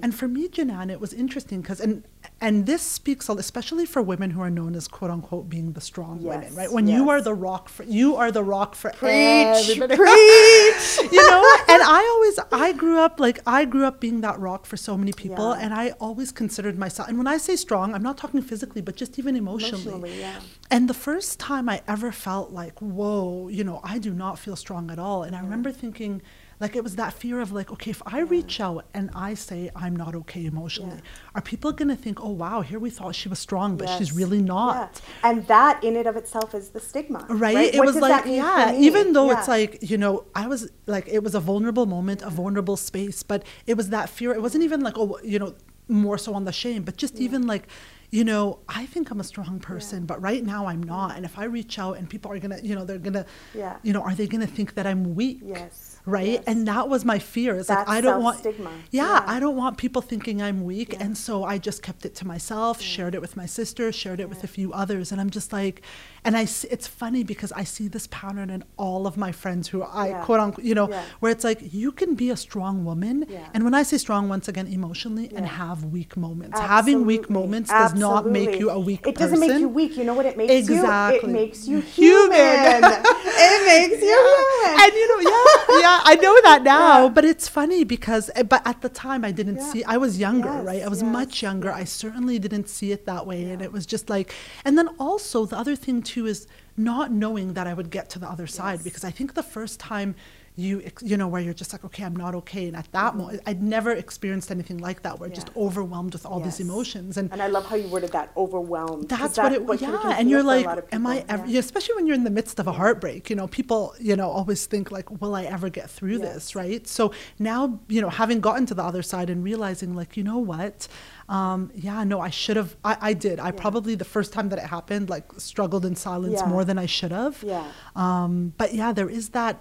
And 0.00 0.14
for 0.14 0.28
me, 0.28 0.46
Jenan, 0.46 0.92
it 0.92 1.00
was 1.00 1.12
interesting 1.12 1.60
because, 1.60 1.80
and 1.80 2.04
and 2.40 2.66
this 2.66 2.82
speaks, 2.82 3.28
especially 3.28 3.84
for 3.84 4.00
women 4.00 4.30
who 4.30 4.40
are 4.40 4.50
known 4.50 4.76
as 4.76 4.86
quote 4.86 5.10
unquote 5.10 5.48
being 5.48 5.72
the 5.72 5.80
strong 5.80 6.22
women, 6.22 6.54
right? 6.54 6.70
When 6.70 6.86
you 6.86 7.10
are 7.10 7.20
the 7.20 7.34
rock 7.34 7.68
for, 7.68 7.82
you 7.82 8.14
are 8.14 8.30
the 8.30 8.44
rock 8.44 8.76
for 8.76 8.90
Preach, 8.90 9.10
everybody. 9.10 9.96
preach. 9.96 11.12
you 11.12 11.22
know 11.30 11.55
and 11.76 11.82
i 11.98 12.00
always 12.14 12.36
i 12.66 12.72
grew 12.72 12.98
up 13.06 13.14
like 13.26 13.38
i 13.46 13.64
grew 13.64 13.84
up 13.90 14.00
being 14.00 14.20
that 14.26 14.38
rock 14.38 14.66
for 14.66 14.76
so 14.76 14.96
many 14.96 15.12
people 15.12 15.50
Yeah. 15.50 15.60
and 15.62 15.74
i 15.82 15.84
always 16.06 16.30
considered 16.42 16.76
myself 16.84 17.08
and 17.08 17.18
when 17.18 17.26
i 17.26 17.36
say 17.38 17.56
strong 17.56 17.94
i'm 17.94 18.02
not 18.10 18.16
talking 18.22 18.42
physically 18.42 18.82
but 18.88 18.94
just 19.02 19.18
even 19.18 19.36
emotionally, 19.36 19.82
Emotionally, 19.82 20.20
yeah. 20.20 20.40
and 20.70 20.88
the 20.88 20.94
first 21.08 21.38
time 21.38 21.68
i 21.68 21.82
ever 21.94 22.10
felt 22.12 22.48
like 22.62 22.76
whoa 22.80 23.48
you 23.48 23.64
know 23.68 23.80
i 23.84 23.98
do 23.98 24.12
not 24.24 24.38
feel 24.38 24.56
strong 24.56 24.90
at 24.90 24.98
all 24.98 25.22
and 25.26 25.34
i 25.36 25.40
remember 25.40 25.70
thinking 25.70 26.22
like 26.58 26.74
it 26.74 26.82
was 26.82 26.96
that 26.96 27.12
fear 27.12 27.40
of 27.40 27.52
like 27.52 27.70
okay 27.70 27.90
if 27.90 28.02
i 28.06 28.20
reach 28.20 28.60
out 28.60 28.84
and 28.94 29.10
i 29.14 29.34
say 29.34 29.70
i'm 29.76 29.94
not 29.94 30.14
okay 30.14 30.46
emotionally 30.46 30.96
Yeah. 30.96 31.34
are 31.36 31.42
people 31.42 31.70
going 31.72 31.88
to 31.88 31.96
think 31.96 32.22
oh 32.24 32.30
wow 32.30 32.60
here 32.62 32.78
we 32.78 32.90
thought 32.90 33.14
she 33.14 33.28
was 33.28 33.38
strong 33.38 33.76
but 33.76 33.88
she's 33.96 34.12
really 34.12 34.40
not. 34.40 34.74
Yeah. 34.76 35.30
And 35.30 35.46
that 35.48 35.82
in 35.84 35.96
and 35.96 36.06
of 36.06 36.16
itself 36.16 36.54
is 36.54 36.70
the 36.70 36.80
stigma. 36.80 37.26
right, 37.28 37.74
it 37.74 37.78
What 37.78 37.86
was 37.86 37.96
like 37.96 38.24
yeah 38.26 38.72
even 38.88 39.12
though 39.12 39.30
it's 39.30 39.48
like 39.48 39.78
you 39.90 39.98
know 39.98 40.24
i 40.34 40.46
was 40.46 40.70
like 40.86 41.06
it 41.08 41.22
was 41.22 41.34
a 41.34 41.40
vulnerable 41.40 41.86
moment 41.86 42.22
a 42.22 42.30
vulnerable 42.30 42.76
space 42.76 43.22
but 43.22 43.40
it 43.66 43.74
was 43.76 43.90
that 43.90 44.08
fear. 44.08 44.32
It 44.32 44.42
wasn't 44.42 44.64
even 44.64 44.80
like 44.80 44.96
oh 44.96 45.18
you 45.22 45.38
know 45.38 45.54
more 45.88 46.18
so 46.18 46.34
on 46.34 46.44
the 46.44 46.52
shame 46.52 46.82
but 46.82 46.96
just 46.96 47.14
even 47.26 47.46
like 47.46 47.64
you 48.10 48.22
know 48.24 48.58
i 48.68 48.86
think 48.86 49.10
i'm 49.10 49.20
a 49.20 49.24
strong 49.24 49.58
person 49.58 50.06
but 50.06 50.20
right 50.22 50.44
now 50.44 50.66
i'm 50.66 50.82
not 50.82 51.16
and 51.16 51.24
if 51.24 51.38
i 51.38 51.44
reach 51.44 51.78
out 51.78 51.96
and 51.96 52.08
people 52.08 52.30
are 52.32 52.38
gonna 52.38 52.58
you 52.62 52.74
know 52.74 52.84
they're 52.84 52.98
gonna 52.98 53.26
Yeah. 53.54 53.76
you 53.82 53.92
know 53.92 54.02
are 54.02 54.14
they 54.14 54.26
gonna 54.26 54.46
think 54.46 54.74
that 54.74 54.86
i'm 54.86 55.14
weak 55.14 55.40
Yes, 55.42 55.98
right 56.06 56.26
yes. 56.38 56.44
and 56.46 56.66
that 56.68 56.88
was 56.88 57.04
my 57.04 57.18
fear 57.18 57.56
it's 57.56 57.68
like 57.68 57.88
i 57.88 58.00
don't 58.00 58.22
want 58.22 58.36
self-stigma. 58.42 58.70
yeah, 58.90 59.02
Yeah. 59.14 59.24
i 59.26 59.40
don't 59.40 59.56
want 59.56 59.76
people 59.76 60.02
thinking 60.02 60.40
i'm 60.40 60.64
weak 60.64 60.92
Yeah. 60.92 61.02
and 61.04 61.18
so 61.18 61.44
i 61.44 61.58
just 61.58 61.82
kept 61.82 62.04
it 62.06 62.14
to 62.16 62.26
myself 62.26 62.80
shared 62.80 63.14
it 63.14 63.20
with 63.20 63.36
my 63.36 63.46
sister 63.46 63.90
shared 63.92 64.20
it 64.20 64.28
with 64.28 64.44
a 64.44 64.48
few 64.48 64.72
others 64.72 65.10
and 65.12 65.20
i'm 65.20 65.30
just 65.30 65.52
like 65.52 65.82
and 66.24 66.36
i 66.36 66.42
s- 66.42 66.64
it's 66.70 66.86
funny 66.86 67.22
because 67.24 67.50
i 67.52 67.64
see 67.64 67.88
this 67.88 68.06
pattern 68.08 68.50
in 68.50 68.62
all 68.76 69.06
of 69.06 69.16
my 69.16 69.32
friends 69.32 69.68
who 69.68 69.82
i 69.82 70.08
Yeah. 70.08 70.24
quote 70.24 70.40
unquote 70.40 70.64
you 70.64 70.74
know 70.74 70.88
Yeah. 70.88 71.02
where 71.20 71.32
it's 71.32 71.44
like 71.44 71.72
you 71.74 71.90
can 71.92 72.14
be 72.14 72.30
a 72.30 72.36
strong 72.36 72.84
woman 72.84 73.24
Yeah. 73.28 73.48
and 73.52 73.64
when 73.64 73.74
i 73.74 73.82
say 73.82 73.98
strong 73.98 74.28
once 74.28 74.46
again 74.48 74.66
emotionally 74.68 75.30
and 75.34 75.44
have 75.46 75.84
weak 75.84 76.16
moments 76.16 76.54
Absolutely. 76.54 76.76
having 76.76 77.06
weak 77.06 77.20
Absolutely. 77.20 77.42
moments 77.42 77.70
does 77.70 77.94
not 77.98 78.26
make 78.26 78.58
you 78.60 78.70
a 78.70 78.78
weak 78.78 79.06
It 79.06 79.16
doesn't 79.16 79.40
make 79.40 79.58
you 79.60 79.68
weak. 79.68 79.96
You 79.96 80.04
know 80.04 80.14
what 80.14 80.26
it 80.26 80.36
makes 80.36 80.52
you? 80.52 80.58
Exactly. 80.58 81.30
It 81.30 81.32
makes 81.32 81.66
you 81.68 81.80
Human. 81.80 82.32
it 82.34 83.66
makes 83.66 84.00
you 84.02 84.16
human. 84.16 84.80
and 84.82 84.92
you 84.92 85.06
know, 85.10 85.20
yeah, 85.30 85.80
yeah, 85.80 86.00
I 86.04 86.18
know 86.20 86.40
that 86.42 86.62
now. 86.62 87.04
Yeah. 87.04 87.08
But 87.10 87.24
it's 87.24 87.48
funny 87.48 87.84
because, 87.84 88.30
eh, 88.34 88.42
but 88.42 88.62
at 88.66 88.80
the 88.82 88.88
time, 88.88 89.24
I 89.24 89.32
didn't 89.32 89.56
Yeah. 89.56 89.72
see. 89.72 89.84
I 89.84 89.96
was 89.96 90.18
younger, 90.18 90.48
Yes, 90.52 90.64
right? 90.64 90.82
I 90.82 90.88
was 90.88 91.02
yes, 91.02 91.12
much 91.12 91.42
younger. 91.42 91.70
I 91.72 91.84
certainly 91.84 92.38
didn't 92.38 92.68
see 92.68 92.92
it 92.92 93.06
that 93.06 93.26
way, 93.26 93.44
and 93.50 93.60
it 93.62 93.72
was 93.72 93.84
just 93.86 94.08
like. 94.10 94.32
And 94.64 94.76
then 94.78 94.88
also 94.98 95.46
the 95.46 95.58
other 95.58 95.76
thing 95.76 96.02
too 96.02 96.26
is 96.26 96.46
not 96.76 97.10
knowing 97.10 97.54
that 97.54 97.66
I 97.66 97.74
would 97.74 97.90
get 97.90 98.10
to 98.10 98.18
the 98.18 98.28
other 98.28 98.46
side 98.46 98.84
because 98.84 99.04
I 99.04 99.10
think 99.10 99.34
the 99.34 99.42
first 99.42 99.80
time. 99.80 100.14
You 100.58 100.82
you 101.02 101.16
know 101.18 101.28
where 101.28 101.42
you're 101.42 101.52
just 101.62 101.72
like 101.74 101.84
okay 101.84 102.02
i'm 102.02 102.16
not 102.16 102.34
okay 102.34 102.66
and 102.68 102.76
at 102.76 102.90
that 102.92 103.10
Mm-hmm. 103.12 103.18
moment 103.18 103.42
i'd 103.46 103.62
never 103.62 103.92
experienced 103.92 104.50
anything 104.50 104.78
like 104.78 105.02
that 105.02 105.18
where 105.20 105.28
just 105.28 105.50
overwhelmed 105.54 106.12
with 106.14 106.24
all 106.24 106.40
Yes. 106.40 106.56
these 106.56 106.66
emotions 106.66 107.18
and 107.18 107.30
And 107.30 107.42
I 107.42 107.48
love 107.48 107.66
how 107.66 107.76
you 107.76 107.88
worded 107.88 108.12
that 108.12 108.32
overwhelmed 108.36 109.08
that's 109.10 109.36
that- 109.36 109.44
what 109.44 109.52
it 109.52 109.80
can- 109.80 109.92
yeah 109.92 110.16
and 110.18 110.30
you're 110.30 110.42
like 110.42 110.66
am 110.92 111.06
i 111.06 111.24
ever 111.28 111.44
yeah. 111.46 111.58
especially 111.60 111.94
when 111.96 112.06
you're 112.06 112.16
in 112.16 112.24
the 112.24 112.30
midst 112.30 112.58
of 112.58 112.66
a 112.66 112.72
heartbreak 112.72 113.28
you 113.30 113.36
know 113.36 113.46
people 113.48 113.94
you 114.00 114.16
know 114.16 114.30
always 114.30 114.64
think 114.72 114.90
like 114.90 115.08
will 115.20 115.34
i 115.34 115.44
ever 115.44 115.68
get 115.68 115.90
through 115.90 116.18
this 116.18 116.54
right 116.62 116.86
so 116.86 117.12
now 117.38 117.78
you 117.88 118.00
know 118.00 118.08
having 118.08 118.40
gotten 118.40 118.64
to 118.66 118.74
the 118.74 118.82
other 118.90 119.02
side 119.02 119.28
and 119.28 119.44
realizing 119.44 119.94
like 119.94 120.16
you 120.16 120.24
know 120.24 120.38
what 120.38 120.88
um, 121.28 121.70
yeah 121.74 122.02
no 122.04 122.18
i 122.20 122.30
should 122.30 122.56
have 122.56 122.76
I, 122.84 122.96
I 123.10 123.12
did 123.12 123.38
i 123.40 123.46
Yeah. 123.48 123.50
probably 123.64 123.94
the 123.94 124.04
first 124.16 124.32
time 124.32 124.48
that 124.50 124.58
it 124.58 124.68
happened 124.78 125.10
like 125.10 125.26
struggled 125.36 125.84
in 125.84 125.96
silence 125.96 126.40
Yeah. 126.40 126.48
more 126.48 126.64
than 126.64 126.78
i 126.78 126.86
should 126.86 127.12
have 127.12 127.42
Yeah. 127.42 127.66
um, 127.94 128.54
but 128.56 128.72
yeah 128.74 128.92
there 128.92 129.10
is 129.10 129.28
that 129.30 129.54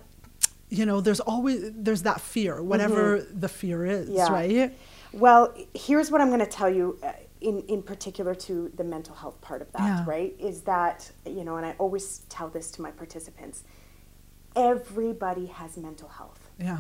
you 0.78 0.86
know 0.90 0.98
there's 1.06 1.20
always 1.34 1.58
there's 1.86 2.04
that 2.10 2.20
fear 2.34 2.54
whatever 2.72 3.04
the 3.44 3.52
fear 3.60 3.80
is 3.98 4.06
Mm-hmm. 4.10 4.18
Yeah. 4.22 4.40
right 4.40 4.72
Well, 5.26 5.44
here's 5.86 6.08
what 6.12 6.20
I'm 6.22 6.32
going 6.36 6.46
to 6.50 6.54
tell 6.60 6.72
you 6.80 6.86
uh, 7.02 7.14
in, 7.50 7.56
in 7.76 7.82
particular 7.92 8.34
to 8.48 8.54
the 8.80 8.84
mental 8.96 9.16
health 9.22 9.38
part 9.48 9.62
of 9.66 9.70
that, 9.76 9.82
Yeah. 9.92 10.04
right? 10.16 10.32
Is 10.50 10.58
that, 10.74 10.98
you 11.38 11.44
know, 11.48 11.56
and 11.60 11.66
I 11.70 11.74
always 11.84 12.06
tell 12.36 12.50
this 12.58 12.66
to 12.76 12.82
my 12.86 12.92
participants 13.02 13.58
everybody 14.56 15.46
has 15.48 15.78
mental 15.78 16.10
health. 16.10 16.40
yeah 16.60 16.80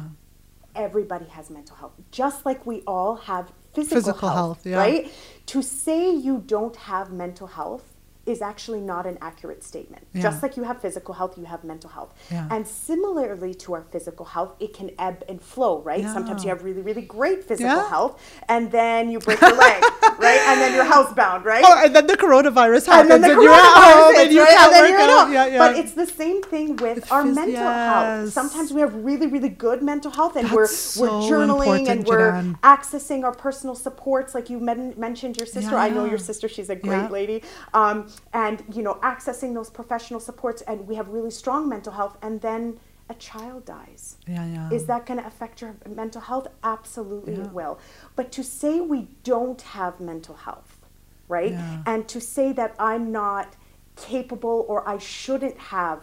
Everybody 0.75 1.25
has 1.38 1.49
mental 1.49 1.75
health. 1.77 1.93
Just 2.12 2.45
like 2.45 2.65
we 2.65 2.81
all 2.86 3.15
have 3.31 3.45
physical, 3.73 3.95
Physical 4.01 4.29
health, 4.29 4.65
yeah. 4.65 4.77
right? 4.77 5.12
To 5.53 5.62
say 5.62 6.13
you 6.27 6.43
don't 6.55 6.75
have 6.91 7.12
mental 7.13 7.47
health 7.47 7.86
is 8.26 8.42
actually 8.42 8.82
not 8.82 9.06
an 9.06 9.18
accurate 9.22 9.64
statement. 9.64 10.06
Yeah. 10.14 10.24
Just 10.24 10.42
like 10.42 10.58
you 10.58 10.64
have 10.64 10.82
physical 10.82 11.14
health, 11.14 11.38
you 11.38 11.46
have 11.46 11.64
mental 11.64 11.90
health. 11.92 12.12
Yeah. 12.32 12.48
And 12.50 12.68
similarly 12.68 13.54
to 13.56 13.74
our 13.76 13.84
physical 13.92 14.26
health, 14.26 14.56
it 14.60 14.74
can 14.74 14.90
ebb 14.98 15.24
and 15.30 15.40
flow, 15.42 15.82
right? 15.82 16.04
Sometimes 16.04 16.44
you 16.44 16.50
have 16.50 16.64
really, 16.64 16.82
really 16.82 17.04
great 17.04 17.44
physical 17.44 17.72
Yeah. 17.76 17.90
health, 17.90 18.14
and 18.50 18.72
then 18.72 19.10
you 19.12 19.20
break 19.20 19.40
your 19.42 19.54
leg, 19.56 19.84
right? 20.28 20.42
And 20.50 20.60
then 20.62 20.74
you're 20.76 20.86
housebound, 20.86 21.44
right? 21.46 21.64
oh 21.68 21.84
and 21.86 21.96
then 21.96 22.08
the 22.08 22.18
coronavirus 22.18 22.86
and 22.88 22.94
happens 22.96 23.10
then 23.10 23.22
the 23.22 23.42
you're 23.44 23.52
at 23.52 23.74
home 23.84 24.16
and 24.18 24.32
you 24.32 24.42
right? 24.42 24.50
can't 24.58 24.74
And 24.74 24.82
work 24.82 24.90
you're 24.90 25.00
at 25.02 25.10
out 25.10 25.24
home. 25.26 25.34
yeah 25.34 25.46
yeah 25.48 25.58
But 25.60 25.76
it's 25.78 25.94
the 25.94 26.06
same 26.08 26.42
thing 26.42 26.76
with 26.78 26.96
With 26.96 27.12
our 27.12 27.24
phys- 27.24 27.36
mental 27.36 27.64
health. 27.64 28.34
Sometimes 28.34 28.74
we 28.74 28.82
have 28.82 28.94
really, 29.10 29.28
really 29.28 29.50
good 29.50 29.84
mental 29.84 30.12
health, 30.12 30.36
and 30.36 30.46
That's 30.48 30.56
we're 30.56 30.68
so 30.68 31.02
we're 31.02 31.30
journaling 31.32 31.88
and 31.90 32.06
we're 32.08 32.32
accessing 32.64 33.24
our 33.24 33.34
personal 33.34 33.76
supports. 33.76 34.34
Like 34.34 34.50
you 34.50 34.60
men- 34.60 34.94
mentioned, 34.98 35.38
your 35.38 35.46
sister. 35.58 35.76
I 35.76 35.90
know 35.90 36.06
your 36.06 36.18
sister. 36.30 36.48
She's 36.48 36.70
a 36.70 36.76
great 36.76 37.08
Yeah. 37.10 37.20
lady. 37.20 37.44
Um, 37.74 38.08
and 38.34 38.63
you 38.73 38.82
know, 38.84 38.95
accessing 38.95 39.54
those 39.54 39.69
professional 39.69 40.19
supports, 40.19 40.62
and 40.63 40.88
we 40.88 40.95
have 40.95 41.08
really 41.10 41.32
strong 41.32 41.67
mental 41.69 41.93
health, 41.93 42.17
and 42.21 42.41
then 42.41 42.80
a 43.10 43.13
child 43.15 43.65
dies. 43.65 44.17
yeah 44.28 44.45
yeah 44.45 44.69
Is 44.71 44.86
that 44.88 45.06
going 45.06 45.19
to 45.19 45.28
affect 45.28 45.62
your 45.62 45.75
mental 46.01 46.21
health? 46.21 46.47
Absolutely, 46.63 47.34
Yeah. 47.36 47.43
it 47.45 47.51
will. 47.51 47.78
But 48.15 48.32
to 48.38 48.43
say 48.43 48.82
we 48.82 49.08
don't 49.23 49.62
have 49.62 49.99
mental 49.99 50.36
health, 50.36 50.80
right? 51.28 51.51
Yeah. 51.51 51.84
And 51.86 52.08
to 52.08 52.19
say 52.19 52.51
that 52.54 52.75
I'm 52.80 53.12
not 53.12 53.47
capable 53.95 54.65
or 54.67 54.88
I 54.89 54.97
shouldn't 54.97 55.58
have 55.58 55.99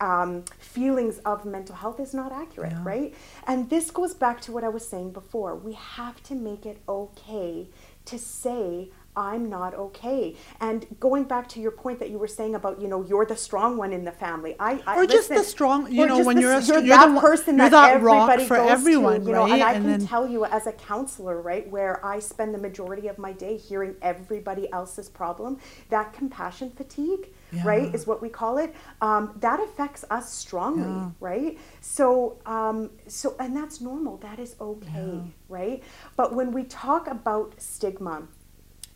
um, 0.00 0.44
feelings 0.58 1.18
of 1.20 1.44
mental 1.46 1.74
health 1.76 1.98
is 2.00 2.12
not 2.12 2.30
accurate, 2.32 2.72
Yeah. 2.72 2.82
right? 2.84 3.14
And 3.46 3.70
this 3.70 3.90
goes 3.90 4.12
back 4.12 4.40
to 4.42 4.52
what 4.52 4.62
I 4.64 4.68
was 4.68 4.86
saying 4.86 5.12
before. 5.12 5.54
We 5.54 5.72
have 5.72 6.22
to 6.24 6.34
make 6.34 6.66
it 6.66 6.78
okay 6.88 7.68
to 8.04 8.18
say, 8.18 8.90
I'm 9.16 9.48
not 9.48 9.74
okay. 9.74 10.36
And 10.60 10.86
going 11.00 11.24
back 11.24 11.48
to 11.50 11.60
your 11.60 11.70
point 11.70 11.98
that 12.00 12.10
you 12.10 12.18
were 12.18 12.28
saying 12.28 12.54
about, 12.54 12.80
you 12.80 12.86
know, 12.88 13.02
you're 13.04 13.24
the 13.24 13.36
strong 13.36 13.76
one 13.76 13.92
in 13.92 14.04
the 14.04 14.12
family. 14.12 14.54
I, 14.60 14.82
I 14.86 14.96
Or 14.96 15.06
just 15.06 15.28
the 15.30 15.42
strong- 15.42 15.90
you 15.90 16.06
know, 16.06 16.22
when 16.22 16.36
the- 16.36 16.42
you're 16.42 16.52
a 16.52 16.60
you're 16.62 16.78
you're 16.80 16.96
that 16.96 17.14
the 17.14 17.20
person 17.20 17.56
you're 17.58 17.70
that, 17.70 17.92
that 17.94 18.02
rock 18.02 18.30
everybody 18.30 18.44
for 18.46 18.56
goes 18.58 18.70
everyone, 18.70 19.20
to, 19.20 19.26
you 19.26 19.32
know, 19.32 19.44
right? 19.44 19.52
and 19.54 19.62
I 19.62 19.72
And 19.72 19.84
can 19.84 19.98
then- 19.98 20.06
tell 20.06 20.28
you 20.28 20.44
as 20.44 20.66
a 20.66 20.72
counselor, 20.72 21.40
right, 21.40 21.68
where 21.70 22.04
I 22.04 22.18
spend 22.18 22.54
the 22.54 22.58
majority 22.58 23.08
of 23.08 23.18
my 23.18 23.32
day 23.32 23.56
hearing 23.56 23.94
everybody 24.02 24.70
else's 24.72 25.08
problem, 25.08 25.58
that 25.88 26.12
compassion 26.12 26.70
fatigue, 26.70 27.28
right, 27.64 27.94
is 27.94 28.06
what 28.06 28.20
we 28.20 28.28
call 28.28 28.58
it. 28.58 28.74
Um, 29.00 29.32
that 29.40 29.60
affects 29.60 30.04
us 30.10 30.30
strongly, 30.32 30.82
Yeah. 30.82 31.10
right? 31.20 31.58
So, 31.80 32.36
um, 32.44 32.90
so, 33.06 33.34
and 33.40 33.56
that's 33.56 33.80
normal. 33.80 34.18
That 34.18 34.38
is 34.38 34.56
okay, 34.60 35.20
right? 35.48 35.82
But 36.16 36.34
when 36.34 36.52
we 36.52 36.64
talk 36.64 37.06
about 37.08 37.54
stigma, 37.58 38.22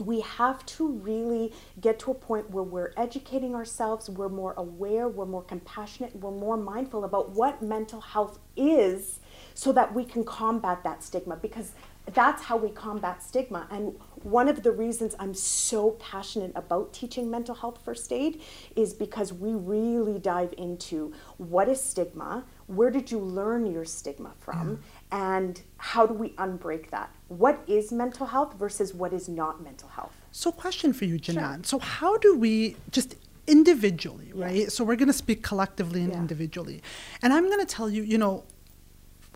we 0.01 0.21
have 0.21 0.65
to 0.67 0.89
really 0.89 1.53
get 1.81 1.99
to 2.01 2.11
a 2.11 2.15
point 2.15 2.51
where 2.51 2.65
we're 2.65 2.93
educating 2.97 3.55
ourselves, 3.55 4.09
we're 4.09 4.29
more 4.29 4.55
aware, 4.57 5.09
we're 5.09 5.27
more 5.27 5.43
compassionate, 5.43 6.17
we're 6.17 6.31
more 6.31 6.57
mindful 6.57 7.05
about 7.05 7.31
what 7.31 7.63
mental 7.63 8.01
health 8.01 8.39
is 8.57 9.21
so 9.55 9.73
that 9.73 9.95
we 9.95 10.05
can 10.05 10.25
combat 10.25 10.83
that 10.85 11.03
stigma 11.03 11.37
because 11.37 11.73
that's 12.15 12.43
how 12.43 12.57
we 12.57 12.71
combat 12.71 13.23
stigma. 13.23 13.67
And 13.71 13.97
one 14.23 14.49
of 14.49 14.63
the 14.63 14.73
reasons 14.73 15.15
I'm 15.19 15.35
so 15.35 15.93
passionate 15.93 16.53
about 16.55 16.93
teaching 16.93 17.31
mental 17.31 17.55
health 17.55 17.81
first 17.85 18.13
aid 18.13 18.41
is 18.75 18.93
because 18.93 19.33
we 19.33 19.53
really 19.53 20.19
dive 20.19 20.55
into 20.57 21.13
what 21.37 21.69
is 21.69 21.83
stigma, 21.83 22.45
where 22.67 22.91
did 22.91 23.11
you 23.11 23.19
learn 23.19 23.67
your 23.67 23.85
stigma 23.85 24.33
from, 24.39 24.81
and 25.13 25.61
how 25.77 26.07
do 26.07 26.15
we 26.15 26.31
unbreak 26.31 26.91
that? 26.91 27.15
What 27.31 27.63
is 27.69 27.93
mental 27.93 28.27
health 28.27 28.55
versus 28.59 28.93
what 28.93 29.13
is 29.13 29.29
not 29.29 29.63
mental 29.63 29.89
health? 29.91 30.13
So, 30.33 30.51
question 30.51 30.93
for 30.93 31.05
you, 31.05 31.17
Jenan. 31.17 31.65
So, 31.65 31.79
how 31.79 32.17
do 32.19 32.37
we 32.37 32.75
just 32.91 33.15
individually, 33.47 34.33
right? 34.35 34.71
So, 34.73 34.83
we're 34.83 34.97
going 34.97 35.07
to 35.07 35.13
speak 35.25 35.41
collectively 35.41 36.01
and 36.03 36.13
Yeah. 36.13 36.19
individually. 36.19 36.83
And 37.23 37.33
I'm 37.33 37.47
going 37.47 37.61
to 37.65 37.73
tell 37.73 37.89
you, 37.89 38.03
you 38.03 38.19
know, 38.19 38.43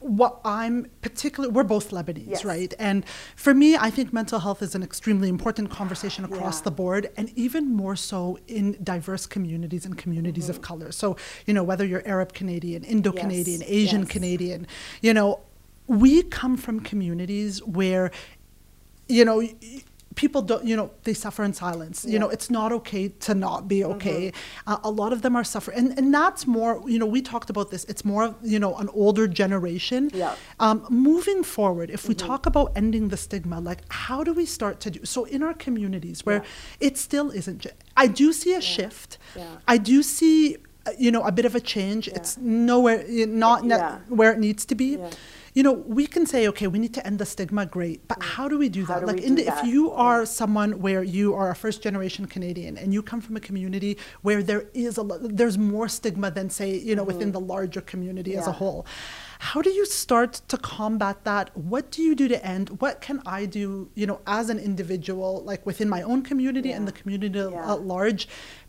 what 0.01 0.41
I'm 0.45 0.89
particularly, 1.03 1.53
we're 1.55 1.63
both 1.63 1.91
Lebanese, 1.93 2.31
Yes. 2.31 2.45
right? 2.45 2.75
And 2.81 3.05
for 3.37 3.55
me, 3.55 3.77
I 3.77 3.91
think 3.91 4.13
mental 4.13 4.41
health 4.41 4.61
is 4.61 4.75
an 4.75 4.83
extremely 4.83 5.29
important 5.29 5.71
conversation 5.71 6.25
across 6.25 6.59
Yeah. 6.59 6.65
the 6.65 6.71
board, 6.73 7.11
and 7.17 7.31
even 7.37 7.73
more 7.73 7.95
so 7.95 8.41
in 8.49 8.77
diverse 8.83 9.25
communities 9.27 9.87
and 9.87 9.97
communities 9.97 10.47
Mm-hmm. 10.47 10.51
of 10.51 10.63
color. 10.63 10.91
So, 10.91 11.17
you 11.47 11.55
know, 11.55 11.63
whether 11.63 11.87
you're 11.87 12.03
Arab 12.09 12.33
Canadian, 12.33 12.83
Indo 12.83 13.13
Canadian, 13.13 13.61
Yes, 13.61 13.71
Asian 13.71 14.01
yes. 14.03 14.11
Canadian, 14.11 14.67
you 15.01 15.15
know, 15.15 15.39
we 15.87 16.23
come 16.23 16.57
from 16.57 16.81
communities 16.81 17.63
where, 17.65 18.11
you 19.09 19.25
know, 19.25 19.43
people 20.15 20.41
don't, 20.43 20.65
you 20.65 20.77
know, 20.77 20.91
they 21.03 21.13
suffer 21.13 21.43
in 21.43 21.53
silence. 21.53 22.05
You 22.09 22.19
know, 22.21 22.27
Mm-hmm. 22.27 22.35
it's 22.35 22.49
not 22.49 22.71
okay 22.73 23.09
to 23.09 23.35
not 23.35 23.67
be 23.67 23.85
okay. 23.85 24.33
Uh, 24.67 24.77
a 24.85 24.91
lot 24.91 25.13
of 25.13 25.23
them 25.23 25.35
are 25.37 25.43
suffering. 25.45 25.77
And, 25.77 25.99
and 25.99 26.15
that's 26.15 26.47
more, 26.47 26.81
you 26.89 26.99
know, 27.01 27.05
we 27.07 27.21
talked 27.21 27.51
about 27.51 27.71
this. 27.73 27.83
It's 27.85 28.05
more, 28.05 28.23
of, 28.27 28.37
you 28.43 28.59
know, 28.61 28.77
an 28.77 28.89
older 28.91 29.27
generation. 29.27 30.11
Yeah. 30.15 30.31
Mm-hmm. 30.31 30.63
Um, 30.65 30.87
moving 30.89 31.43
forward, 31.43 31.91
if 31.91 32.09
we 32.09 32.15
talk 32.15 32.47
about 32.47 32.71
ending 32.77 33.09
the 33.09 33.17
stigma, 33.17 33.61
like 33.61 33.81
how 33.89 34.23
do 34.23 34.33
we 34.33 34.47
start 34.47 34.79
to 34.81 34.91
do 34.93 35.05
so 35.05 35.25
in 35.25 35.43
our 35.43 35.53
communities 35.55 36.25
where 36.25 36.37
Yeah. 36.43 36.87
it 36.89 36.97
still 36.97 37.31
isn't? 37.33 37.67
I 37.97 38.07
do 38.07 38.33
see 38.33 38.55
a 38.55 38.63
shift. 38.63 39.19
Yeah. 39.37 39.45
I 39.67 39.77
do 39.79 40.03
see, 40.05 40.59
uh, 40.87 40.93
you 40.97 41.11
know, 41.11 41.23
a 41.25 41.33
bit 41.33 41.45
of 41.45 41.55
a 41.57 41.61
change. 41.61 42.07
Yeah. 42.07 42.15
It's 42.19 42.39
nowhere, 42.39 43.05
not 43.27 43.65
ne- 43.65 43.99
where 44.09 44.33
it 44.33 44.39
needs 44.39 44.65
to 44.67 44.75
be. 44.77 44.99
Yeah. 45.55 45.61
You 45.61 45.63
know, 45.63 45.73
we 45.73 46.07
can 46.07 46.27
say, 46.27 46.49
okay, 46.49 46.67
we 46.67 46.79
need 46.79 46.95
to 46.95 47.07
end 47.07 47.19
the 47.19 47.27
stigma, 47.27 47.65
great, 47.65 48.07
but 48.09 48.23
how 48.23 48.49
do 48.49 48.59
we 48.59 48.69
do 48.69 48.85
that? 48.87 49.01
do 49.01 49.07
like, 49.07 49.23
do 49.23 49.35
the, 49.37 49.47
if 49.47 49.65
you 49.65 49.93
are 49.93 50.27
someone 50.27 50.81
where 50.81 51.03
you 51.03 51.35
are 51.35 51.51
a 51.51 51.55
first 51.55 51.81
generation 51.83 52.27
Canadian 52.27 52.77
and 52.77 52.93
you 52.93 53.03
come 53.03 53.21
from 53.21 53.37
a 53.37 53.41
community 53.41 53.97
where 54.23 54.43
there 54.43 54.67
is 54.75 54.99
a 54.99 55.05
there's 55.21 55.57
more 55.57 55.89
stigma 55.89 56.31
than 56.31 56.51
say 56.51 56.77
you 56.77 56.95
know 56.97 57.05
within 57.05 57.31
the 57.33 57.41
larger 57.41 57.81
community 57.81 58.37
as 58.37 58.47
a 58.47 58.51
Mm-hmm. 58.51 58.59
Whole. 58.59 58.87
How 59.41 59.63
do 59.63 59.71
you 59.71 59.85
start 59.87 60.33
to 60.49 60.57
combat 60.57 61.25
that? 61.25 61.57
What 61.57 61.91
do 61.91 62.03
you 62.03 62.15
do 62.15 62.29
to 62.29 62.39
end? 62.47 62.81
What 62.81 63.01
can 63.01 63.21
I 63.27 63.47
do, 63.47 63.91
you 63.95 64.07
know, 64.07 64.21
as 64.27 64.49
an 64.49 64.59
individual, 64.59 65.43
like 65.45 65.65
within 65.67 65.89
my 65.89 66.03
own 66.03 66.23
community 66.23 66.71
and 66.73 66.87
the 66.89 66.93
community 66.93 67.39
Yeah. 67.39 67.73
at 67.73 67.83
large? 67.83 68.29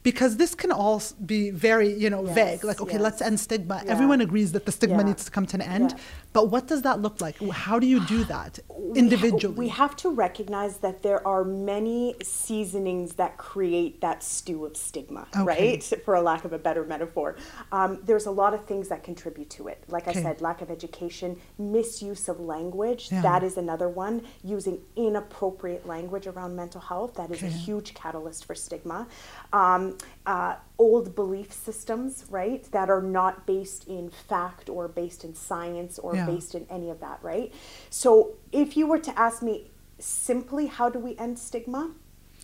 Because 0.10 0.38
this 0.38 0.54
can 0.54 0.72
all 0.72 1.02
be 1.34 1.50
very, 1.50 1.92
you 2.04 2.10
know, 2.14 2.24
Yes, 2.26 2.36
vague. 2.36 2.64
Like, 2.64 2.80
okay, 2.86 3.00
let's 3.08 3.22
end 3.30 3.40
stigma. 3.40 3.76
Yeah. 3.84 3.92
Everyone 3.94 4.22
agrees 4.22 4.52
that 4.52 4.64
the 4.68 4.72
stigma 4.80 4.98
Yeah. 5.00 5.10
needs 5.10 5.24
to 5.26 5.32
come 5.32 5.46
to 5.48 5.56
an 5.60 5.64
end. 5.78 5.90
Yeah. 5.92 6.04
But 6.38 6.44
what 6.54 6.68
does 6.68 6.82
that 6.84 6.98
look 7.06 7.18
like? 7.26 7.36
How 7.66 7.80
do 7.80 7.88
you 7.94 8.00
do 8.16 8.24
that 8.36 8.60
We 8.70 8.76
ha- 8.90 8.94
individually? 9.04 9.56
We 9.66 9.70
have 9.70 9.96
to 10.04 10.10
recognize 10.12 10.78
that 10.86 11.02
there 11.02 11.22
are 11.28 11.44
many 11.44 12.02
seasonings 12.22 13.14
that 13.22 13.38
create 13.38 14.00
that 14.02 14.22
stew 14.22 14.60
of 14.68 14.78
stigma, 14.78 15.24
Okay. 15.36 15.44
right? 15.44 15.84
For 16.06 16.14
a 16.14 16.22
lack 16.22 16.46
of 16.46 16.54
a 16.54 16.60
better 16.60 16.84
metaphor. 16.86 17.36
Um, 17.72 17.92
there's 18.04 18.28
a 18.28 18.32
lot 18.44 18.54
of 18.54 18.62
things 18.66 18.90
that 18.90 19.02
contribute 19.04 19.50
to 19.58 19.68
it. 19.70 19.84
Like 19.88 20.08
Okay. 20.08 20.20
I 20.20 20.24
said, 20.24 20.40
lack 20.40 20.62
of 20.62 20.70
education, 20.70 21.30
misuse 21.58 22.30
of 22.30 22.40
language, 22.40 23.10
that 23.10 23.42
is 23.44 23.58
another 23.58 23.90
one. 23.90 24.22
Using 24.44 24.78
inappropriate 24.96 25.88
language 25.88 26.28
around 26.28 26.56
mental 26.56 26.82
health, 26.82 27.16
that 27.16 27.32
is 27.32 27.42
a 27.42 27.48
huge 27.48 27.96
catalyst 27.96 28.46
for 28.46 28.54
stigma. 28.54 29.08
Um, 29.52 29.95
uh, 30.26 30.56
old 30.78 31.16
belief 31.16 31.52
systems, 31.54 32.26
right, 32.30 32.64
that 32.72 32.90
are 32.90 33.02
not 33.02 33.46
based 33.46 33.88
in 33.88 34.10
fact 34.10 34.70
or 34.70 34.88
based 34.88 35.24
in 35.24 35.34
science 35.36 36.00
or 36.00 36.16
Yeah. 36.16 36.26
based 36.26 36.56
in 36.56 36.66
any 36.70 36.90
of 36.90 37.00
that, 37.00 37.20
right? 37.22 37.54
So 37.90 38.34
if 38.52 38.76
you 38.78 38.88
were 38.88 39.00
to 39.00 39.20
ask 39.20 39.42
me 39.42 39.72
simply, 40.00 40.68
how 40.68 40.90
do 40.90 41.00
we 41.00 41.16
end 41.18 41.40
stigma? 41.40 41.92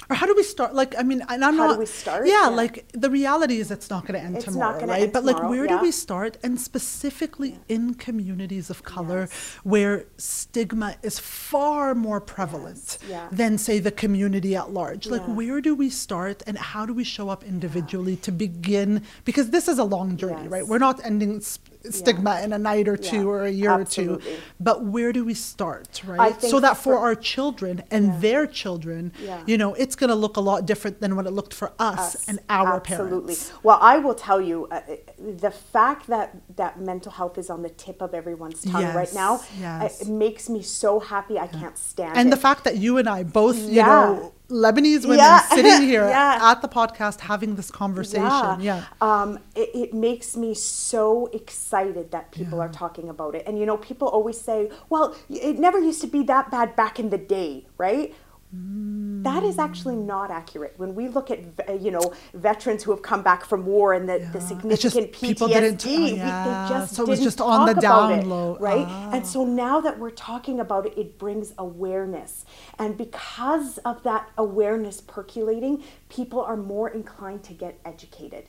Or 0.09 0.15
how 0.15 0.25
do 0.25 0.33
we 0.35 0.43
start 0.43 0.73
like 0.73 0.93
i 0.97 1.03
mean 1.03 1.21
and 1.29 1.43
i'm 1.45 1.57
How 1.57 1.67
do 1.67 1.73
not 1.73 1.79
we 1.79 1.85
start? 1.85 2.27
yeah, 2.27 2.49
Yeah. 2.49 2.55
like 2.61 2.85
the 2.93 3.09
reality 3.09 3.59
is 3.59 3.71
it's 3.71 3.89
not 3.89 4.05
going 4.05 4.19
to 4.19 4.25
end 4.25 4.35
It's 4.37 4.45
not 4.47 4.53
tomorrow 4.53 4.79
gonna 4.79 4.91
right 4.93 5.03
end 5.03 5.13
but 5.13 5.23
like 5.25 5.41
where 5.49 5.65
yeah. 5.65 5.77
do 5.77 5.81
we 5.81 5.91
start 5.91 6.37
and 6.43 6.59
specifically 6.59 7.59
in 7.69 7.93
communities 7.95 8.69
of 8.69 8.83
color 8.83 9.21
Yes. 9.21 9.31
where 9.63 10.05
stigma 10.17 10.95
is 11.03 11.19
far 11.19 11.93
more 11.95 12.19
prevalent 12.19 12.97
Yes, 13.01 13.09
yeah. 13.09 13.27
than 13.31 13.57
say 13.57 13.79
the 13.79 13.91
community 13.91 14.55
at 14.55 14.71
large 14.71 15.07
like 15.07 15.21
Yeah. 15.27 15.33
where 15.33 15.61
do 15.61 15.75
we 15.75 15.89
start 15.89 16.43
and 16.47 16.57
how 16.57 16.85
do 16.85 16.93
we 16.93 17.03
show 17.03 17.29
up 17.29 17.43
individually 17.43 18.15
to 18.17 18.31
begin 18.31 19.03
because 19.25 19.49
this 19.51 19.67
is 19.67 19.77
a 19.79 19.83
long 19.83 20.17
journey 20.17 20.47
right 20.47 20.65
we're 20.67 20.77
not 20.89 21.03
ending 21.05 21.41
stigma 21.89 22.41
in 22.43 22.53
a 22.53 22.57
night 22.57 22.87
or 22.87 22.97
two 22.97 23.17
Yeah, 23.23 23.23
or 23.33 23.43
a 23.45 23.49
year 23.51 23.71
or 23.71 23.85
two 23.85 24.19
but 24.59 24.83
where 24.85 25.11
do 25.11 25.23
we 25.25 25.33
start 25.33 26.01
right 26.05 26.41
so 26.41 26.59
that 26.59 26.77
for 26.77 26.83
for- 26.93 26.97
our 26.99 27.15
children 27.15 27.81
and 27.89 28.05
Yeah. 28.07 28.17
their 28.19 28.47
children 28.47 29.11
Yeah. 29.21 29.41
you 29.45 29.57
know 29.57 29.73
it's 29.75 29.95
going 29.95 30.09
to 30.09 30.15
look 30.15 30.37
a 30.37 30.41
lot 30.41 30.65
different 30.65 30.99
than 31.01 31.15
what 31.15 31.25
it 31.25 31.31
looked 31.31 31.53
for 31.53 31.71
us, 31.79 32.15
us. 32.15 32.27
and 32.27 32.39
our 32.49 32.75
Absolutely. 32.77 32.85
parents 32.95 33.11
Absolutely. 33.51 33.59
Well, 33.63 33.79
I 33.81 33.97
will 33.97 34.15
tell 34.15 34.41
you, 34.41 34.67
uh, 34.71 34.81
the 35.17 35.51
fact 35.51 36.07
that 36.07 36.35
that 36.55 36.79
mental 36.79 37.11
health 37.11 37.37
is 37.37 37.49
on 37.49 37.61
the 37.61 37.69
tip 37.69 38.01
of 38.01 38.13
everyone's 38.13 38.61
tongue 38.63 38.93
right 39.01 39.13
now, 39.13 39.35
uh, 39.35 39.43
yes. 39.59 40.01
it 40.01 40.07
makes 40.07 40.49
me 40.49 40.61
so 40.61 40.99
happy. 40.99 41.37
I 41.39 41.47
can't 41.47 41.77
stand 41.77 42.09
and 42.11 42.17
it. 42.17 42.21
And 42.21 42.31
the 42.31 42.37
fact 42.37 42.63
that 42.65 42.77
you 42.77 42.97
and 42.97 43.07
I 43.09 43.23
both, 43.23 43.57
you 43.57 43.77
Yeah. 43.81 43.85
know, 43.87 44.33
Lebanese 44.51 45.03
women 45.03 45.17
Yeah. 45.17 45.41
sitting 45.49 45.81
here 45.87 46.07
Yeah. 46.07 46.39
at 46.41 46.61
the 46.61 46.67
podcast 46.67 47.21
having 47.21 47.55
this 47.55 47.71
conversation. 47.71 48.59
Yeah. 48.61 48.83
Um, 49.01 49.39
it, 49.55 49.69
it 49.73 49.93
makes 49.93 50.35
me 50.37 50.53
so 50.53 51.27
excited 51.33 52.11
that 52.11 52.31
people 52.31 52.59
are 52.61 52.69
talking 52.69 53.09
about 53.09 53.33
it. 53.35 53.43
And 53.47 53.57
you 53.59 53.65
know, 53.65 53.77
people 53.77 54.07
always 54.07 54.39
say, 54.39 54.69
well, 54.89 55.15
it 55.29 55.57
never 55.57 55.79
used 55.79 56.01
to 56.01 56.07
be 56.07 56.23
that 56.23 56.51
bad 56.51 56.75
back 56.75 56.99
in 56.99 57.09
the 57.09 57.17
day, 57.17 57.65
right? 57.77 58.13
That 58.53 59.43
is 59.43 59.57
actually 59.59 59.95
not 59.95 60.29
accurate. 60.29 60.73
When 60.77 60.93
we 60.93 61.07
look 61.07 61.31
at 61.31 61.39
uh, 61.69 61.73
you 61.73 61.89
know 61.91 62.13
veterans 62.33 62.83
who 62.83 62.91
have 62.91 63.01
come 63.01 63.23
back 63.23 63.45
from 63.45 63.65
war 63.65 63.93
and 63.93 64.09
the, 64.09 64.27
the 64.33 64.41
significant 64.41 65.13
people 65.13 65.47
PTSD, 65.47 65.85
oh, 65.87 66.03
we- 66.03 66.09
they 66.11 66.69
just 66.69 66.95
So 66.95 67.03
it 67.03 67.09
was 67.09 67.21
just 67.21 67.39
on 67.39 67.65
the 67.65 67.73
down 67.79 68.11
it, 68.11 68.25
low. 68.27 68.57
right? 68.59 68.85
Ah. 68.87 69.11
And 69.13 69.25
so 69.25 69.45
now 69.45 69.79
that 69.81 69.97
we're 69.99 70.09
talking 70.11 70.59
about 70.59 70.85
it, 70.85 70.97
it 70.97 71.17
brings 71.17 71.53
awareness, 71.57 72.45
and 72.77 72.97
because 72.97 73.77
of 73.79 74.03
that 74.03 74.29
awareness 74.37 74.99
percolating, 75.01 75.83
people 76.09 76.41
are 76.41 76.57
more 76.57 76.89
inclined 76.89 77.43
to 77.43 77.53
get 77.53 77.79
educated. 77.85 78.45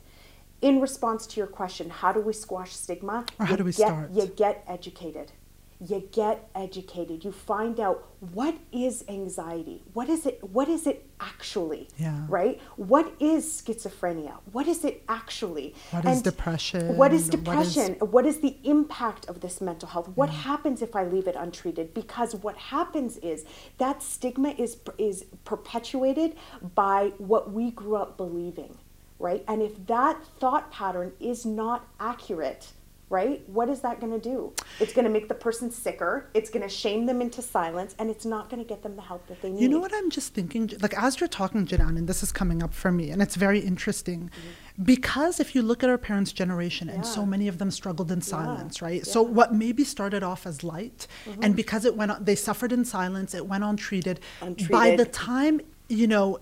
In 0.61 0.79
response 0.81 1.27
to 1.27 1.37
your 1.39 1.47
question, 1.47 1.89
how 1.89 2.11
do 2.11 2.19
we 2.21 2.33
squash 2.33 2.71
stigma? 2.73 3.25
Or 3.39 3.45
how 3.45 3.51
You 3.51 3.57
do 3.57 3.63
we 3.65 3.71
get- 3.71 3.87
start? 3.87 4.11
You 4.11 4.25
get 4.27 4.63
educated. 4.67 5.31
You 5.81 6.07
get 6.11 6.49
educated. 6.55 7.25
You 7.25 7.31
find 7.31 7.79
out 7.79 8.07
what 8.33 8.55
is 8.71 9.03
anxiety. 9.09 9.83
What 9.93 10.07
is 10.07 10.25
it? 10.25 10.41
What 10.43 10.69
is 10.69 10.87
it 10.87 11.09
actually? 11.19 11.89
Yeah. 11.97 12.25
Right. 12.29 12.61
What 12.77 13.11
is 13.19 13.45
schizophrenia? 13.45 14.35
What 14.51 14.67
is 14.67 14.85
it 14.85 15.03
actually? 15.09 15.75
What 15.91 16.05
is 16.05 16.21
depression? 16.21 16.81
What 16.81 16.89
is 16.89 16.97
What 16.97 17.11
is- 17.13 17.29
depression? 17.29 17.93
what 17.99 18.25
is 18.25 18.39
the 18.39 18.57
impact 18.63 19.25
of 19.27 19.41
this 19.41 19.59
mental 19.59 19.89
health? 19.89 20.07
What 20.15 20.29
happens 20.29 20.81
if 20.81 20.95
I 20.95 21.03
leave 21.05 21.27
it 21.27 21.35
untreated? 21.35 21.93
Because 21.93 22.33
what 22.35 22.55
happens 22.57 23.17
is 23.17 23.45
that 23.77 24.01
stigma 24.01 24.49
is 24.57 24.77
is 24.97 25.25
perpetuated 25.43 26.35
by 26.75 27.11
what 27.17 27.51
we 27.51 27.71
grew 27.71 27.95
up 27.97 28.15
believing, 28.15 28.77
right? 29.19 29.43
And 29.47 29.61
if 29.61 29.85
that 29.87 30.23
thought 30.39 30.71
pattern 30.71 31.11
is 31.19 31.45
not 31.45 31.87
accurate, 31.99 32.71
right? 33.09 33.47
What 33.47 33.69
is 33.69 33.81
that 33.81 33.99
going 33.99 34.11
to 34.13 34.19
do? 34.19 34.53
It's 34.79 34.93
going 34.93 35.05
to 35.05 35.11
make 35.11 35.27
the 35.27 35.35
person 35.35 35.69
sicker. 35.69 36.29
It's 36.33 36.49
going 36.49 36.63
to 36.63 36.69
shame 36.69 37.05
them 37.05 37.21
into 37.21 37.41
silence, 37.41 37.95
and 37.99 38.09
it's 38.09 38.25
not 38.25 38.49
going 38.49 38.61
to 38.63 38.67
get 38.67 38.81
them 38.83 38.95
the 38.95 39.01
help 39.03 39.27
that 39.27 39.41
they 39.41 39.51
need. 39.51 39.61
You 39.61 39.69
know 39.69 39.79
what 39.79 39.91
I'm 39.93 40.09
just 40.09 40.33
thinking? 40.33 40.71
Like, 40.81 40.97
as 40.97 41.19
you're 41.19 41.27
talking, 41.27 41.65
Jenan, 41.65 41.97
and 41.97 42.07
this 42.07 42.23
is 42.23 42.31
coming 42.31 42.63
up 42.63 42.73
for 42.73 42.91
me, 42.91 43.09
and 43.11 43.21
it's 43.21 43.35
very 43.35 43.59
interesting 43.59 44.31
because 44.83 45.39
if 45.39 45.53
you 45.53 45.61
look 45.61 45.83
at 45.83 45.89
our 45.89 45.97
parents' 45.99 46.31
generation, 46.31 46.89
and 46.89 47.05
so 47.05 47.21
Mm-hmm. 47.21 47.33
Many 47.33 47.47
of 47.47 47.57
them 47.57 47.71
struggled 47.71 48.11
in 48.11 48.21
silence, 48.21 48.79
right? 48.81 49.03
So, 49.07 49.21
Yeah. 49.21 49.25
Mm-hmm. 49.27 49.35
what 49.35 49.53
maybe 49.55 49.83
started 49.83 50.23
off 50.23 50.45
as 50.45 50.63
light, 50.63 51.07
and 51.41 51.55
because 51.55 51.83
it 51.85 51.95
went 51.95 52.11
on, 52.11 52.23
they 52.23 52.35
suffered 52.35 52.71
in 52.71 52.85
silence, 52.85 53.33
it 53.33 53.47
went 53.47 53.63
untreated. 53.63 54.19
untreated. 54.41 54.71
By 54.71 54.95
the 54.95 55.05
time, 55.05 55.61
you 55.89 56.05
know, 56.07 56.39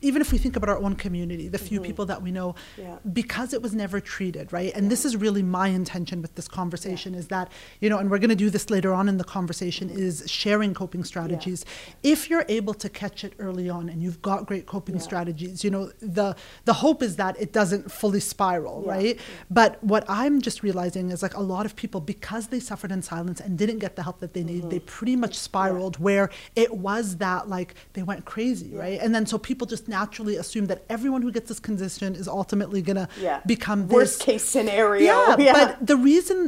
even 0.00 0.20
if 0.20 0.32
we 0.32 0.38
think 0.38 0.56
about 0.56 0.68
our 0.68 0.78
own 0.78 0.94
community, 0.96 1.48
the 1.48 1.58
few 1.58 1.80
people 1.80 2.04
that 2.06 2.20
we 2.22 2.30
know, 2.30 2.54
Mm-hmm. 2.54 2.82
Yeah. 2.82 2.96
because 3.12 3.52
it 3.54 3.62
was 3.62 3.74
never 3.74 4.00
treated, 4.00 4.52
right? 4.52 4.72
And 4.74 4.90
this 4.90 5.04
is 5.04 5.16
really 5.16 5.42
my 5.42 5.68
intention 5.68 6.20
with 6.22 6.34
this 6.34 6.46
conversation 6.48 7.14
is 7.14 7.28
that, 7.28 7.50
you 7.80 7.88
know, 7.88 7.98
and 7.98 8.10
we're 8.10 8.18
going 8.18 8.30
to 8.30 8.36
do 8.36 8.50
this 8.50 8.68
later 8.70 8.92
on 8.92 9.08
in 9.08 9.16
the 9.16 9.24
conversation, 9.24 9.88
is 9.90 10.24
sharing 10.26 10.74
coping 10.74 11.04
strategies. 11.04 11.64
If 12.02 12.28
you're 12.30 12.44
able 12.48 12.74
to 12.74 12.88
catch 12.88 13.24
it 13.24 13.32
early 13.38 13.68
on 13.70 13.88
and 13.88 14.02
you've 14.02 14.20
got 14.22 14.46
great 14.46 14.66
coping 14.66 14.96
Yeah. 14.96 15.00
strategies, 15.02 15.64
you 15.64 15.70
know, 15.70 15.90
the 16.00 16.36
the 16.64 16.74
hope 16.74 17.02
is 17.02 17.16
that 17.16 17.40
it 17.40 17.52
doesn't 17.52 17.90
fully 17.90 18.20
spiral, 18.20 18.82
Yeah. 18.84 18.92
right? 18.92 19.20
But 19.50 19.82
what 19.82 20.04
I'm 20.08 20.40
just 20.42 20.62
realizing 20.62 21.10
is 21.10 21.22
like 21.22 21.34
a 21.34 21.42
lot 21.42 21.64
of 21.66 21.76
people, 21.76 22.00
because 22.00 22.48
they 22.48 22.60
suffered 22.60 22.92
in 22.92 23.02
silence 23.02 23.40
and 23.40 23.56
didn't 23.58 23.78
get 23.78 23.96
the 23.96 24.02
help 24.02 24.20
that 24.20 24.32
they 24.34 24.44
needed, 24.44 24.70
they 24.70 24.78
Mm-hmm. 24.80 24.96
pretty 24.98 25.16
much 25.16 25.34
spiraled 25.38 25.98
where 25.98 26.30
it 26.56 26.76
was 26.76 27.16
that 27.18 27.48
like 27.48 27.74
they 27.94 28.02
went 28.02 28.24
crazy, 28.24 28.70
right? 28.74 28.98
And 29.00 29.14
then 29.14 29.24
so 29.26 29.38
people 29.38 29.66
just 29.66 29.88
naturally 29.98 30.36
assume 30.42 30.66
that 30.66 30.80
everyone 30.96 31.22
who 31.22 31.30
gets 31.36 31.48
this 31.52 31.60
condition 31.60 32.10
is 32.22 32.26
ultimately 32.40 32.80
gonna 32.88 33.08
Yeah. 33.20 33.40
become 33.54 33.78
Worst 33.88 34.20
case 34.28 34.44
scenario. 34.54 35.12
Yeah, 35.46 35.52
but 35.60 35.86
the 35.90 35.96
reason 36.10 36.38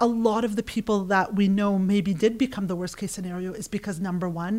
a 0.00 0.06
lot 0.28 0.42
of 0.48 0.52
the 0.58 0.62
people 0.62 0.98
that 1.14 1.26
we 1.40 1.46
know 1.58 1.70
maybe 1.78 2.12
did 2.24 2.36
become 2.46 2.64
the 2.72 2.76
worst 2.76 2.96
case 3.00 3.12
scenario 3.16 3.50
is 3.60 3.66
because 3.68 3.96
number 4.08 4.28
one, 4.28 4.54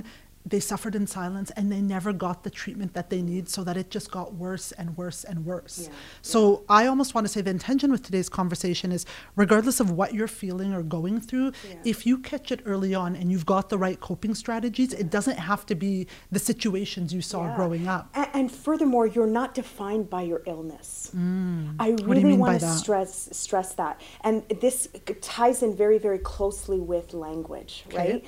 they 0.50 0.60
suffered 0.60 0.96
in 0.96 1.06
silence 1.08 1.52
and 1.58 1.72
they 1.72 1.82
never 1.82 2.14
got 2.14 2.44
the 2.44 2.50
treatment 2.50 2.94
that 2.94 3.10
they 3.10 3.22
need, 3.22 3.50
so 3.50 3.64
that 3.64 3.76
it 3.78 3.90
just 3.90 4.10
got 4.12 4.34
worse 4.34 4.72
and 4.74 4.96
worse 4.98 5.24
and 5.24 5.46
worse. 5.46 5.76
Yeah, 5.84 5.94
So 6.22 6.64
I 6.70 6.88
almost 6.88 7.14
want 7.14 7.26
to 7.28 7.32
say 7.34 7.42
the 7.42 7.50
intention 7.52 7.92
with 7.92 8.04
today's 8.04 8.30
conversation 8.30 8.92
is 8.92 9.06
regardless 9.36 9.80
of 9.80 9.92
what 9.92 10.14
you're 10.14 10.28
feeling 10.28 10.74
or 10.74 10.84
going 10.84 11.20
through, 11.20 11.52
Yeah. 11.68 11.76
if 11.84 12.06
you 12.06 12.18
catch 12.20 12.52
it 12.52 12.62
early 12.66 12.96
on 12.96 13.16
and 13.16 13.32
you've 13.32 13.46
got 13.46 13.70
the 13.70 13.78
right 13.78 14.00
coping 14.00 14.34
strategies, 14.36 14.94
it 14.94 15.10
doesn't 15.10 15.38
have 15.38 15.66
to 15.66 15.76
be 15.76 16.08
the 16.32 16.40
situations 16.40 17.14
you 17.14 17.22
saw 17.22 17.44
Yeah. 17.46 17.56
growing 17.56 17.88
up. 17.88 18.10
A- 18.16 18.28
And, 18.38 18.52
furthermore, 18.52 19.08
you're 19.08 19.26
not 19.42 19.54
defined 19.56 20.10
by 20.10 20.22
your 20.22 20.42
illness. 20.46 21.10
I 21.14 21.18
Mm. 21.18 22.00
you 22.00 22.06
really 22.06 22.38
want 22.38 22.60
to 22.60 22.70
stress 22.70 23.30
stress 23.32 23.74
that, 23.74 24.00
and 24.22 24.44
this 24.62 24.88
ties 25.22 25.64
in 25.64 25.76
very 25.76 25.98
very 25.98 26.20
closely 26.20 26.80
with 26.80 27.14
language, 27.14 27.84
Okay. 27.88 27.98
right? 27.98 28.26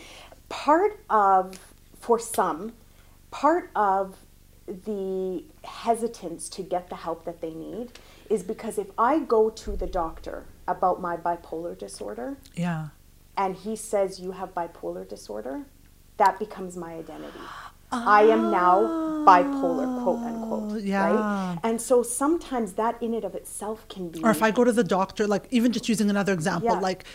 Part 0.50 1.00
of, 1.10 1.69
for 2.10 2.18
some, 2.18 2.74
part 3.30 3.70
of 3.76 4.16
the 4.66 5.44
hesitance 5.64 6.50
to 6.50 6.64
get 6.64 6.90
the 6.90 6.96
help 6.96 7.24
that 7.24 7.40
they 7.40 7.54
need 7.54 7.92
is 8.32 8.42
because 8.42 8.80
if 8.80 8.88
I 8.98 9.20
go 9.20 9.52
to 9.52 9.76
the 9.76 9.86
doctor 9.86 10.46
about 10.68 11.00
my 11.00 11.16
bipolar 11.18 11.78
disorder 11.78 12.38
Yeah. 12.56 12.88
and 13.38 13.56
he 13.56 13.76
says 13.76 14.20
you 14.20 14.32
have 14.32 14.56
bipolar 14.56 15.08
disorder, 15.08 15.66
that 16.18 16.40
becomes 16.40 16.76
my 16.76 16.94
identity. 16.96 17.46
I 17.92 18.24
am 18.24 18.50
now 18.50 18.76
bipolar, 19.30 19.88
quote 20.02 20.24
unquote. 20.30 20.72
Oh, 20.72 20.78
yeah. 20.78 21.06
Right? 21.12 21.60
And 21.64 21.80
so 21.80 22.02
sometimes 22.02 22.74
that 22.74 22.94
in 23.04 23.14
and 23.14 23.24
of 23.24 23.36
itself 23.36 23.88
can 23.88 24.10
be 24.10 24.20
Or 24.24 24.32
if 24.32 24.42
I 24.42 24.50
go 24.50 24.64
to 24.64 24.72
the 24.72 24.84
doctor, 24.84 25.28
like 25.28 25.46
even 25.52 25.72
just 25.72 25.88
using 25.88 26.10
another 26.10 26.34
example, 26.34 26.72
Yeah. 26.72 26.80
like, 26.80 27.06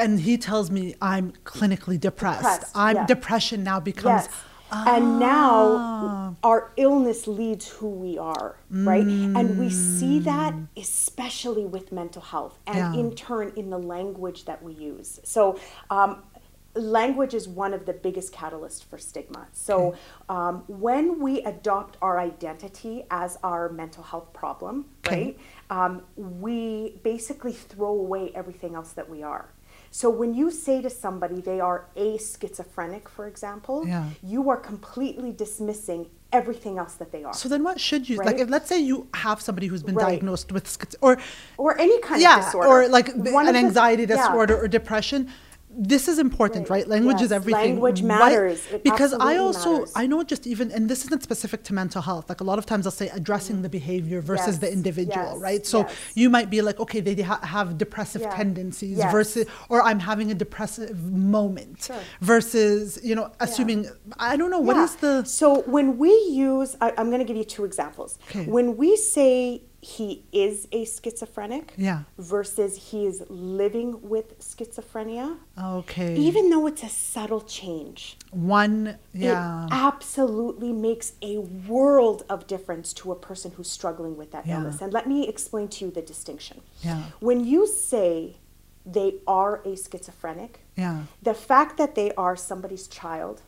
and 0.00 0.20
he 0.20 0.36
tells 0.38 0.70
me 0.70 0.94
I'm 1.00 1.32
clinically 1.44 1.98
depressed. 2.00 2.40
Depressed, 2.40 2.76
I'm 2.76 2.96
yeah. 2.96 3.06
depression 3.06 3.62
now 3.62 3.78
becomes. 3.80 4.24
Yes. 4.26 4.28
And 4.72 5.04
Ah. 5.04 5.18
now 5.18 6.36
our 6.44 6.70
illness 6.76 7.26
leads 7.26 7.66
who 7.68 7.88
we 7.88 8.18
are, 8.18 8.56
right? 8.70 9.04
And 9.04 9.58
we 9.58 9.68
see 9.68 10.20
that 10.20 10.54
especially 10.76 11.64
with 11.66 11.90
mental 11.90 12.22
health 12.22 12.58
and 12.66 12.76
Mm. 12.76 12.94
Yeah. 12.94 13.00
in 13.00 13.08
turn 13.14 13.52
in 13.56 13.70
the 13.70 13.78
language 13.78 14.44
that 14.44 14.62
we 14.62 14.72
use. 14.72 15.18
So, 15.24 15.58
um, 15.90 16.22
language 16.76 17.34
is 17.34 17.48
one 17.48 17.74
of 17.74 17.84
the 17.84 17.92
biggest 17.92 18.32
catalysts 18.32 18.82
for 18.88 18.96
stigma. 18.96 19.48
So, 19.52 19.94
um, 20.28 20.62
when 20.68 21.18
we 21.18 21.40
adopt 21.42 21.96
our 22.00 22.16
identity 22.20 23.04
as 23.10 23.38
our 23.42 23.68
mental 23.70 24.04
health 24.04 24.32
problem, 24.32 24.84
Okay. 25.04 25.24
right, 25.24 25.38
um, 25.78 26.02
we 26.16 27.00
basically 27.02 27.52
throw 27.52 27.88
away 27.90 28.30
everything 28.36 28.76
else 28.76 28.92
that 28.92 29.10
we 29.10 29.20
are. 29.24 29.46
So 29.90 30.08
when 30.08 30.34
you 30.34 30.50
say 30.50 30.80
to 30.82 30.90
somebody 30.90 31.40
they 31.40 31.58
are 31.60 31.86
a 31.96 32.16
schizophrenic, 32.18 33.08
for 33.08 33.26
example, 33.26 33.84
Yeah. 33.86 34.04
you 34.22 34.48
are 34.50 34.56
completely 34.56 35.32
dismissing 35.32 36.06
everything 36.32 36.78
else 36.78 36.94
that 36.94 37.10
they 37.10 37.24
are. 37.24 37.34
So 37.34 37.48
then, 37.48 37.64
what 37.64 37.80
should 37.80 38.08
you 38.08 38.16
like? 38.18 38.38
If 38.38 38.48
let's 38.48 38.68
say 38.68 38.78
you 38.78 39.08
have 39.14 39.40
somebody 39.40 39.66
who's 39.66 39.82
been 39.82 39.96
Right. 39.96 40.10
diagnosed 40.10 40.52
with 40.52 40.68
schiz 40.68 40.94
or 41.00 41.18
or 41.58 41.76
any 41.78 41.98
kind 42.00 42.22
yeah, 42.22 42.38
of 42.38 42.44
disorder. 42.44 42.68
or 42.68 42.88
like 42.88 43.08
One 43.16 43.48
an 43.48 43.54
the- 43.54 43.58
anxiety 43.66 44.04
yeah. 44.04 44.16
disorder 44.16 44.56
or 44.62 44.68
depression. 44.68 45.28
This 45.82 46.08
is 46.08 46.18
important, 46.18 46.68
right? 46.68 46.80
Right. 46.80 46.88
Language 46.88 47.20
is 47.22 47.32
everything. 47.32 47.70
Language 47.72 48.02
matters. 48.02 48.60
Because 48.84 49.12
I 49.14 49.36
also 49.36 49.72
matters. 49.72 49.92
I 49.96 50.06
know 50.06 50.22
just 50.22 50.46
even 50.46 50.70
and 50.70 50.88
this 50.88 51.04
isn't 51.06 51.22
specific 51.22 51.62
to 51.64 51.74
mental 51.74 52.02
health. 52.02 52.28
Like 52.28 52.40
a 52.40 52.44
lot 52.44 52.58
of 52.58 52.66
times 52.66 52.86
I'll 52.86 52.92
say 52.92 53.08
addressing 53.08 53.62
the 53.62 53.68
behavior 53.68 54.20
versus 54.20 54.58
the 54.58 54.66
Mm-hmm. 54.66 54.78
Individual, 54.80 55.32
Yes. 55.34 55.40
right? 55.48 55.66
So 55.66 55.78
Yes. 55.80 55.92
you 56.14 56.28
might 56.30 56.48
be 56.50 56.60
like, 56.62 56.78
okay, 56.84 57.00
they 57.00 57.14
ha- 57.22 57.44
have 57.56 57.76
depressive 57.84 58.22
Yeah. 58.22 58.34
tendencies 58.42 58.98
Yes. 58.98 59.10
versus, 59.12 59.46
or 59.68 59.82
I'm 59.82 60.00
having 60.00 60.30
a 60.30 60.34
depressive 60.34 60.96
moment 61.36 61.82
Sure. 61.86 61.96
versus, 62.20 62.98
you 63.02 63.14
know, 63.14 63.30
assuming 63.40 63.78
I 64.18 64.36
don't 64.36 64.50
know 64.50 64.60
what 64.68 64.76
Yeah. 64.76 64.84
is 64.84 64.94
the 64.96 65.24
So 65.24 65.62
when 65.76 65.98
we 65.98 66.12
use, 66.30 66.76
I, 66.80 66.92
I'm 66.98 67.08
going 67.12 67.18
to 67.20 67.24
give 67.30 67.36
you 67.36 67.44
two 67.56 67.64
examples. 67.64 68.18
Okay. 68.30 68.44
When 68.46 68.76
we 68.76 68.96
say 68.96 69.62
he 69.82 70.24
is 70.30 70.68
a 70.72 70.84
schizophrenic 70.84 71.72
Yeah. 71.76 72.02
versus 72.18 72.90
he 72.90 73.06
is 73.06 73.22
living 73.30 74.08
with 74.08 74.38
schizophrenia, 74.38 75.38
okay 75.58 76.14
even 76.16 76.50
though 76.50 76.66
it's 76.66 76.82
a 76.82 76.88
subtle 76.88 77.40
change, 77.40 78.18
one 78.30 78.98
yeah 79.14 79.64
it 79.66 79.72
absolutely 79.72 80.72
makes 80.72 81.14
a 81.22 81.38
world 81.38 82.24
of 82.28 82.46
difference 82.46 82.92
to 82.94 83.10
a 83.12 83.16
person 83.16 83.52
who's 83.52 83.70
struggling 83.70 84.16
with 84.18 84.30
that 84.32 84.46
Yeah. 84.46 84.56
illness. 84.58 84.80
And 84.82 84.92
let 84.92 85.06
me 85.08 85.26
explain 85.26 85.68
to 85.68 85.86
you 85.86 85.90
the 85.90 86.02
distinction. 86.02 86.60
Yeah. 86.82 87.02
When 87.20 87.44
you 87.44 87.66
say 87.66 88.36
they 88.84 89.14
are 89.26 89.62
a 89.64 89.76
schizophrenic, 89.76 90.60
yeah 90.76 91.04
the 91.22 91.34
fact 91.34 91.76
that 91.78 91.94
they 91.94 92.12
are 92.16 92.36
somebody's 92.36 92.86
child, 92.88 93.40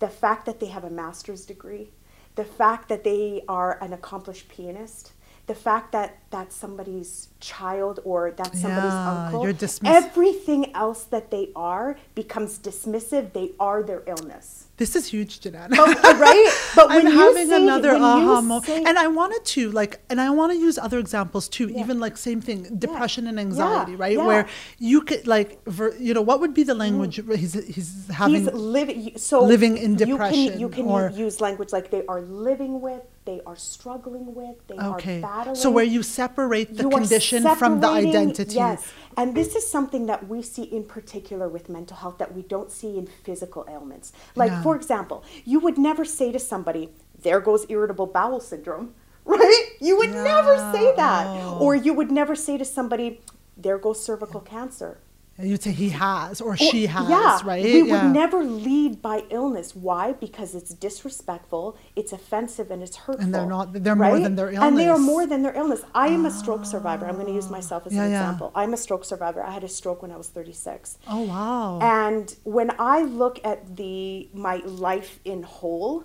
the 0.00 0.08
fact 0.08 0.44
that 0.46 0.58
they 0.60 0.66
have 0.66 0.84
a 0.84 0.90
master's 0.90 1.46
degree, 1.46 1.90
the 2.34 2.44
fact 2.44 2.88
that 2.88 3.02
they 3.04 3.42
are 3.48 3.78
an 3.82 3.92
accomplished 3.92 4.48
pianist, 4.48 5.12
the 5.46 5.54
fact 5.54 5.92
that 5.92 6.18
that's 6.30 6.54
somebody's 6.56 7.28
child 7.40 8.00
or 8.04 8.32
that's 8.32 8.60
somebody's 8.60 8.92
Yeah, 8.92 9.26
uncle, 9.26 9.52
dismiss- 9.52 9.92
everything 9.94 10.74
else 10.74 11.04
that 11.04 11.30
they 11.30 11.50
are 11.54 11.96
becomes 12.14 12.58
dismissive. 12.58 13.32
They 13.32 13.52
are 13.60 13.82
their 13.82 14.02
illness. 14.06 14.65
This 14.76 14.94
is 14.94 15.06
huge, 15.06 15.40
Jenan. 15.40 15.70
Oh, 15.72 15.86
but- 16.02 16.18
right? 16.18 16.48
But 16.74 16.88
when 16.90 17.06
I'm 17.06 17.12
you 17.12 17.18
having 17.18 17.48
say- 17.48 17.56
another 17.56 17.92
aha 17.96 18.40
moment, 18.42 18.66
say- 18.66 18.84
and 18.84 18.98
I 18.98 19.06
wanted 19.08 19.44
to 19.56 19.70
like, 19.70 20.00
and 20.10 20.20
I 20.20 20.28
want 20.30 20.52
to 20.52 20.58
use 20.58 20.76
other 20.78 20.98
examples 20.98 21.48
too. 21.48 21.68
Yeah. 21.68 21.80
Even 21.80 21.98
like 21.98 22.16
same 22.16 22.40
thing, 22.40 22.64
depression 22.78 23.26
and 23.26 23.38
anxiety, 23.40 23.92
Yeah, 23.92 23.98
right? 23.98 24.16
yeah. 24.16 24.26
Where 24.26 24.46
you 24.78 25.00
could 25.00 25.26
like, 25.26 25.64
ver, 25.64 25.94
you 25.96 26.12
know, 26.12 26.22
what 26.22 26.40
would 26.40 26.52
be 26.54 26.62
the 26.62 26.72
mm-hmm. 26.72 26.80
language? 26.80 27.16
He's 27.42 27.54
he's 27.74 28.08
having 28.08 28.34
He's 28.34 28.52
living. 28.52 29.16
So 29.16 29.42
living 29.42 29.78
in 29.78 29.92
You 29.92 30.06
depression 30.06 30.48
can, 30.50 30.60
you 30.60 30.68
can 30.68 30.84
or- 30.86 31.10
use 31.10 31.40
language 31.40 31.72
like 31.72 31.90
they 31.90 32.04
are 32.06 32.20
living 32.20 32.80
with, 32.82 33.02
they 33.24 33.40
are 33.46 33.56
struggling 33.56 34.34
with, 34.34 34.56
they 34.68 34.74
okay. 34.76 35.18
are 35.18 35.22
battling. 35.22 35.52
Okay 35.52 35.60
so 35.62 35.70
where 35.70 35.84
you 35.84 36.02
separate 36.02 36.76
the 36.76 36.82
You 36.84 36.90
condition 36.90 37.42
from 37.56 37.80
the 37.80 37.88
identity. 37.88 38.56
Yes, 38.56 38.92
and 39.16 39.34
this 39.34 39.56
is 39.56 39.64
something 39.76 40.04
that 40.06 40.28
we 40.28 40.42
see 40.42 40.64
in 40.64 40.84
particular 40.84 41.48
with 41.48 41.68
mental 41.68 41.96
health 41.96 42.18
that 42.18 42.34
we 42.36 42.42
don't 42.42 42.70
see 42.70 42.98
in 42.98 43.06
physical 43.24 43.64
ailments. 43.68 44.12
Like, 44.34 44.50
Yeah. 44.52 44.62
For 44.66 44.74
example, 44.74 45.22
you 45.44 45.60
would 45.60 45.78
never 45.78 46.04
say 46.04 46.32
to 46.32 46.40
somebody, 46.40 46.84
"There 47.22 47.40
goes 47.48 47.66
irritable 47.68 48.08
bowel 48.16 48.40
syndrome," 48.40 48.94
right? 49.24 49.66
You 49.80 49.96
would 49.98 50.12
never 50.32 50.54
say 50.74 50.86
that, 50.96 51.24
or 51.64 51.76
you 51.76 51.92
would 51.98 52.10
never 52.10 52.34
say 52.34 52.58
to 52.58 52.64
somebody, 52.64 53.08
"There 53.56 53.78
goes 53.78 53.98
cervical 54.08 54.40
cancer." 54.40 54.98
You'd 55.38 55.62
say 55.62 55.72
he 55.72 55.90
has 55.90 56.40
or 56.40 56.52
Or- 56.52 56.56
she 56.56 56.86
has, 56.86 57.10
yeah, 57.10 57.40
right? 57.44 57.62
We 57.62 57.82
yeah. 57.82 58.04
would 58.04 58.14
never 58.14 58.42
lead 58.42 59.02
by 59.02 59.24
illness. 59.28 59.76
Why? 59.76 60.12
Because 60.14 60.54
it's 60.54 60.72
disrespectful, 60.72 61.76
it's 61.94 62.12
offensive, 62.12 62.70
and 62.70 62.82
it's 62.82 62.96
hurtful. 62.96 63.22
And 63.24 63.34
they're 63.34 63.46
not- 63.46 63.72
they're 63.72 63.94
more 63.94 64.18
than 64.18 64.34
their 64.36 64.48
illness. 64.48 64.62
And 64.62 64.78
they 64.78 64.88
are 64.88 64.98
more 64.98 65.26
than 65.26 65.42
their 65.42 65.54
illness. 65.54 65.82
I 65.94 66.08
am 66.08 66.24
a 66.24 66.30
stroke 66.30 66.62
ah. 66.62 66.64
survivor. 66.64 67.06
I'm 67.06 67.16
going 67.16 67.26
to 67.26 67.34
use 67.34 67.50
myself 67.50 67.86
as 67.86 67.92
Yeah, 67.92 68.04
an 68.04 68.12
example. 68.12 68.50
I'm 68.54 68.72
a 68.72 68.76
stroke 68.78 69.04
survivor. 69.04 69.42
I 69.42 69.50
had 69.50 69.64
a 69.64 69.68
stroke 69.68 70.00
when 70.02 70.10
I 70.10 70.16
was 70.16 70.28
36. 70.28 70.96
Oh 71.08 71.22
wow. 71.22 71.78
And 71.82 72.34
when 72.44 72.70
I 72.78 73.02
look 73.02 73.38
at 73.44 73.76
the 73.76 74.30
my 74.32 74.56
life 74.64 75.20
in 75.24 75.42
whole, 75.42 76.04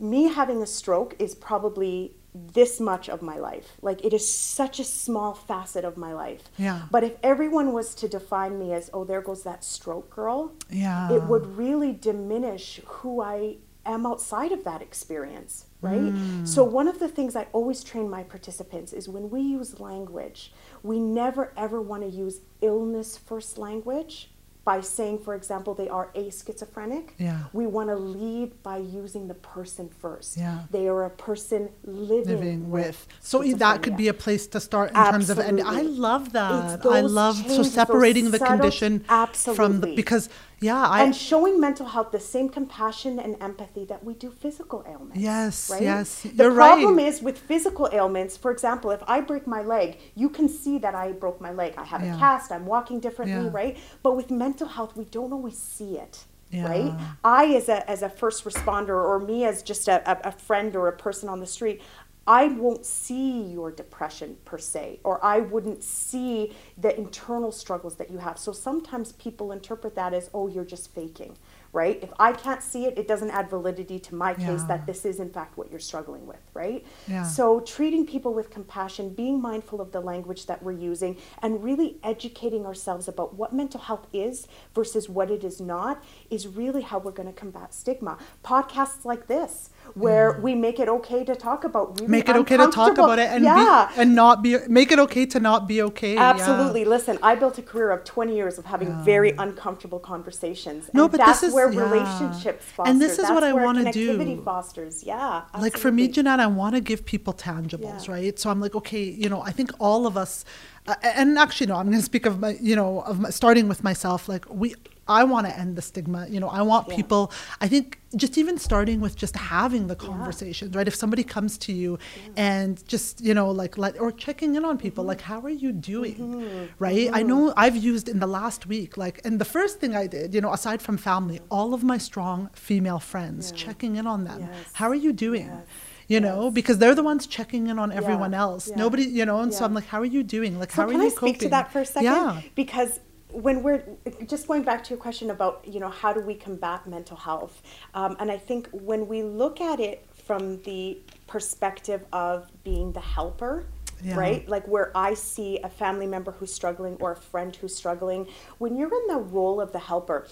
me 0.00 0.28
having 0.28 0.62
a 0.62 0.66
stroke 0.66 1.14
is 1.18 1.34
probably 1.34 2.16
this 2.34 2.80
much 2.80 3.08
of 3.08 3.20
my 3.22 3.36
life. 3.38 3.76
Like 3.82 4.04
it 4.04 4.12
is 4.12 4.26
such 4.32 4.80
a 4.80 4.84
small 4.84 5.34
facet 5.34 5.84
of 5.84 5.96
my 5.96 6.12
life. 6.14 6.44
Yeah. 6.56 6.82
But 6.90 7.04
if 7.04 7.16
everyone 7.22 7.72
was 7.72 7.94
to 7.96 8.08
define 8.08 8.58
me 8.58 8.72
as, 8.72 8.90
oh, 8.94 9.04
there 9.04 9.20
goes 9.20 9.42
that 9.42 9.64
stroke 9.64 10.08
girl, 10.10 10.52
Yeah. 10.70 11.12
it 11.12 11.24
would 11.24 11.56
really 11.58 11.92
diminish 11.92 12.80
who 12.86 13.20
I 13.20 13.56
am 13.84 14.06
outside 14.06 14.52
of 14.52 14.64
that 14.64 14.80
experience, 14.80 15.66
right? 15.80 16.00
Mm. 16.00 16.46
So, 16.46 16.62
one 16.62 16.86
of 16.86 17.00
the 17.00 17.08
things 17.08 17.34
I 17.34 17.48
always 17.52 17.82
train 17.82 18.08
my 18.08 18.22
participants 18.22 18.92
is 18.92 19.08
when 19.08 19.28
we 19.28 19.40
use 19.40 19.80
language, 19.80 20.52
we 20.82 21.00
never 21.00 21.52
ever 21.56 21.82
want 21.82 22.02
to 22.04 22.08
use 22.08 22.40
illness 22.60 23.18
first 23.18 23.58
language 23.58 24.30
by 24.64 24.80
saying, 24.80 25.18
for 25.18 25.34
example, 25.34 25.74
they 25.74 25.88
are 25.88 26.10
a 26.14 26.30
schizophrenic. 26.30 27.14
Yeah. 27.18 27.44
We 27.52 27.66
want 27.66 27.88
to 27.88 27.96
lead 27.96 28.62
by 28.62 28.76
using 28.76 29.26
the 29.26 29.34
person 29.34 29.88
first. 29.88 30.36
Yeah. 30.36 30.60
They 30.70 30.86
are 30.88 31.04
a 31.04 31.10
person 31.10 31.70
living, 31.84 32.36
living 32.36 32.70
with. 32.70 33.06
So 33.20 33.42
that 33.42 33.82
could 33.82 33.96
be 33.96 34.08
a 34.08 34.14
place 34.14 34.46
to 34.48 34.60
start 34.60 34.90
in 34.90 34.96
terms 34.96 35.30
of, 35.30 35.38
and 35.38 35.60
I 35.60 35.82
love 35.82 36.32
that. 36.32 36.84
I 36.86 37.00
love 37.00 37.36
so 37.36 37.62
separating 37.62 38.30
the 38.30 38.38
subtle- 38.38 38.58
condition 38.58 39.04
from 39.34 39.80
the 39.80 39.94
because 39.96 40.28
yeah, 40.62 40.86
I 40.86 41.02
and 41.02 41.14
showing 41.14 41.60
mental 41.60 41.86
health 41.86 42.10
the 42.12 42.20
same 42.20 42.48
compassion 42.48 43.18
and 43.18 43.36
empathy 43.40 43.84
that 43.86 44.04
we 44.04 44.14
do 44.14 44.30
physical 44.30 44.84
ailments. 44.88 45.18
Yes, 45.20 45.70
right? 45.70 45.82
yes, 45.82 46.22
The 46.22 46.44
you're 46.44 46.54
problem 46.54 46.98
is 46.98 47.20
with 47.22 47.38
physical 47.38 47.88
ailments. 47.92 48.36
For 48.36 48.50
example, 48.50 48.90
if 48.90 49.02
I 49.06 49.20
break 49.20 49.46
my 49.46 49.62
leg, 49.62 49.98
you 50.14 50.28
can 50.30 50.48
see 50.48 50.78
that 50.78 50.94
I 50.94 51.12
broke 51.12 51.40
my 51.40 51.52
leg. 51.52 51.74
I 51.76 51.84
have 51.84 52.02
Yeah. 52.02 52.16
a 52.16 52.18
cast. 52.18 52.52
I'm 52.52 52.66
walking 52.66 53.00
differently, 53.00 53.44
Yeah. 53.44 53.50
right? 53.52 53.76
But 54.02 54.16
with 54.16 54.30
mental 54.30 54.68
health, 54.68 54.96
we 54.96 55.04
don't 55.04 55.32
always 55.32 55.58
see 55.58 55.98
it. 55.98 56.24
Right, 56.54 56.92
I 57.24 57.46
as 57.54 57.70
a 57.70 57.88
as 57.90 58.02
a 58.02 58.10
first 58.10 58.44
responder, 58.44 58.90
or 58.90 59.18
me 59.18 59.46
as 59.46 59.62
just 59.62 59.88
a, 59.88 60.28
a 60.28 60.32
friend 60.32 60.76
or 60.76 60.86
a 60.86 60.92
person 60.92 61.30
on 61.30 61.40
the 61.40 61.46
street, 61.46 61.80
I 62.26 62.46
won't 62.48 62.86
see 62.86 63.42
your 63.42 63.72
depression 63.72 64.36
per 64.44 64.58
se, 64.58 65.00
or 65.02 65.24
I 65.24 65.40
wouldn't 65.40 65.82
see 65.82 66.52
the 66.78 66.96
internal 66.96 67.50
struggles 67.50 67.96
that 67.96 68.10
you 68.10 68.18
have. 68.18 68.38
So 68.38 68.52
sometimes 68.52 69.12
people 69.12 69.50
interpret 69.52 69.94
that 69.96 70.14
as, 70.14 70.30
oh, 70.32 70.46
you're 70.46 70.64
just 70.64 70.94
faking, 70.94 71.36
right? 71.72 71.98
If 72.00 72.12
I 72.20 72.32
can't 72.32 72.62
see 72.62 72.84
it, 72.84 72.96
it 72.96 73.08
doesn't 73.08 73.30
add 73.30 73.50
validity 73.50 73.98
to 73.98 74.14
my 74.14 74.34
case 74.34 74.60
Yeah. 74.60 74.66
that 74.68 74.86
this 74.86 75.04
is 75.04 75.18
in 75.18 75.30
fact 75.30 75.56
what 75.56 75.70
you're 75.70 75.80
struggling 75.80 76.26
with, 76.26 76.42
right? 76.54 76.86
Yeah. 77.08 77.24
So 77.24 77.58
treating 77.60 78.06
people 78.06 78.32
with 78.32 78.50
compassion, 78.50 79.14
being 79.14 79.40
mindful 79.42 79.80
of 79.80 79.90
the 79.90 80.00
language 80.00 80.46
that 80.46 80.62
we're 80.62 80.72
using, 80.72 81.16
and 81.42 81.64
really 81.64 81.98
educating 82.04 82.66
ourselves 82.66 83.08
about 83.08 83.34
what 83.34 83.52
mental 83.52 83.80
health 83.80 84.06
is 84.12 84.46
versus 84.76 85.08
what 85.08 85.28
it 85.30 85.42
is 85.42 85.60
not 85.60 86.04
is 86.30 86.46
really 86.46 86.82
how 86.82 86.98
we're 87.00 87.10
going 87.10 87.26
to 87.28 87.32
combat 87.34 87.74
stigma. 87.74 88.16
Podcasts 88.44 89.04
like 89.04 89.26
this, 89.26 89.70
where 89.94 90.40
we 90.40 90.54
make 90.54 90.78
it 90.80 90.88
okay 90.88 91.24
to 91.24 91.34
talk 91.34 91.64
about 91.64 92.00
really 92.00 92.10
make 92.10 92.28
it 92.28 92.36
okay 92.36 92.56
to 92.56 92.68
talk 92.68 92.96
about 92.98 93.18
it 93.18 93.28
and 93.28 93.44
yeah. 93.44 93.90
be 93.94 94.00
and 94.00 94.14
not 94.14 94.42
be 94.42 94.56
make 94.68 94.90
it 94.90 94.98
okay 94.98 95.26
to 95.26 95.40
not 95.40 95.68
be 95.68 95.82
okay. 95.82 96.14
yeah. 96.14 96.30
Absolutely. 96.30 96.84
Listen, 96.84 97.18
I 97.22 97.34
built 97.34 97.58
a 97.58 97.62
career 97.62 97.90
of 97.90 98.04
20 98.04 98.34
years 98.34 98.58
of 98.58 98.64
having 98.64 98.92
very 99.04 99.32
uncomfortable 99.32 99.98
conversations. 99.98 100.88
No, 100.92 101.04
and 101.04 101.12
but 101.12 101.18
that's 101.18 101.40
this 101.40 101.48
is- 101.48 101.54
where 101.54 101.70
yeah. 101.70 101.82
relationships 101.82 102.64
foster. 102.64 102.90
And 102.90 103.00
this 103.00 103.18
is 103.18 103.28
what 103.30 103.44
I 103.44 103.52
where 103.52 103.64
wanna 103.64 103.92
do. 103.92 104.42
Fosters. 104.42 105.04
Yeah. 105.04 105.42
like 105.58 105.76
for 105.76 105.92
me 105.92 106.04
absolutely. 106.04 106.08
Jeanette, 106.08 106.40
I 106.40 106.46
want 106.46 106.74
to 106.74 106.80
give 106.80 107.04
people 107.04 107.32
tangibles, 107.32 108.06
Yeah. 108.06 108.12
right? 108.14 108.38
So 108.38 108.50
I'm 108.50 108.60
like, 108.60 108.74
okay, 108.74 109.02
you 109.02 109.28
know, 109.28 109.42
I 109.42 109.52
think 109.52 109.70
all 109.78 110.06
of 110.06 110.16
us, 110.16 110.44
uh, 110.86 110.94
and 111.02 111.38
actually, 111.38 111.66
no, 111.68 111.76
I'm 111.76 111.86
going 111.86 111.98
to 111.98 112.04
speak 112.04 112.26
of 112.26 112.40
my, 112.40 112.56
you 112.60 112.74
know, 112.76 113.00
of 113.02 113.20
my, 113.20 113.30
starting 113.30 113.68
with 113.68 113.84
myself. 113.84 114.28
Like 114.28 114.44
we, 114.52 114.74
I 115.08 115.24
want 115.24 115.46
to 115.48 115.58
end 115.58 115.74
the 115.76 115.82
stigma. 115.82 116.26
You 116.28 116.40
know, 116.40 116.48
I 116.48 116.62
want 116.62 116.88
Yeah. 116.88 116.96
people. 116.96 117.32
I 117.60 117.66
think 117.68 117.98
just 118.14 118.36
even 118.38 118.56
starting 118.58 119.00
with 119.00 119.16
just 119.16 119.36
having 119.36 119.86
the 119.88 119.96
conversations, 119.96 120.74
right? 120.76 120.86
If 120.86 120.94
somebody 120.94 121.24
comes 121.24 121.58
to 121.58 121.72
you 121.72 121.98
and 122.36 122.86
just 122.86 123.20
you 123.20 123.34
know, 123.34 123.50
like 123.50 123.76
let 123.78 123.98
or 124.00 124.12
checking 124.12 124.54
in 124.54 124.64
on 124.64 124.78
people, 124.78 125.02
Mm-hmm. 125.02 125.08
like 125.08 125.20
how 125.22 125.40
are 125.40 125.50
you 125.64 125.72
doing, 125.72 126.68
right? 126.78 127.08
I 127.12 127.22
know 127.22 127.52
I've 127.56 127.76
used 127.76 128.08
in 128.08 128.18
the 128.20 128.26
last 128.26 128.66
week, 128.66 128.96
like, 128.96 129.20
and 129.24 129.40
the 129.40 129.44
first 129.44 129.80
thing 129.80 129.96
I 129.96 130.06
did, 130.06 130.34
you 130.34 130.40
know, 130.40 130.52
aside 130.52 130.80
from 130.82 130.96
family, 130.96 131.40
all 131.50 131.74
of 131.74 131.82
my 131.82 131.98
strong 131.98 132.50
female 132.54 133.00
friends, 133.00 133.50
Yeah. 133.50 133.56
checking 133.64 133.96
in 133.96 134.06
on 134.06 134.24
them. 134.24 134.40
Yes. 134.42 134.66
How 134.74 134.88
are 134.88 134.94
you 135.06 135.12
doing? 135.12 135.46
Yes. 135.48 135.66
you 136.08 136.20
know 136.20 136.40
Yes. 136.46 136.52
because 136.58 136.76
they're 136.78 136.96
the 137.02 137.02
ones 137.12 137.26
checking 137.26 137.68
in 137.68 137.78
on 137.78 137.90
everyone 137.92 138.32
Yeah, 138.32 138.40
else 138.46 138.64
yeah, 138.68 138.76
nobody 138.84 139.04
you 139.18 139.24
know 139.24 139.38
and 139.44 139.54
so 139.54 139.64
i'm 139.64 139.72
like 139.78 139.86
how 139.92 140.00
are 140.04 140.12
you 140.16 140.22
doing 140.36 140.52
like 140.58 140.70
So 140.72 140.82
how 140.82 140.88
are 140.88 140.90
can 140.92 141.00
you 141.00 141.06
I 141.06 141.10
coping 141.10 141.34
speak 141.34 141.38
to 141.46 141.48
that 141.56 141.66
for 141.72 141.80
a 141.86 141.86
second? 141.86 142.04
yeah 142.12 142.40
Because 142.62 142.92
when 143.32 143.62
we're 143.62 143.82
just 144.26 144.46
going 144.46 144.62
back 144.62 144.84
to 144.84 144.90
your 144.90 144.98
question 144.98 145.30
about 145.30 145.64
you 145.66 145.80
know 145.80 145.88
how 145.88 146.12
do 146.12 146.20
we 146.20 146.34
combat 146.34 146.86
mental 146.86 147.16
health, 147.16 147.62
um, 147.94 148.16
and 148.20 148.30
I 148.30 148.38
think 148.38 148.68
when 148.72 149.08
we 149.08 149.22
look 149.22 149.60
at 149.60 149.80
it 149.80 150.06
from 150.12 150.62
the 150.62 151.00
perspective 151.26 152.04
of 152.12 152.50
being 152.64 152.92
the 152.92 153.00
helper. 153.00 153.66
Yeah. 154.04 154.16
Right? 154.16 154.48
Like 154.48 154.66
where 154.66 154.90
I 154.96 155.14
see 155.14 155.60
a 155.62 155.68
family 155.68 156.08
member 156.08 156.32
who's 156.32 156.52
struggling 156.52 156.96
or 156.98 157.12
a 157.12 157.16
friend 157.16 157.54
who's 157.54 157.72
struggling, 157.72 158.26
when 158.58 158.74
you're 158.74 158.92
in 158.92 159.06
the 159.06 159.20
role 159.20 159.60
of 159.60 159.70
the 159.70 159.78
helper, 159.78 160.26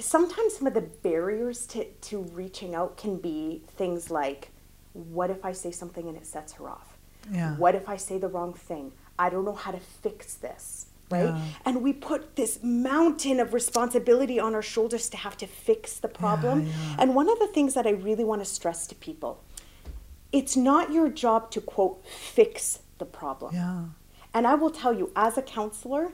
sometimes 0.00 0.56
some 0.56 0.66
of 0.66 0.74
the 0.74 0.80
barriers 0.80 1.66
to, 1.68 1.84
to 1.84 2.22
reaching 2.32 2.74
out 2.74 2.96
can 2.96 3.16
be 3.16 3.62
things 3.76 4.10
like, 4.10 4.50
what 4.92 5.30
if 5.30 5.44
I 5.44 5.52
say 5.52 5.70
something 5.70 6.08
and 6.08 6.16
it 6.16 6.26
sets 6.26 6.54
her 6.54 6.68
off? 6.68 6.98
Yeah. 7.30 7.56
What 7.56 7.76
if 7.76 7.88
I 7.88 7.96
say 7.96 8.18
the 8.18 8.28
wrong 8.28 8.54
thing? 8.54 8.92
I 9.18 9.30
don't 9.30 9.44
know 9.44 9.54
how 9.54 9.70
to 9.70 9.80
fix 9.80 10.34
this. 10.34 10.86
Right? 11.10 11.24
Yeah. 11.24 11.40
And 11.64 11.82
we 11.82 11.92
put 11.92 12.36
this 12.36 12.60
mountain 12.62 13.40
of 13.40 13.54
responsibility 13.54 14.38
on 14.38 14.54
our 14.54 14.62
shoulders 14.62 15.08
to 15.10 15.16
have 15.16 15.36
to 15.38 15.46
fix 15.46 15.98
the 15.98 16.08
problem. 16.08 16.66
yeah. 16.66 16.96
And 16.98 17.14
one 17.14 17.28
of 17.28 17.38
the 17.38 17.46
things 17.48 17.74
that 17.74 17.86
I 17.86 17.90
really 17.90 18.24
want 18.24 18.40
to 18.42 18.46
stress 18.46 18.86
to 18.88 18.94
people 18.94 19.42
it's 20.32 20.56
not 20.56 20.92
your 20.92 21.08
job 21.08 21.50
to 21.52 21.60
quote 21.60 22.04
fix 22.06 22.80
the 22.98 23.04
problem. 23.04 23.54
Yeah. 23.54 23.84
And 24.34 24.46
I 24.46 24.54
will 24.54 24.70
tell 24.70 24.92
you, 24.92 25.10
as 25.16 25.38
a 25.38 25.42
counselor, 25.42 26.12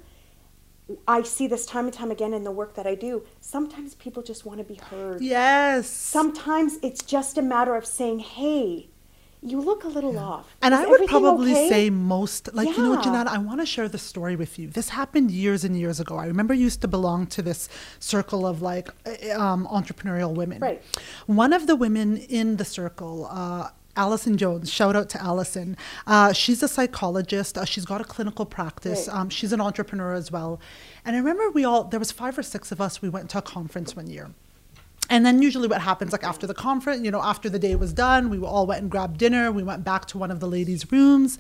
I 1.09 1.23
see 1.23 1.47
this 1.47 1.67
time 1.67 1.87
and 1.87 1.95
time 1.95 2.11
again 2.11 2.35
in 2.35 2.45
the 2.45 2.51
work 2.51 2.75
that 2.75 2.87
I 2.87 2.95
do. 2.95 3.25
Sometimes 3.41 3.95
people 3.95 4.23
just 4.23 4.45
want 4.45 4.59
to 4.59 4.65
be 4.65 4.75
heard. 4.75 5.23
Yes. 5.23 5.89
Sometimes 5.89 6.79
it's 6.83 7.03
just 7.03 7.39
a 7.39 7.43
matter 7.43 7.75
of 7.75 7.87
saying, 7.87 8.21
hey, 8.21 8.91
you 9.43 9.61
look 9.61 9.85
a 9.85 9.89
little 9.89 10.19
off. 10.19 10.57
And 10.63 10.73
Is 10.73 10.81
I 10.81 10.87
would 10.87 11.07
probably 11.09 11.53
okay?" 11.53 11.69
say 11.69 11.91
most, 11.91 12.55
like, 12.55 12.69
you 12.69 12.83
know, 12.83 12.95
Yeah. 12.95 13.03
Jenan, 13.03 13.27
I 13.27 13.39
want 13.39 13.61
to 13.61 13.67
share 13.67 13.89
the 13.89 13.99
story 13.99 14.37
with 14.37 14.59
you. 14.59 14.69
This 14.69 14.91
happened 14.91 15.31
years 15.31 15.65
and 15.65 15.77
years 15.77 15.99
ago. 16.01 16.17
I 16.17 16.27
remember 16.27 16.55
I 16.55 16.59
used 16.59 16.81
to 16.83 16.89
belong 16.89 17.27
to 17.29 17.43
this 17.43 17.69
circle 17.99 18.47
of 18.47 18.63
like 18.63 18.89
uh, 19.07 19.41
um, 19.41 19.67
entrepreneurial 19.67 20.33
women. 20.35 20.61
Right. 20.61 20.83
One 21.27 21.53
of 21.53 21.67
the 21.67 21.75
women 21.77 22.19
in 22.19 22.57
the 22.57 22.65
circle, 22.65 23.27
uh, 23.31 23.71
Allison 23.97 24.39
Jones, 24.39 24.73
shout 24.73 24.97
out 24.97 25.09
to 25.11 25.23
Allison. 25.23 25.77
Uh, 26.07 26.33
she's 26.33 26.63
a 26.63 26.69
psychologist. 26.69 27.59
Uh, 27.59 27.65
she's 27.65 27.85
got 27.85 28.01
a 28.01 28.05
clinical 28.05 28.47
practice. 28.47 29.09
Right. 29.09 29.17
Um, 29.17 29.29
she's 29.29 29.53
an 29.53 29.61
entrepreneur 29.61 30.15
as 30.15 30.31
well. 30.31 30.61
And 31.05 31.15
I 31.17 31.19
remember 31.19 31.51
we 31.51 31.65
all, 31.65 31.85
there 31.85 32.01
was 32.01 32.13
five 32.13 32.39
or 32.39 32.43
six 32.43 32.73
of 32.73 32.81
us, 32.81 33.03
we 33.03 33.09
went 33.09 33.29
to 33.31 33.39
a 33.39 33.43
conference 33.43 33.95
one 33.97 34.09
year. 34.09 34.31
And 35.11 35.27
then 35.27 35.43
usually 35.43 35.69
what 35.69 35.83
happens, 35.83 36.13
like 36.13 36.25
after 36.25 36.47
the 36.47 36.55
conference, 36.55 37.05
you 37.05 37.11
know, 37.11 37.21
after 37.23 37.51
the 37.51 37.59
day 37.59 37.75
was 37.75 37.93
done, 37.93 38.31
we 38.31 38.39
all 38.39 38.67
went 38.67 38.81
and 38.83 38.91
grabbed 38.91 39.19
dinner. 39.19 39.53
We 39.53 39.63
went 39.63 39.85
back 39.85 40.07
to 40.07 40.19
one 40.19 40.31
of 40.31 40.41
the 40.41 40.47
ladies' 40.47 40.91
rooms. 40.91 41.39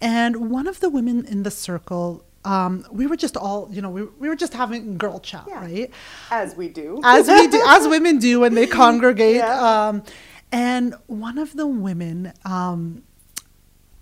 And 0.00 0.50
one 0.50 0.66
of 0.66 0.80
the 0.80 0.88
women 0.88 1.26
in 1.26 1.42
the 1.42 1.50
circle, 1.50 2.24
um, 2.44 2.86
we 2.90 3.06
were 3.06 3.16
just 3.16 3.36
all, 3.36 3.68
you 3.70 3.82
know, 3.82 3.90
we, 3.90 4.04
we 4.04 4.28
were 4.28 4.36
just 4.36 4.54
having 4.54 4.96
girl 4.96 5.18
chat, 5.20 5.44
Yeah. 5.48 5.60
right? 5.60 5.90
As 6.30 6.56
we 6.56 6.68
do. 6.68 7.00
As 7.04 7.28
we 7.28 7.48
do, 7.48 7.62
as 7.66 7.86
women 7.86 8.18
do 8.18 8.40
when 8.40 8.54
they 8.54 8.66
congregate. 8.82 9.36
Yeah. 9.36 9.88
Um, 9.88 10.02
and 10.52 10.94
one 11.06 11.36
of 11.36 11.54
the 11.54 11.66
women 11.66 12.32
um, 12.46 13.02